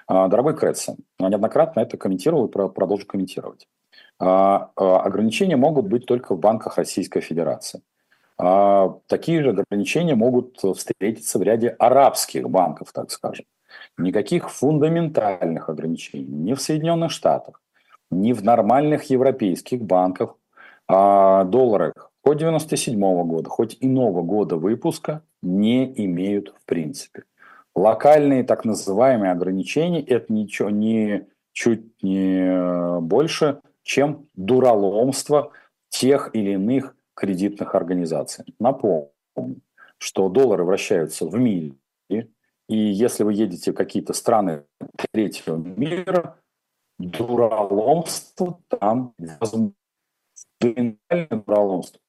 А, 0.08 0.28
дорогой 0.28 0.58
Кретсон, 0.58 0.98
неоднократно 1.18 1.80
это 1.80 1.98
комментировал 1.98 2.48
и 2.48 2.52
продолжу 2.52 3.06
комментировать. 3.06 3.70
А, 4.20 4.72
ограничения 4.76 5.56
могут 5.56 5.88
быть 5.88 6.06
только 6.06 6.36
в 6.36 6.40
банках 6.40 6.78
Российской 6.78 7.22
Федерации. 7.22 7.82
Такие 8.38 9.42
же 9.42 9.52
ограничения 9.52 10.16
могут 10.16 10.58
встретиться 10.58 11.40
в 11.40 11.42
ряде 11.42 11.70
арабских 11.70 12.50
банков, 12.50 12.92
так 12.92 13.10
скажем. 13.10 13.46
Никаких 13.98 14.50
фундаментальных 14.50 15.70
ограничений 15.70 16.26
ни 16.26 16.54
в 16.54 16.62
Соединенных 16.62 17.12
Штатах, 17.12 17.62
ни 18.12 18.34
в 18.34 18.44
нормальных 18.44 19.10
европейских 19.10 19.82
банках 19.82 20.36
доллары 20.88 21.94
хоть 22.24 22.38
97 22.38 23.00
года, 23.00 23.50
хоть 23.50 23.78
иного 23.80 24.22
года 24.22 24.58
выпуска 24.58 25.22
не 25.42 25.86
имеют 26.06 26.54
в 26.60 26.66
принципе. 26.66 27.24
Локальные 27.76 28.44
так 28.44 28.66
называемые 28.66 29.32
ограничения– 29.32 30.02
это 30.08 30.32
ничего 30.32 30.70
не 30.70 31.28
чуть 31.54 32.04
не 32.04 33.00
больше 33.02 33.62
чем 33.84 34.28
дураломство 34.34 35.52
тех 35.90 36.32
или 36.34 36.52
иных 36.54 36.96
кредитных 37.14 37.76
организаций. 37.76 38.46
Напомню, 38.60 39.12
что 39.98 40.28
доллары 40.30 40.64
вращаются 40.64 41.26
в 41.26 41.36
мире, 41.36 41.76
и 42.68 42.78
если 42.78 43.24
вы 43.24 43.34
едете 43.34 43.72
в 43.72 43.76
какие-то 43.76 44.14
страны 44.14 44.64
третьего 45.12 45.56
мира, 45.56 46.38
дураломство 47.00 48.60
там 48.68 49.14
возможно. 49.40 49.74
Дураломство. 50.60 52.00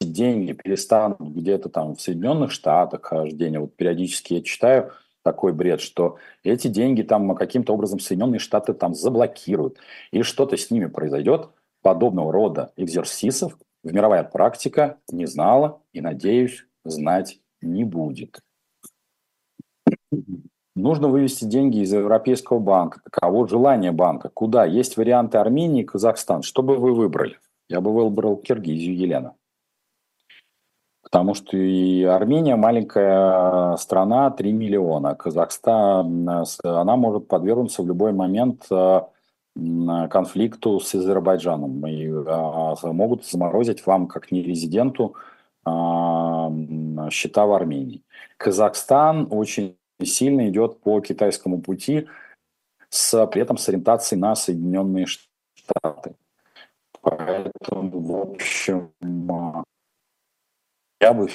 Деньги 0.00 0.52
перестанут 0.52 1.20
где-то 1.20 1.68
там 1.68 1.94
в 1.94 2.00
Соединенных 2.00 2.52
Штатах 2.52 3.02
хождение. 3.02 3.60
Вот 3.60 3.76
периодически 3.76 4.34
я 4.34 4.42
читаю 4.42 4.92
такой 5.22 5.52
бред, 5.52 5.80
что 5.80 6.16
эти 6.42 6.68
деньги 6.68 7.02
там 7.02 7.34
каким-то 7.34 7.74
образом 7.74 8.00
Соединенные 8.00 8.38
Штаты 8.38 8.72
там 8.72 8.94
заблокируют, 8.94 9.78
или 10.10 10.22
что-то 10.22 10.56
с 10.56 10.70
ними 10.70 10.86
произойдет, 10.86 11.50
подобного 11.82 12.32
рода 12.32 12.72
экзерсисов 12.76 13.58
в 13.82 13.92
мировая 13.92 14.24
практика 14.24 14.98
не 15.10 15.26
знала 15.26 15.82
и, 15.92 16.00
надеюсь, 16.00 16.66
знать 16.84 17.40
не 17.60 17.84
будет. 17.84 18.40
Нужно 20.76 21.08
вывести 21.08 21.44
деньги 21.44 21.78
из 21.78 21.92
Европейского 21.92 22.58
банка. 22.58 23.00
Таково 23.04 23.48
желание 23.48 23.92
банка. 23.92 24.30
Куда? 24.32 24.64
Есть 24.64 24.96
варианты 24.96 25.38
Армении 25.38 25.82
и 25.82 25.86
Казахстан. 25.86 26.42
Что 26.42 26.62
бы 26.62 26.76
вы 26.76 26.94
выбрали? 26.94 27.38
Я 27.68 27.80
бы 27.80 27.92
выбрал 27.92 28.36
Киргизию, 28.36 28.96
Елена. 28.96 29.34
Потому 31.02 31.34
что 31.34 31.56
и 31.56 32.04
Армения 32.04 32.56
маленькая 32.56 33.76
страна, 33.76 34.30
3 34.30 34.52
миллиона. 34.52 35.14
Казахстан, 35.14 36.28
она 36.62 36.96
может 36.96 37.26
подвергнуться 37.26 37.82
в 37.82 37.86
любой 37.86 38.12
момент 38.12 38.66
э, 38.70 39.00
конфликту 39.56 40.78
с 40.78 40.94
Азербайджаном. 40.94 41.84
И 41.86 42.08
а, 42.26 42.74
могут 42.84 43.26
заморозить 43.26 43.84
вам, 43.86 44.06
как 44.06 44.30
нерезиденту, 44.30 45.14
а, 45.64 46.50
счета 47.10 47.46
в 47.46 47.52
Армении. 47.52 48.02
Казахстан 48.36 49.26
очень 49.30 49.76
сильно 50.06 50.48
идет 50.48 50.80
по 50.80 51.00
китайскому 51.00 51.60
пути, 51.60 52.08
с, 52.88 53.26
при 53.26 53.42
этом 53.42 53.56
с 53.56 53.68
ориентацией 53.68 54.20
на 54.20 54.34
Соединенные 54.34 55.06
Штаты. 55.06 56.16
Поэтому, 57.00 58.00
в 58.00 58.32
общем, 58.32 58.92
я 61.00 61.14
бы 61.14 61.28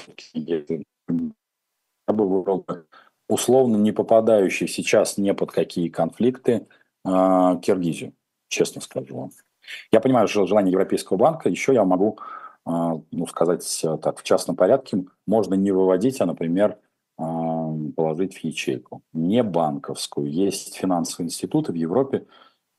я 2.07 2.13
бы 2.13 2.29
выбрал 2.29 2.65
условно 3.27 3.77
не 3.77 3.91
попадающий 3.91 4.67
сейчас 4.67 5.17
ни 5.17 5.31
под 5.31 5.51
какие 5.51 5.89
конфликты 5.89 6.67
э, 7.03 7.09
Киргизию, 7.61 8.13
честно 8.47 8.81
скажу 8.81 9.17
вам. 9.17 9.31
Я 9.91 9.99
понимаю 9.99 10.27
что 10.27 10.45
желание 10.45 10.71
Европейского 10.71 11.17
банка, 11.17 11.49
еще 11.49 11.73
я 11.73 11.83
могу, 11.83 12.19
э, 12.67 12.69
ну, 13.11 13.27
сказать 13.27 13.85
так, 14.01 14.19
в 14.19 14.23
частном 14.23 14.55
порядке, 14.55 15.05
можно 15.25 15.55
не 15.55 15.71
выводить, 15.71 16.21
а, 16.21 16.25
например, 16.25 16.71
э, 16.71 16.75
положить 17.17 18.37
в 18.37 18.43
ячейку. 18.43 19.01
Не 19.13 19.43
банковскую. 19.43 20.31
Есть 20.31 20.75
финансовые 20.75 21.27
институты 21.27 21.71
в 21.71 21.75
Европе, 21.75 22.25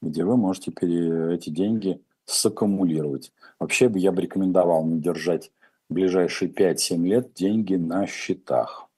где 0.02 0.24
вы 0.24 0.36
можете 0.36 0.70
эти 0.70 1.50
деньги 1.50 2.00
саккумулировать. 2.26 3.32
Вообще 3.58 3.88
бы 3.88 3.98
я 3.98 4.12
бы 4.12 4.22
рекомендовал 4.22 4.84
не 4.84 5.00
держать 5.00 5.50
ближайшие 5.88 6.50
5-7 6.50 7.02
лет 7.04 7.32
деньги 7.34 7.76
на 7.76 8.06
счетах. 8.06 8.88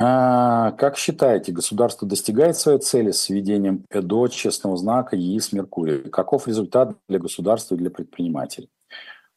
А, 0.00 0.72
как 0.72 0.96
считаете, 0.96 1.52
государство 1.52 2.08
достигает 2.08 2.56
своей 2.56 2.78
цели 2.80 3.12
с 3.12 3.28
введением 3.28 3.84
ЭДО, 3.90 4.28
честного 4.28 4.76
знака, 4.76 5.16
ЕИС, 5.16 5.52
Меркурия? 5.52 6.10
Каков 6.10 6.48
результат 6.48 6.96
для 7.08 7.18
государства 7.18 7.74
и 7.74 7.78
для 7.78 7.90
предпринимателей? 7.90 8.68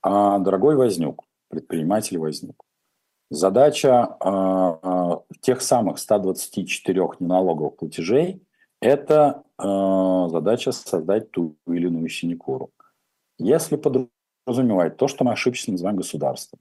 А, 0.01 0.39
дорогой 0.39 0.75
Вознюк, 0.75 1.23
предприниматель 1.49 2.17
Вознюк, 2.17 2.63
задача 3.29 4.15
а, 4.19 5.21
тех 5.41 5.61
самых 5.61 5.99
124 5.99 7.01
неналоговых 7.19 7.77
платежей– 7.77 8.41
это 8.81 9.43
а, 9.57 10.29
задача 10.29 10.71
создать 10.71 11.31
ту 11.31 11.55
или 11.67 11.87
иную 11.87 12.09
синекуру. 12.09 12.71
Если 13.37 13.75
по 13.75 13.89
подразумевает 14.45 14.97
то, 14.97 15.07
что 15.07 15.23
мы 15.23 15.31
ошибочно 15.31 15.71
называем 15.71 15.97
государством. 15.97 16.59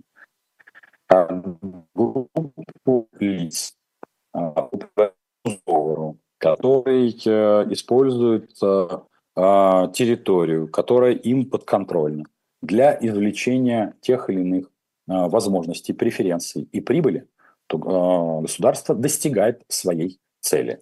Группу 1.94 3.08
лиц, 3.20 3.76
а, 4.32 4.70
который 6.38 7.10
э, 7.10 7.72
использует 7.72 8.50
э, 8.62 8.98
территорию, 9.36 10.68
которая 10.68 11.12
им 11.12 11.48
подконтрольна 11.48 12.24
для 12.62 12.96
извлечения 13.00 13.94
тех 14.00 14.30
или 14.30 14.40
иных 14.40 14.70
возможностей, 15.06 15.92
преференций 15.92 16.68
и 16.72 16.80
прибыли 16.80 17.26
то 17.66 17.78
государство 17.78 18.94
достигает 18.94 19.62
своей 19.68 20.18
цели. 20.40 20.80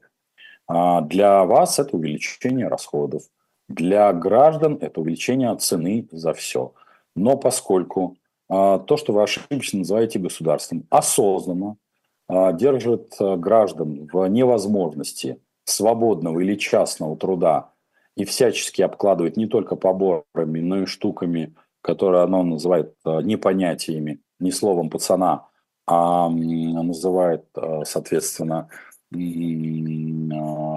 Для 0.68 1.44
вас 1.44 1.78
это 1.78 1.96
увеличение 1.96 2.68
расходов, 2.68 3.22
для 3.68 4.12
граждан 4.12 4.78
это 4.80 5.00
увеличение 5.00 5.54
цены 5.56 6.08
за 6.10 6.32
все. 6.34 6.74
Но 7.14 7.36
поскольку 7.36 8.16
то, 8.48 8.96
что 8.96 9.12
вы 9.12 9.22
ошибочно 9.22 9.80
называете 9.80 10.18
государством, 10.18 10.86
осознанно 10.90 11.76
держит 12.28 13.14
граждан 13.18 14.08
в 14.12 14.26
невозможности 14.26 15.38
свободного 15.64 16.40
или 16.40 16.56
частного 16.56 17.16
труда 17.16 17.70
и 18.16 18.24
всячески 18.24 18.82
обкладывает 18.82 19.36
не 19.36 19.46
только 19.46 19.76
поборами, 19.76 20.60
но 20.60 20.82
и 20.82 20.86
штуками, 20.86 21.54
которые 21.82 22.22
оно 22.22 22.42
называет 22.42 22.96
не 23.04 23.36
понятиями, 23.36 24.20
не 24.38 24.50
словом 24.52 24.88
пацана, 24.88 25.48
а 25.86 26.28
называет, 26.30 27.44
соответственно, 27.84 28.68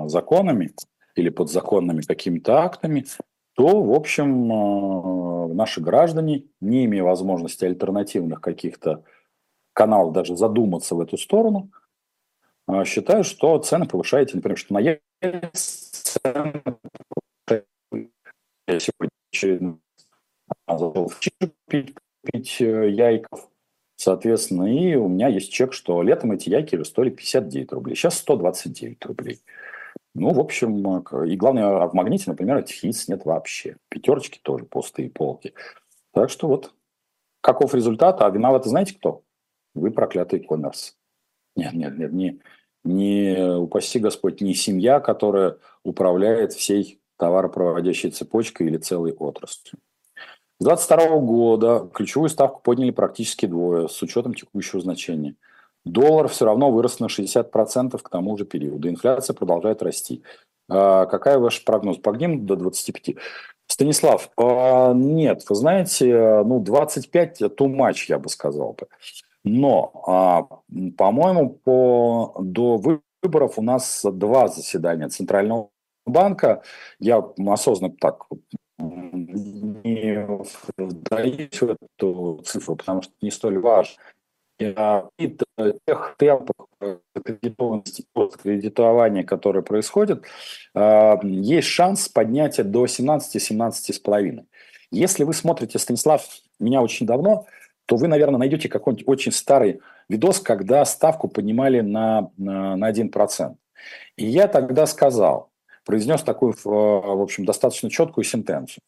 законами 0.07 0.73
или 1.15 1.29
подзаконными 1.29 2.01
какими-то 2.01 2.63
актами, 2.63 3.05
то, 3.53 3.81
в 3.81 3.93
общем, 3.93 5.55
наши 5.55 5.79
граждане, 5.79 6.45
не 6.59 6.85
имея 6.85 7.03
возможности 7.03 7.63
альтернативных 7.65 8.41
каких-то 8.41 9.03
каналов 9.73 10.13
даже 10.13 10.35
задуматься 10.35 10.95
в 10.95 10.99
эту 10.99 11.17
сторону, 11.17 11.69
считают, 12.83 13.27
что 13.27 13.57
цены 13.59 13.85
повышаете, 13.85 14.35
например, 14.35 14.57
что 14.57 14.73
на 14.73 14.79
цены 14.81 14.99
я 18.67 18.79
сегодня 18.79 19.77
зашел 20.67 21.07
в 21.07 21.19
пить, 21.67 21.95
пить 22.23 22.61
э, 22.61 22.89
яйков, 22.89 23.49
соответственно, 23.95 24.63
и 24.63 24.95
у 24.95 25.07
меня 25.07 25.27
есть 25.27 25.51
чек, 25.51 25.73
что 25.73 26.01
летом 26.01 26.31
эти 26.31 26.49
яйки 26.49 26.81
стоили 26.83 27.11
59 27.11 27.71
рублей, 27.71 27.95
сейчас 27.95 28.17
129 28.19 29.05
рублей. 29.05 29.41
Ну, 30.13 30.33
в 30.33 30.39
общем, 30.39 30.99
и 31.25 31.35
главное, 31.35 31.83
а 31.83 31.87
в 31.87 31.93
магните, 31.93 32.29
например, 32.29 32.57
этих 32.57 32.83
яиц 32.83 33.09
нет 33.09 33.25
вообще. 33.25 33.75
Пятерочки 33.89 34.39
тоже 34.41 34.63
пустые 34.63 35.09
полки. 35.09 35.53
Так 36.13 36.29
что 36.29 36.47
вот, 36.47 36.73
каков 37.41 37.75
результат? 37.75 38.21
А 38.21 38.29
виноваты 38.29 38.69
знаете 38.69 38.95
кто? 38.95 39.23
Вы 39.73 39.91
проклятый 39.91 40.39
коммерс. 40.39 40.95
Нет, 41.57 41.73
нет, 41.73 41.97
нет, 41.97 42.13
не, 42.13 42.39
не, 42.85 43.57
упаси 43.57 43.99
Господь, 43.99 44.39
не 44.39 44.53
семья, 44.53 45.01
которая 45.01 45.57
управляет 45.83 46.53
всей 46.53 47.01
товаропроводящей 47.17 48.11
цепочкой 48.11 48.67
или 48.67 48.77
целой 48.77 49.11
отраслью. 49.11 49.79
С 50.57 50.63
2022 50.63 51.19
года 51.19 51.89
ключевую 51.93 52.29
ставку 52.29 52.61
подняли 52.61 52.91
практически 52.91 53.45
двое 53.45 53.89
с 53.89 54.01
учетом 54.01 54.33
текущего 54.33 54.81
значения. 54.81 55.35
Доллар 55.83 56.29
все 56.29 56.45
равно 56.45 56.71
вырос 56.71 56.99
на 56.99 57.07
60% 57.07 58.01
к 58.01 58.09
тому 58.09 58.37
же 58.37 58.45
периоду. 58.45 58.89
Инфляция 58.89 59.33
продолжает 59.33 59.83
расти. 59.83 60.23
А 60.69 61.05
какая 61.07 61.39
ваш 61.39 61.63
прогноз? 61.63 61.97
Погнем 61.97 62.45
до 62.45 62.55
25? 62.55 63.17
Станислав, 63.67 64.29
а, 64.37 64.93
нет, 64.93 65.43
вы 65.49 65.55
знаете, 65.55 66.43
ну 66.45 66.59
25 66.59 67.41
too 67.41 67.67
much, 67.67 68.05
я 68.07 68.17
бы 68.17 68.29
сказал 68.29 68.73
бы. 68.73 68.87
Но, 69.43 70.03
а, 70.07 70.43
по-моему, 70.97 71.49
по, 71.49 72.35
до 72.39 72.77
выборов 72.77 73.59
у 73.59 73.61
нас 73.61 74.05
два 74.05 74.47
заседания 74.47 75.09
Центрального 75.09 75.69
банка. 76.05 76.63
Я 76.99 77.23
осознанно 77.45 77.93
так 77.99 78.25
не 79.85 80.27
вдаюсь 80.77 81.61
в 81.61 81.75
эту 81.97 82.41
цифру, 82.43 82.75
потому 82.75 83.01
что 83.01 83.13
не 83.21 83.31
столь 83.31 83.59
важно. 83.59 83.95
И 84.57 84.73
тех 85.87 86.15
темпов 86.17 86.55
кредитованности, 87.23 88.05
кредитования, 88.41 89.23
которые 89.23 89.63
происходят, 89.63 90.23
а, 90.73 91.19
есть 91.23 91.67
шанс 91.67 92.07
поднятия 92.07 92.63
до 92.63 92.85
17-17,5. 92.85 94.45
Если 94.91 95.23
вы 95.23 95.33
смотрите, 95.33 95.77
Станислав, 95.77 96.25
меня 96.59 96.81
очень 96.81 97.05
давно, 97.05 97.47
то 97.85 97.97
вы, 97.97 98.07
наверное, 98.07 98.39
найдете 98.39 98.69
какой-нибудь 98.69 99.07
очень 99.07 99.31
старый 99.31 99.81
видос, 100.07 100.39
когда 100.39 100.85
ставку 100.85 101.27
поднимали 101.27 101.81
на, 101.81 102.31
на, 102.37 102.75
на 102.77 102.91
1%. 102.91 103.55
И 104.15 104.25
я 104.25 104.47
тогда 104.47 104.85
сказал, 104.85 105.49
произнес 105.85 106.23
такую, 106.23 106.53
э, 106.53 106.57
в 106.63 107.21
общем, 107.21 107.45
достаточно 107.45 107.89
четкую 107.89 108.25
сентенцию, 108.25 108.81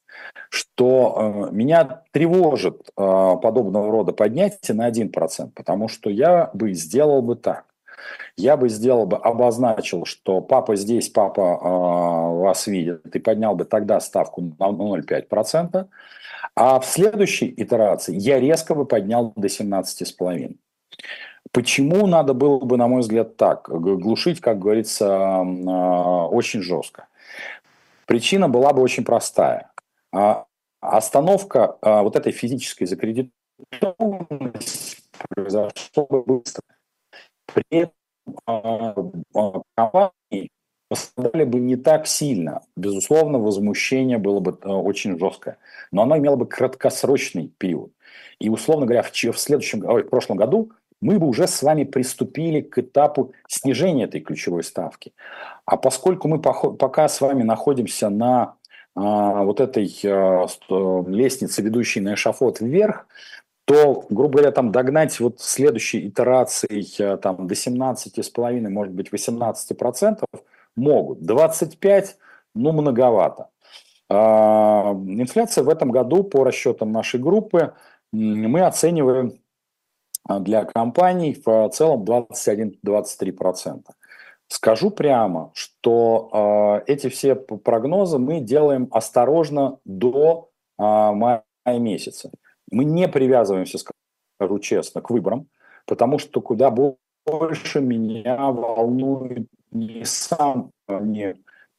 что 0.49 1.47
э, 1.49 1.55
меня 1.55 2.01
тревожит 2.11 2.89
э, 2.89 2.91
подобного 2.95 3.91
рода 3.91 4.11
поднятие 4.11 4.75
на 4.75 4.89
1%, 4.89 5.51
потому 5.55 5.87
что 5.87 6.09
я 6.09 6.49
бы 6.53 6.73
сделал 6.73 7.21
бы 7.21 7.35
так. 7.35 7.65
Я 8.35 8.57
бы 8.57 8.69
сделал 8.69 9.05
бы, 9.05 9.17
обозначил, 9.17 10.05
что 10.05 10.41
папа 10.41 10.75
здесь, 10.75 11.09
папа 11.09 11.57
вас 12.31 12.67
видит, 12.67 13.15
и 13.15 13.19
поднял 13.19 13.55
бы 13.55 13.65
тогда 13.65 13.99
ставку 13.99 14.41
на 14.41 14.69
0,5%, 14.69 15.87
а 16.55 16.79
в 16.79 16.85
следующей 16.85 17.53
итерации 17.57 18.15
я 18.15 18.39
резко 18.39 18.75
бы 18.75 18.85
поднял 18.85 19.33
до 19.35 19.47
17,5%. 19.47 20.55
Почему 21.51 22.07
надо 22.07 22.33
было 22.33 22.59
бы, 22.59 22.77
на 22.77 22.87
мой 22.87 23.01
взгляд, 23.01 23.37
так, 23.37 23.69
глушить, 23.69 24.41
как 24.41 24.59
говорится, 24.59 25.41
а, 25.41 26.27
очень 26.27 26.61
жестко? 26.61 27.07
Причина 28.05 28.49
была 28.49 28.73
бы 28.73 28.81
очень 28.81 29.03
простая. 29.03 29.71
А, 30.13 30.45
остановка 30.81 31.77
а, 31.81 32.03
вот 32.03 32.15
этой 32.15 32.31
физической 32.31 32.85
закредитованности 32.85 34.97
произошла 35.29 36.05
бы 36.09 36.23
быстро. 36.23 36.63
При 37.53 37.63
этом 37.69 37.93
компании 39.75 40.49
пострадали 40.89 41.43
бы 41.43 41.59
не 41.59 41.75
так 41.75 42.07
сильно. 42.07 42.61
Безусловно, 42.75 43.39
возмущение 43.39 44.17
было 44.17 44.39
бы 44.39 44.51
очень 44.51 45.19
жесткое. 45.19 45.57
Но 45.91 46.03
оно 46.03 46.17
имело 46.17 46.35
бы 46.35 46.45
краткосрочный 46.45 47.51
период. 47.57 47.91
И, 48.39 48.49
условно 48.49 48.85
говоря, 48.85 49.03
в, 49.03 49.37
следующем, 49.37 49.83
ой, 49.85 50.03
в 50.03 50.09
прошлом 50.09 50.37
году 50.37 50.71
мы 51.01 51.19
бы 51.19 51.27
уже 51.27 51.47
с 51.47 51.61
вами 51.61 51.83
приступили 51.83 52.61
к 52.61 52.79
этапу 52.79 53.33
снижения 53.47 54.05
этой 54.05 54.21
ключевой 54.21 54.63
ставки. 54.63 55.13
А 55.65 55.77
поскольку 55.77 56.27
мы 56.27 56.39
пока 56.39 57.07
с 57.07 57.21
вами 57.21 57.43
находимся 57.43 58.09
на 58.09 58.55
а, 58.95 59.43
вот 59.43 59.59
этой 59.59 59.93
а, 60.05 60.47
лестнице, 61.07 61.61
ведущей 61.61 62.01
на 62.01 62.15
эшафот 62.15 62.61
вверх, 62.61 63.07
то, 63.65 64.05
грубо 64.09 64.37
говоря, 64.37 64.51
там 64.51 64.71
догнать 64.71 65.19
вот 65.19 65.39
следующей 65.39 66.07
итерацией 66.07 66.87
а, 67.03 67.17
там, 67.17 67.47
до 67.47 67.53
17,5, 67.53 68.69
может 68.69 68.93
быть, 68.93 69.09
18% 69.13 70.23
могут. 70.75 71.21
25, 71.21 72.17
ну, 72.55 72.71
многовато. 72.71 73.49
Инфляция 74.09 75.65
в 75.65 75.69
этом 75.69 75.91
году, 75.91 76.23
по 76.23 76.45
расчетам 76.45 76.93
нашей 76.93 77.19
группы, 77.19 77.73
мы 78.13 78.61
оцениваем 78.61 79.33
для 80.39 80.65
компаний 80.65 81.41
в 81.45 81.69
целом 81.69 82.03
21-23%. 82.03 83.81
Скажу 84.49 84.91
прямо, 84.91 85.51
что 85.53 86.83
э, 86.87 86.91
эти 86.91 87.09
все 87.09 87.35
прогнозы 87.35 88.17
мы 88.17 88.39
делаем 88.39 88.87
осторожно 88.91 89.79
до 89.83 90.49
мая 90.77 91.43
месяца. 91.65 92.31
Мы 92.71 92.85
не 92.85 93.07
привязываемся, 93.07 93.77
скажу 93.77 94.59
честно, 94.59 95.01
к 95.01 95.09
выборам, 95.09 95.47
потому 95.85 96.19
что 96.19 96.41
куда 96.41 96.71
больше 96.71 97.81
меня 97.81 98.51
волнует 98.51 99.47
не 99.71 100.05
сам, 100.05 100.71
не 100.87 101.35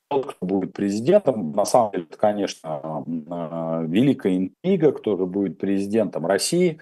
тот, 0.09 0.35
кто 0.35 0.47
будет 0.47 0.73
президентом. 0.73 1.53
На 1.53 1.65
самом 1.65 1.93
деле, 1.93 2.05
это, 2.05 2.17
конечно, 2.17 3.05
великая 3.87 4.37
интрига, 4.37 4.93
кто 4.93 5.17
же 5.17 5.27
будет 5.27 5.59
президентом 5.59 6.27
России. 6.27 6.79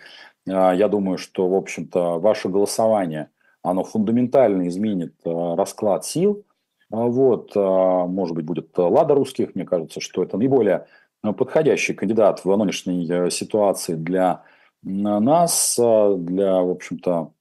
А, 0.49 0.73
я 0.73 0.89
думаю, 0.89 1.19
что, 1.19 1.49
в 1.49 1.55
общем-то, 1.55 2.19
ваше 2.19 2.49
голосование, 2.49 3.31
оно 3.63 3.85
фундаментально 3.85 4.69
изменит 4.69 5.15
а, 5.25 5.57
расклад 5.57 6.05
сил. 6.05 6.45
А, 6.91 7.05
вот, 7.07 7.55
может 7.55 8.37
быть, 8.37 8.45
будет 8.45 8.77
Лада 8.77 9.15
русских. 9.15 9.55
Мне 9.55 9.65
кажется, 9.65 10.01
что 10.01 10.23
это 10.23 10.37
наиболее 10.37 10.87
подходящий 11.23 11.95
кандидат 11.95 12.45
в 12.45 12.57
нынешней 12.57 13.31
ситуации 13.31 13.95
для 13.95 14.45
нас, 14.83 15.75
для, 15.77 16.61
в 16.63 16.71
общем-то, 16.71 17.33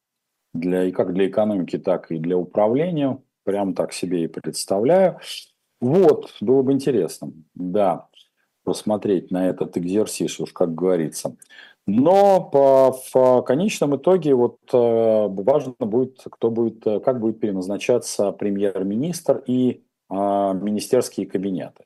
для, 0.55 0.85
и 0.85 0.91
как 0.91 1.13
для 1.13 1.27
экономики, 1.27 1.77
так 1.77 2.11
и 2.11 2.17
для 2.17 2.37
управления. 2.37 3.19
Прям 3.43 3.75
так 3.75 3.93
себе 3.93 4.23
и 4.23 4.27
представляю. 4.27 5.19
Вот, 5.79 6.33
было 6.41 6.63
бы 6.63 6.71
интересно, 6.71 7.31
да, 7.53 8.07
посмотреть 8.63 9.29
на 9.29 9.47
этот 9.47 9.77
экзерсис, 9.77 10.39
уж 10.39 10.51
как 10.51 10.73
говорится. 10.73 11.35
Но 11.87 12.41
по, 12.41 12.99
в 13.13 13.43
конечном 13.43 13.95
итоге 13.95 14.33
вот 14.33 14.57
э, 14.73 15.27
важно 15.29 15.75
будет, 15.79 16.21
кто 16.23 16.49
будет, 16.49 16.85
э, 16.87 16.99
как 16.99 17.19
будет 17.19 17.39
переназначаться 17.39 18.31
премьер-министр 18.31 19.43
и 19.45 19.83
э, 20.09 20.13
министерские 20.15 21.27
кабинеты. 21.27 21.85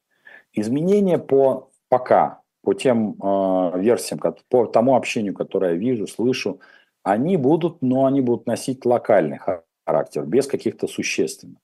Изменения 0.54 1.18
по 1.18 1.70
пока, 1.90 2.42
по 2.64 2.74
тем 2.74 3.16
э, 3.22 3.80
версиям, 3.80 4.22
по 4.50 4.68
тому 4.68 4.96
общению, 4.96 5.34
которое 5.34 5.74
я 5.74 5.78
вижу, 5.78 6.08
слышу, 6.08 6.62
они 7.04 7.38
будут, 7.38 7.82
но 7.82 8.06
они 8.06 8.22
будут 8.22 8.48
носить 8.48 8.86
локальный 8.86 9.40
характер, 9.86 10.26
без 10.26 10.48
каких-то 10.48 10.88
существенных. 10.88 11.58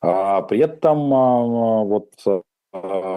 А 0.00 0.42
при 0.42 0.60
этом 0.60 1.12
а, 1.12 1.84
вот 1.84 2.10
а, 2.26 2.40
а, 2.72 3.09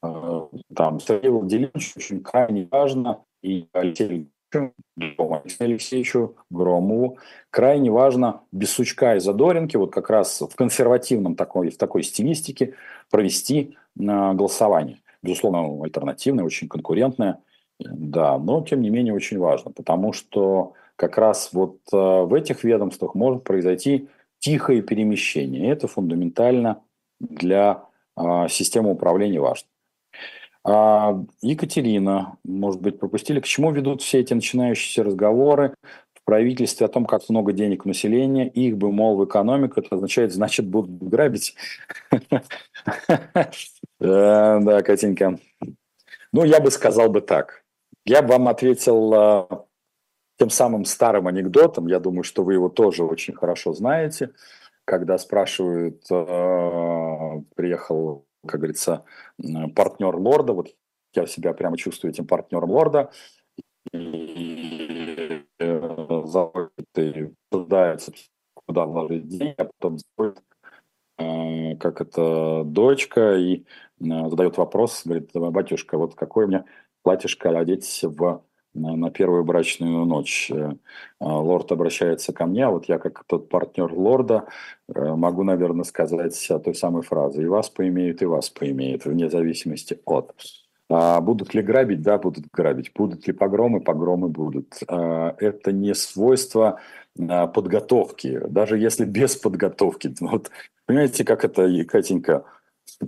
там 0.00 1.00
Сергею 1.00 1.38
Владимировичу 1.38 1.92
очень 1.96 2.22
крайне 2.22 2.68
важно, 2.70 3.24
и 3.42 3.66
Алексею 3.72 4.26
Алексеевичу 5.60 6.36
Громову 6.50 7.18
крайне 7.50 7.90
важно 7.90 8.40
без 8.50 8.70
сучка 8.70 9.14
и 9.16 9.20
задоринки, 9.20 9.76
вот 9.76 9.92
как 9.92 10.10
раз 10.10 10.40
в 10.40 10.54
консервативном 10.56 11.36
такой, 11.36 11.70
в 11.70 11.78
такой 11.78 12.02
стилистике 12.02 12.74
провести 13.10 13.76
голосование. 13.94 14.98
Безусловно, 15.22 15.84
альтернативное, 15.84 16.44
очень 16.44 16.68
конкурентное, 16.68 17.38
да, 17.78 18.38
но 18.38 18.62
тем 18.62 18.82
не 18.82 18.90
менее 18.90 19.14
очень 19.14 19.38
важно, 19.38 19.70
потому 19.70 20.12
что 20.12 20.72
как 20.96 21.16
раз 21.16 21.50
вот 21.52 21.78
в 21.92 22.34
этих 22.34 22.64
ведомствах 22.64 23.14
может 23.14 23.44
произойти 23.44 24.08
тихое 24.38 24.82
перемещение. 24.82 25.62
И 25.64 25.68
это 25.68 25.86
фундаментально 25.88 26.82
для 27.20 27.84
системы 28.48 28.90
управления 28.90 29.40
важно. 29.40 29.68
А, 30.64 31.18
Екатерина, 31.40 32.36
может 32.44 32.80
быть, 32.80 32.98
пропустили, 32.98 33.40
к 33.40 33.46
чему 33.46 33.72
ведут 33.72 34.02
все 34.02 34.20
эти 34.20 34.34
начинающиеся 34.34 35.04
разговоры 35.04 35.74
в 36.14 36.22
правительстве 36.24 36.86
о 36.86 36.90
том, 36.90 37.06
как 37.06 37.28
много 37.28 37.52
денег 37.52 37.86
у 37.86 37.88
населения, 37.88 38.48
их 38.48 38.76
бы, 38.76 38.92
мол, 38.92 39.16
в 39.16 39.24
экономику, 39.24 39.80
это 39.80 39.96
означает, 39.96 40.32
значит, 40.32 40.66
будут 40.66 40.90
грабить. 41.02 41.54
Да, 43.98 44.80
Катенька. 44.80 45.38
Ну, 46.32 46.44
я 46.44 46.60
бы 46.60 46.70
сказал 46.70 47.10
бы 47.10 47.20
так. 47.20 47.62
Я 48.06 48.22
бы 48.22 48.28
вам 48.28 48.48
ответил 48.48 49.12
а, 49.12 49.66
тем 50.40 50.48
самым 50.48 50.86
старым 50.86 51.28
анекдотом, 51.28 51.86
я 51.86 52.00
думаю, 52.00 52.22
что 52.22 52.42
вы 52.42 52.54
его 52.54 52.70
тоже 52.70 53.04
очень 53.04 53.34
хорошо 53.34 53.74
знаете, 53.74 54.30
когда 54.86 55.18
спрашивают, 55.18 56.02
э, 56.10 57.42
приехал, 57.54 58.24
как 58.46 58.60
говорится, 58.60 59.04
партнер 59.74 60.16
лорда, 60.16 60.52
вот 60.52 60.74
я 61.14 61.26
себя 61.26 61.52
прямо 61.52 61.76
чувствую 61.76 62.12
этим 62.12 62.26
партнером 62.26 62.70
лорда, 62.70 63.10
и 63.92 65.44
э, 65.58 66.22
заводит 66.26 67.34
обсуждается, 67.50 68.12
куда 68.54 68.86
вложить 68.86 69.26
деньги, 69.26 69.54
а 69.58 69.64
потом 69.64 69.98
заходит, 69.98 70.42
э, 71.18 71.76
как 71.76 72.00
это 72.00 72.62
дочка, 72.64 73.36
и 73.36 73.64
задает 73.98 74.56
вопрос, 74.56 75.02
говорит, 75.04 75.30
батюшка, 75.34 75.98
вот 75.98 76.14
какое 76.14 76.46
мне 76.46 76.64
платьишко 77.02 77.50
одеть 77.58 78.00
в 78.02 78.44
на, 78.74 79.10
первую 79.10 79.44
брачную 79.44 80.04
ночь. 80.04 80.50
Э, 80.50 80.72
а, 81.18 81.38
лорд 81.40 81.72
обращается 81.72 82.32
ко 82.32 82.46
мне, 82.46 82.66
а 82.66 82.70
вот 82.70 82.86
я 82.86 82.98
как 82.98 83.24
тот 83.26 83.48
партнер 83.48 83.92
лорда 83.92 84.46
э, 84.88 85.14
могу, 85.14 85.42
наверное, 85.42 85.84
сказать 85.84 86.48
той 86.64 86.74
самой 86.74 87.02
фразы. 87.02 87.42
И 87.42 87.46
вас 87.46 87.68
поимеют, 87.68 88.22
и 88.22 88.26
вас 88.26 88.50
поимеют, 88.50 89.04
вне 89.04 89.28
зависимости 89.28 90.00
от. 90.04 90.32
А 90.88 91.20
будут 91.20 91.54
ли 91.54 91.62
грабить? 91.62 92.02
Да, 92.02 92.18
будут 92.18 92.46
грабить. 92.52 92.92
Будут 92.94 93.26
ли 93.26 93.32
погромы? 93.32 93.80
Погромы 93.80 94.28
будут. 94.28 94.82
Это 94.88 95.70
не 95.70 95.94
свойство 95.94 96.80
подготовки, 97.16 98.40
даже 98.48 98.76
если 98.76 99.04
без 99.04 99.36
подготовки. 99.36 100.12
Вот, 100.20 100.50
понимаете, 100.86 101.24
как 101.24 101.44
это, 101.44 101.68
Катенька, 101.84 102.44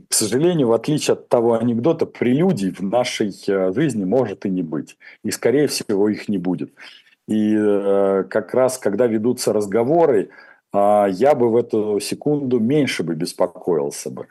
к 0.09 0.15
сожалению, 0.15 0.69
в 0.69 0.73
отличие 0.73 1.15
от 1.15 1.29
того 1.29 1.55
анекдота, 1.55 2.07
прелюдий 2.07 2.71
в 2.71 2.81
нашей 2.81 3.33
э, 3.47 3.73
жизни 3.73 4.05
может 4.05 4.47
и 4.47 4.51
не 4.51 4.63
быть. 4.63 4.97
И, 5.25 5.31
скорее 5.31 5.67
всего, 5.67 6.09
их 6.09 6.29
не 6.29 6.39
будет. 6.39 6.73
И 7.29 7.55
э, 7.57 8.25
как 8.29 8.55
раз, 8.55 8.79
когда 8.79 9.07
ведутся 9.07 9.53
разговоры, 9.53 10.31
э, 10.73 11.07
я 11.11 11.35
бы 11.35 11.51
в 11.51 11.57
эту 11.57 12.01
секунду 12.01 12.61
меньше 12.61 13.03
бы 13.03 13.15
беспокоился 13.15 14.11
бы. 14.11 14.29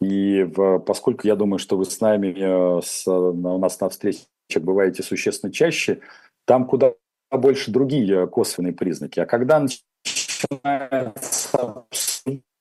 И 0.00 0.42
в, 0.42 0.78
поскольку 0.80 1.26
я 1.26 1.36
думаю, 1.36 1.58
что 1.58 1.76
вы 1.76 1.84
с 1.84 2.00
нами, 2.00 2.34
э, 2.36 2.80
с, 2.82 3.06
у 3.08 3.58
нас 3.58 3.80
на 3.80 3.88
встречах 3.88 4.26
бываете 4.60 5.02
существенно 5.02 5.52
чаще, 5.52 6.00
там 6.44 6.66
куда 6.66 6.92
больше 7.30 7.70
другие 7.70 8.26
косвенные 8.26 8.72
признаки. 8.72 9.20
А 9.20 9.26
когда 9.26 9.58
начинается 9.60 9.86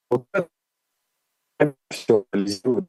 вот 0.09 0.25
это, 0.33 0.47
все 1.89 2.25
реализует 2.31 2.85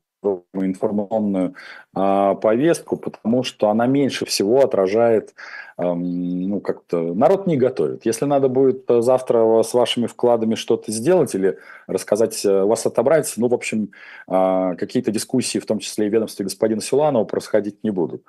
информационную 0.55 1.55
э, 1.95 2.35
повестку, 2.41 2.97
потому 2.97 3.43
что 3.43 3.69
она 3.69 3.87
меньше 3.87 4.25
всего 4.25 4.63
отражает, 4.63 5.35
э, 5.79 5.93
ну, 5.93 6.61
как-то... 6.61 7.15
Народ 7.15 7.47
не 7.47 7.57
готовит. 7.57 8.07
Если 8.07 8.25
надо 8.25 8.49
будет 8.49 8.91
э, 8.91 9.03
завтра 9.03 9.63
с 9.63 9.75
вашими 9.75 10.07
вкладами 10.07 10.55
что-то 10.55 10.91
сделать 10.93 11.35
или 11.35 11.59
рассказать, 11.87 12.45
э, 12.45 12.65
вас 12.65 12.87
отобрать, 12.87 13.33
ну, 13.37 13.49
в 13.49 13.55
общем, 13.55 13.93
э, 14.29 14.75
какие-то 14.77 15.11
дискуссии, 15.11 15.59
в 15.59 15.67
том 15.67 15.79
числе 15.79 16.07
и 16.07 16.11
в 16.11 16.13
ведомстве 16.13 16.45
господина 16.45 16.81
Силанова, 16.81 17.25
происходить 17.25 17.85
не 17.85 17.91
будут. 17.91 18.25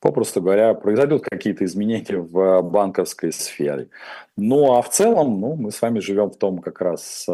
Попросту 0.00 0.40
говоря, 0.40 0.74
произойдут 0.74 1.22
какие-то 1.22 1.64
изменения 1.64 2.18
в 2.18 2.62
банковской 2.62 3.32
сфере. 3.32 3.88
Ну, 4.36 4.74
а 4.74 4.82
в 4.82 4.88
целом, 4.90 5.40
ну, 5.40 5.54
мы 5.54 5.70
с 5.70 5.82
вами 5.82 6.00
живем 6.00 6.30
в 6.30 6.36
том 6.36 6.58
как 6.58 6.80
раз... 6.80 7.28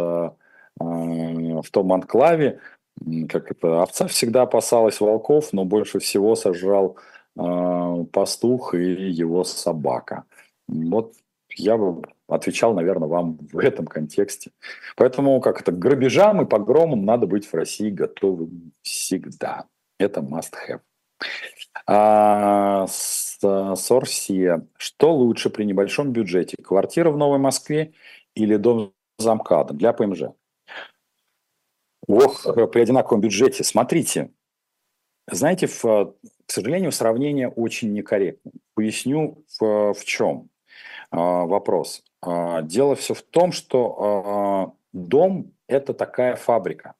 В 1.62 1.70
том 1.70 1.92
анклаве, 1.92 2.60
как 3.28 3.50
это, 3.50 3.82
овца 3.82 4.06
всегда 4.08 4.42
опасалась 4.42 5.00
волков, 5.00 5.52
но 5.52 5.64
больше 5.64 5.98
всего 5.98 6.34
сожрал 6.34 6.96
э, 7.36 8.04
пастух 8.12 8.74
и 8.74 9.10
его 9.10 9.44
собака. 9.44 10.24
Вот 10.68 11.14
я 11.56 11.76
бы 11.76 12.02
отвечал, 12.28 12.74
наверное, 12.74 13.08
вам 13.08 13.38
в 13.52 13.58
этом 13.58 13.86
контексте. 13.86 14.50
Поэтому 14.96 15.40
как 15.40 15.60
это, 15.60 15.72
грабежам 15.72 16.42
и 16.42 16.46
погромам 16.46 17.04
надо 17.04 17.26
быть 17.26 17.46
в 17.46 17.54
России 17.54 17.90
готовым 17.90 18.72
всегда. 18.82 19.64
Это 19.98 20.20
must 20.20 20.52
have. 20.68 20.80
А, 21.86 22.86
Сорсия. 22.86 24.66
Что 24.76 25.14
лучше 25.14 25.50
при 25.50 25.64
небольшом 25.64 26.12
бюджете? 26.12 26.56
Квартира 26.62 27.10
в 27.10 27.16
Новой 27.16 27.38
Москве 27.38 27.92
или 28.34 28.56
дом 28.56 28.92
за 29.18 29.34
МКАДом 29.34 29.78
для 29.78 29.92
ПМЖ? 29.92 30.22
Ох, 32.08 32.46
при 32.72 32.80
одинаковом 32.80 33.20
бюджете. 33.20 33.62
Смотрите, 33.64 34.30
знаете, 35.30 35.66
в, 35.66 35.82
к 35.82 36.50
сожалению, 36.50 36.90
сравнение 36.90 37.48
очень 37.48 37.92
некорректно. 37.92 38.50
Поясню, 38.74 39.44
в, 39.60 39.92
в 39.92 40.04
чем 40.04 40.48
а, 41.10 41.44
вопрос. 41.44 42.02
А, 42.22 42.62
дело 42.62 42.96
все 42.96 43.12
в 43.12 43.22
том, 43.22 43.52
что 43.52 43.96
а, 43.98 44.72
дом– 44.92 45.52
это 45.68 45.92
такая 45.92 46.36
фабрика. 46.36 46.94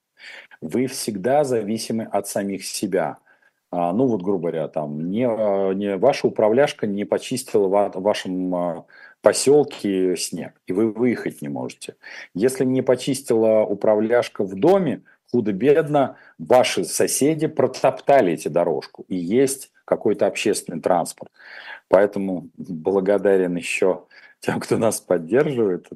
Вы 0.61 0.86
всегда 0.88 1.44
зависимы 1.44 2.04
от 2.04 2.28
самих 2.28 2.64
себя. 2.64 3.18
А, 3.71 3.93
ну 3.93 4.07
вот, 4.07 4.23
грубо 4.23 4.51
говоря, 4.51 4.69
там 4.69 5.11
не, 5.11 5.25
не 5.75 5.97
ваша 5.97 6.27
управляшка 6.27 6.87
не 6.87 7.05
почистила 7.05 7.69
в 7.69 8.01
вашем 8.01 8.85
поселке 9.21 10.16
снег, 10.16 10.53
и 10.66 10.73
вы 10.73 10.91
выехать 10.91 11.43
не 11.43 11.49
можете. 11.49 11.97
Если 12.35 12.64
не 12.64 12.83
почистила 12.83 13.62
управляшка 13.62 14.45
в 14.45 14.55
доме, 14.55 15.03
худо-бедно 15.31 16.16
ваши 16.39 16.85
соседи 16.85 17.47
протоптали 17.47 18.33
эти 18.33 18.49
дорожку, 18.49 19.05
и 19.09 19.16
есть 19.16 19.71
какой-то 19.85 20.27
общественный 20.27 20.81
транспорт. 20.81 21.31
Поэтому 21.89 22.51
благодарен 22.57 23.57
еще 23.57 24.05
тем, 24.41 24.61
кто 24.61 24.77
нас 24.77 25.01
поддерживает. 25.01 25.89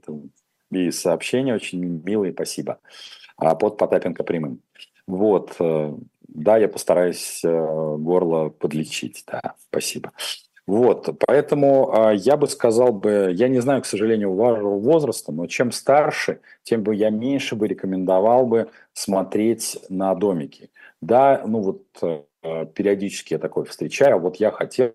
И 0.71 0.91
сообщения 0.91 1.55
очень 1.55 1.85
милые, 1.85 2.33
спасибо. 2.33 2.79
А 3.37 3.55
под 3.55 3.77
Потапенко 3.77 4.25
прямым. 4.25 4.61
Вот, 5.07 5.57
э, 5.59 5.95
да, 6.35 6.57
я 6.57 6.69
постараюсь 6.69 7.43
э, 7.45 7.97
горло 7.99 8.49
подлечить, 8.49 9.25
да, 9.27 9.55
спасибо. 9.69 10.13
Вот, 10.67 11.09
поэтому 11.27 11.93
э, 11.93 12.17
я 12.17 12.37
бы 12.37 12.47
сказал 12.47 12.93
бы, 12.93 13.33
я 13.35 13.49
не 13.49 13.61
знаю, 13.61 13.83
к 13.83 13.87
сожалению, 13.87 14.35
вашего 14.35 14.79
возраста, 14.79 15.33
но 15.33 15.47
чем 15.47 15.73
старше, 15.73 16.41
тем 16.63 16.83
бы 16.83 16.95
я 16.95 17.11
меньше 17.11 17.57
бы 17.57 17.67
рекомендовал 17.67 18.47
бы 18.47 18.71
смотреть 18.93 19.79
на 19.89 20.15
домики. 20.15 20.71
Да, 21.01 21.43
ну 21.47 21.61
вот 21.61 21.83
э, 22.03 22.67
периодически 22.75 23.35
я 23.35 23.39
такое 23.39 23.65
встречаю, 23.65 24.21
вот 24.21 24.37
я 24.37 24.53
хотел 24.53 24.95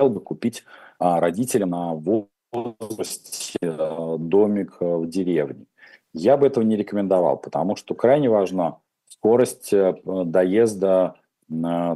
бы 0.00 0.20
купить 0.20 0.64
э, 0.98 1.18
родителям 1.18 1.70
на 1.70 1.94
возрасте 1.94 3.58
э, 3.60 4.16
домик 4.18 4.78
в 4.80 5.06
деревне. 5.06 5.66
Я 6.14 6.36
бы 6.36 6.46
этого 6.46 6.64
не 6.64 6.76
рекомендовал, 6.76 7.36
потому 7.36 7.76
что 7.76 7.94
крайне 7.94 8.28
важна 8.28 8.78
скорость 9.12 9.72
э, 9.72 9.94
доезда 10.04 11.14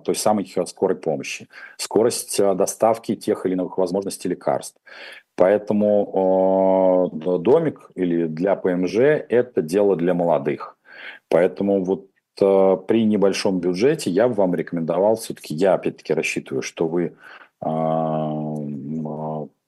той 0.04 0.14
самой 0.14 0.52
скорой 0.66 0.96
помощи, 0.96 1.48
скорость 1.78 2.38
э, 2.40 2.54
доставки 2.54 3.14
тех 3.14 3.46
или 3.46 3.54
иных 3.54 3.78
возможностей 3.78 4.28
лекарств. 4.28 4.78
Поэтому 5.34 7.10
э, 7.14 7.38
домик 7.38 7.90
или 7.94 8.26
для 8.26 8.56
ПМЖ– 8.56 8.96
это 9.28 9.62
дело 9.62 9.96
для 9.96 10.14
молодых. 10.14 10.76
Поэтому 11.28 11.84
вот 11.84 12.06
э, 12.40 12.76
при 12.86 13.04
небольшом 13.04 13.60
бюджете 13.60 14.10
я 14.10 14.28
бы 14.28 14.34
вам 14.34 14.54
рекомендовал, 14.54 15.16
все-таки 15.16 15.54
я 15.54 15.74
опять-таки 15.74 16.14
рассчитываю, 16.14 16.62
что 16.62 16.86
вы 16.88 17.14
э, 17.64 17.68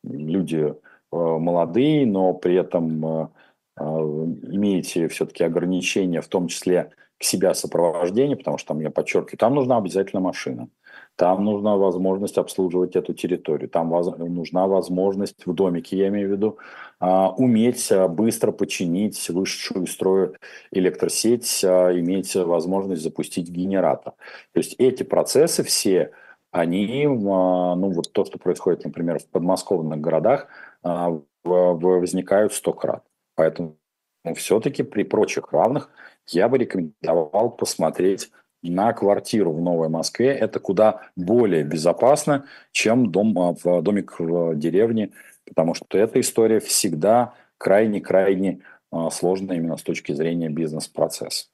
люди 0.04 0.74
молодые, 1.10 2.06
но 2.06 2.34
при 2.34 2.56
этом 2.56 3.30
имеете 3.78 5.08
все-таки 5.08 5.42
ограничения, 5.42 6.20
в 6.20 6.28
том 6.28 6.48
числе 6.48 6.90
к 7.18 7.24
себя 7.24 7.54
сопровождение, 7.54 8.36
потому 8.36 8.58
что 8.58 8.68
там, 8.68 8.80
я 8.80 8.90
подчеркиваю, 8.90 9.38
там 9.38 9.54
нужна 9.54 9.76
обязательно 9.76 10.20
машина. 10.20 10.68
Там 11.16 11.44
нужна 11.44 11.76
возможность 11.76 12.38
обслуживать 12.38 12.94
эту 12.94 13.12
территорию. 13.12 13.68
Там 13.68 13.90
воз, 13.90 14.16
нужна 14.18 14.68
возможность 14.68 15.44
в 15.44 15.52
домике, 15.52 15.96
я 15.96 16.08
имею 16.08 16.28
в 16.28 16.32
виду, 16.32 16.58
а, 17.00 17.30
уметь 17.30 17.90
а, 17.90 18.06
быстро 18.06 18.52
починить 18.52 19.28
высшую 19.28 19.88
строю 19.88 20.36
электросеть, 20.70 21.64
а, 21.64 21.90
иметь 21.98 22.36
возможность 22.36 23.02
запустить 23.02 23.50
генератор. 23.50 24.12
То 24.52 24.58
есть 24.58 24.76
эти 24.78 25.02
процессы 25.02 25.64
все, 25.64 26.12
они, 26.52 27.06
ну 27.06 27.90
вот 27.90 28.12
то, 28.12 28.24
что 28.24 28.38
происходит, 28.38 28.84
например, 28.84 29.18
в 29.18 29.26
подмосковных 29.26 30.00
городах, 30.00 30.46
возникают 31.44 32.52
сто 32.54 32.72
крат. 32.72 33.04
Поэтому 33.34 33.76
все-таки 34.34 34.82
при 34.82 35.02
прочих 35.02 35.52
равных 35.52 35.90
я 36.32 36.48
бы 36.48 36.58
рекомендовал 36.58 37.50
посмотреть 37.50 38.30
на 38.62 38.92
квартиру 38.92 39.52
в 39.52 39.60
Новой 39.60 39.88
Москве. 39.88 40.28
Это 40.28 40.60
куда 40.60 41.02
более 41.16 41.62
безопасно, 41.64 42.46
чем 42.72 43.10
дом, 43.10 43.38
а, 43.38 43.54
в 43.54 43.82
домик 43.82 44.18
в 44.18 44.54
деревне, 44.56 45.12
потому 45.46 45.74
что 45.74 45.98
эта 45.98 46.20
история 46.20 46.60
всегда 46.60 47.34
крайне-крайне 47.58 48.60
а, 48.90 49.10
сложная 49.10 49.56
именно 49.56 49.76
с 49.76 49.82
точки 49.82 50.12
зрения 50.12 50.48
бизнес-процесса. 50.48 51.46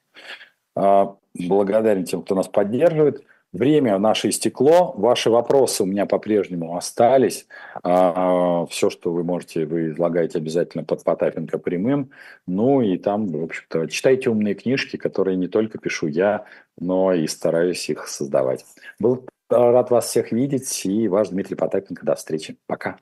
А, 0.77 1.17
благодарен 1.35 2.05
тем, 2.05 2.23
кто 2.23 2.35
нас 2.35 2.49
поддерживает. 2.49 3.25
Время 3.55 3.97
наше 3.99 4.31
истекло. 4.31 4.93
Ваши 4.97 5.31
вопросы 5.31 5.85
у 5.85 5.87
меня 5.87 6.07
по-прежнему 6.07 6.77
остались. 6.77 7.47
А, 7.85 8.67
все, 8.67 8.91
что 8.91 9.13
вы 9.13 9.23
можете, 9.23 9.65
вы 9.65 9.91
излагаете 9.91 10.39
обязательно 10.39 10.83
под 10.83 11.05
Потапенко 11.05 11.59
прямым. 11.59 12.11
Ну 12.49 12.81
и 12.81 12.99
там, 12.99 13.29
в 13.29 13.45
общем-то, 13.45 13.87
читайте 13.87 14.29
умные 14.29 14.55
книжки, 14.57 14.97
которые 14.97 15.37
не 15.37 15.47
только 15.47 15.79
пишу 15.79 16.09
я, 16.09 16.47
но 16.77 17.13
и 17.13 17.29
стараюсь 17.29 17.89
их 17.89 18.09
создавать. 18.09 18.65
Был 18.99 19.25
рад 19.49 19.89
вас 19.89 20.09
всех 20.09 20.33
видеть. 20.33 20.85
И 20.85 21.07
ваш 21.07 21.29
Дмитрий 21.29 21.55
Потапенко. 21.55 22.05
До 22.05 22.17
встречи. 22.17 22.57
Пока. 22.67 22.99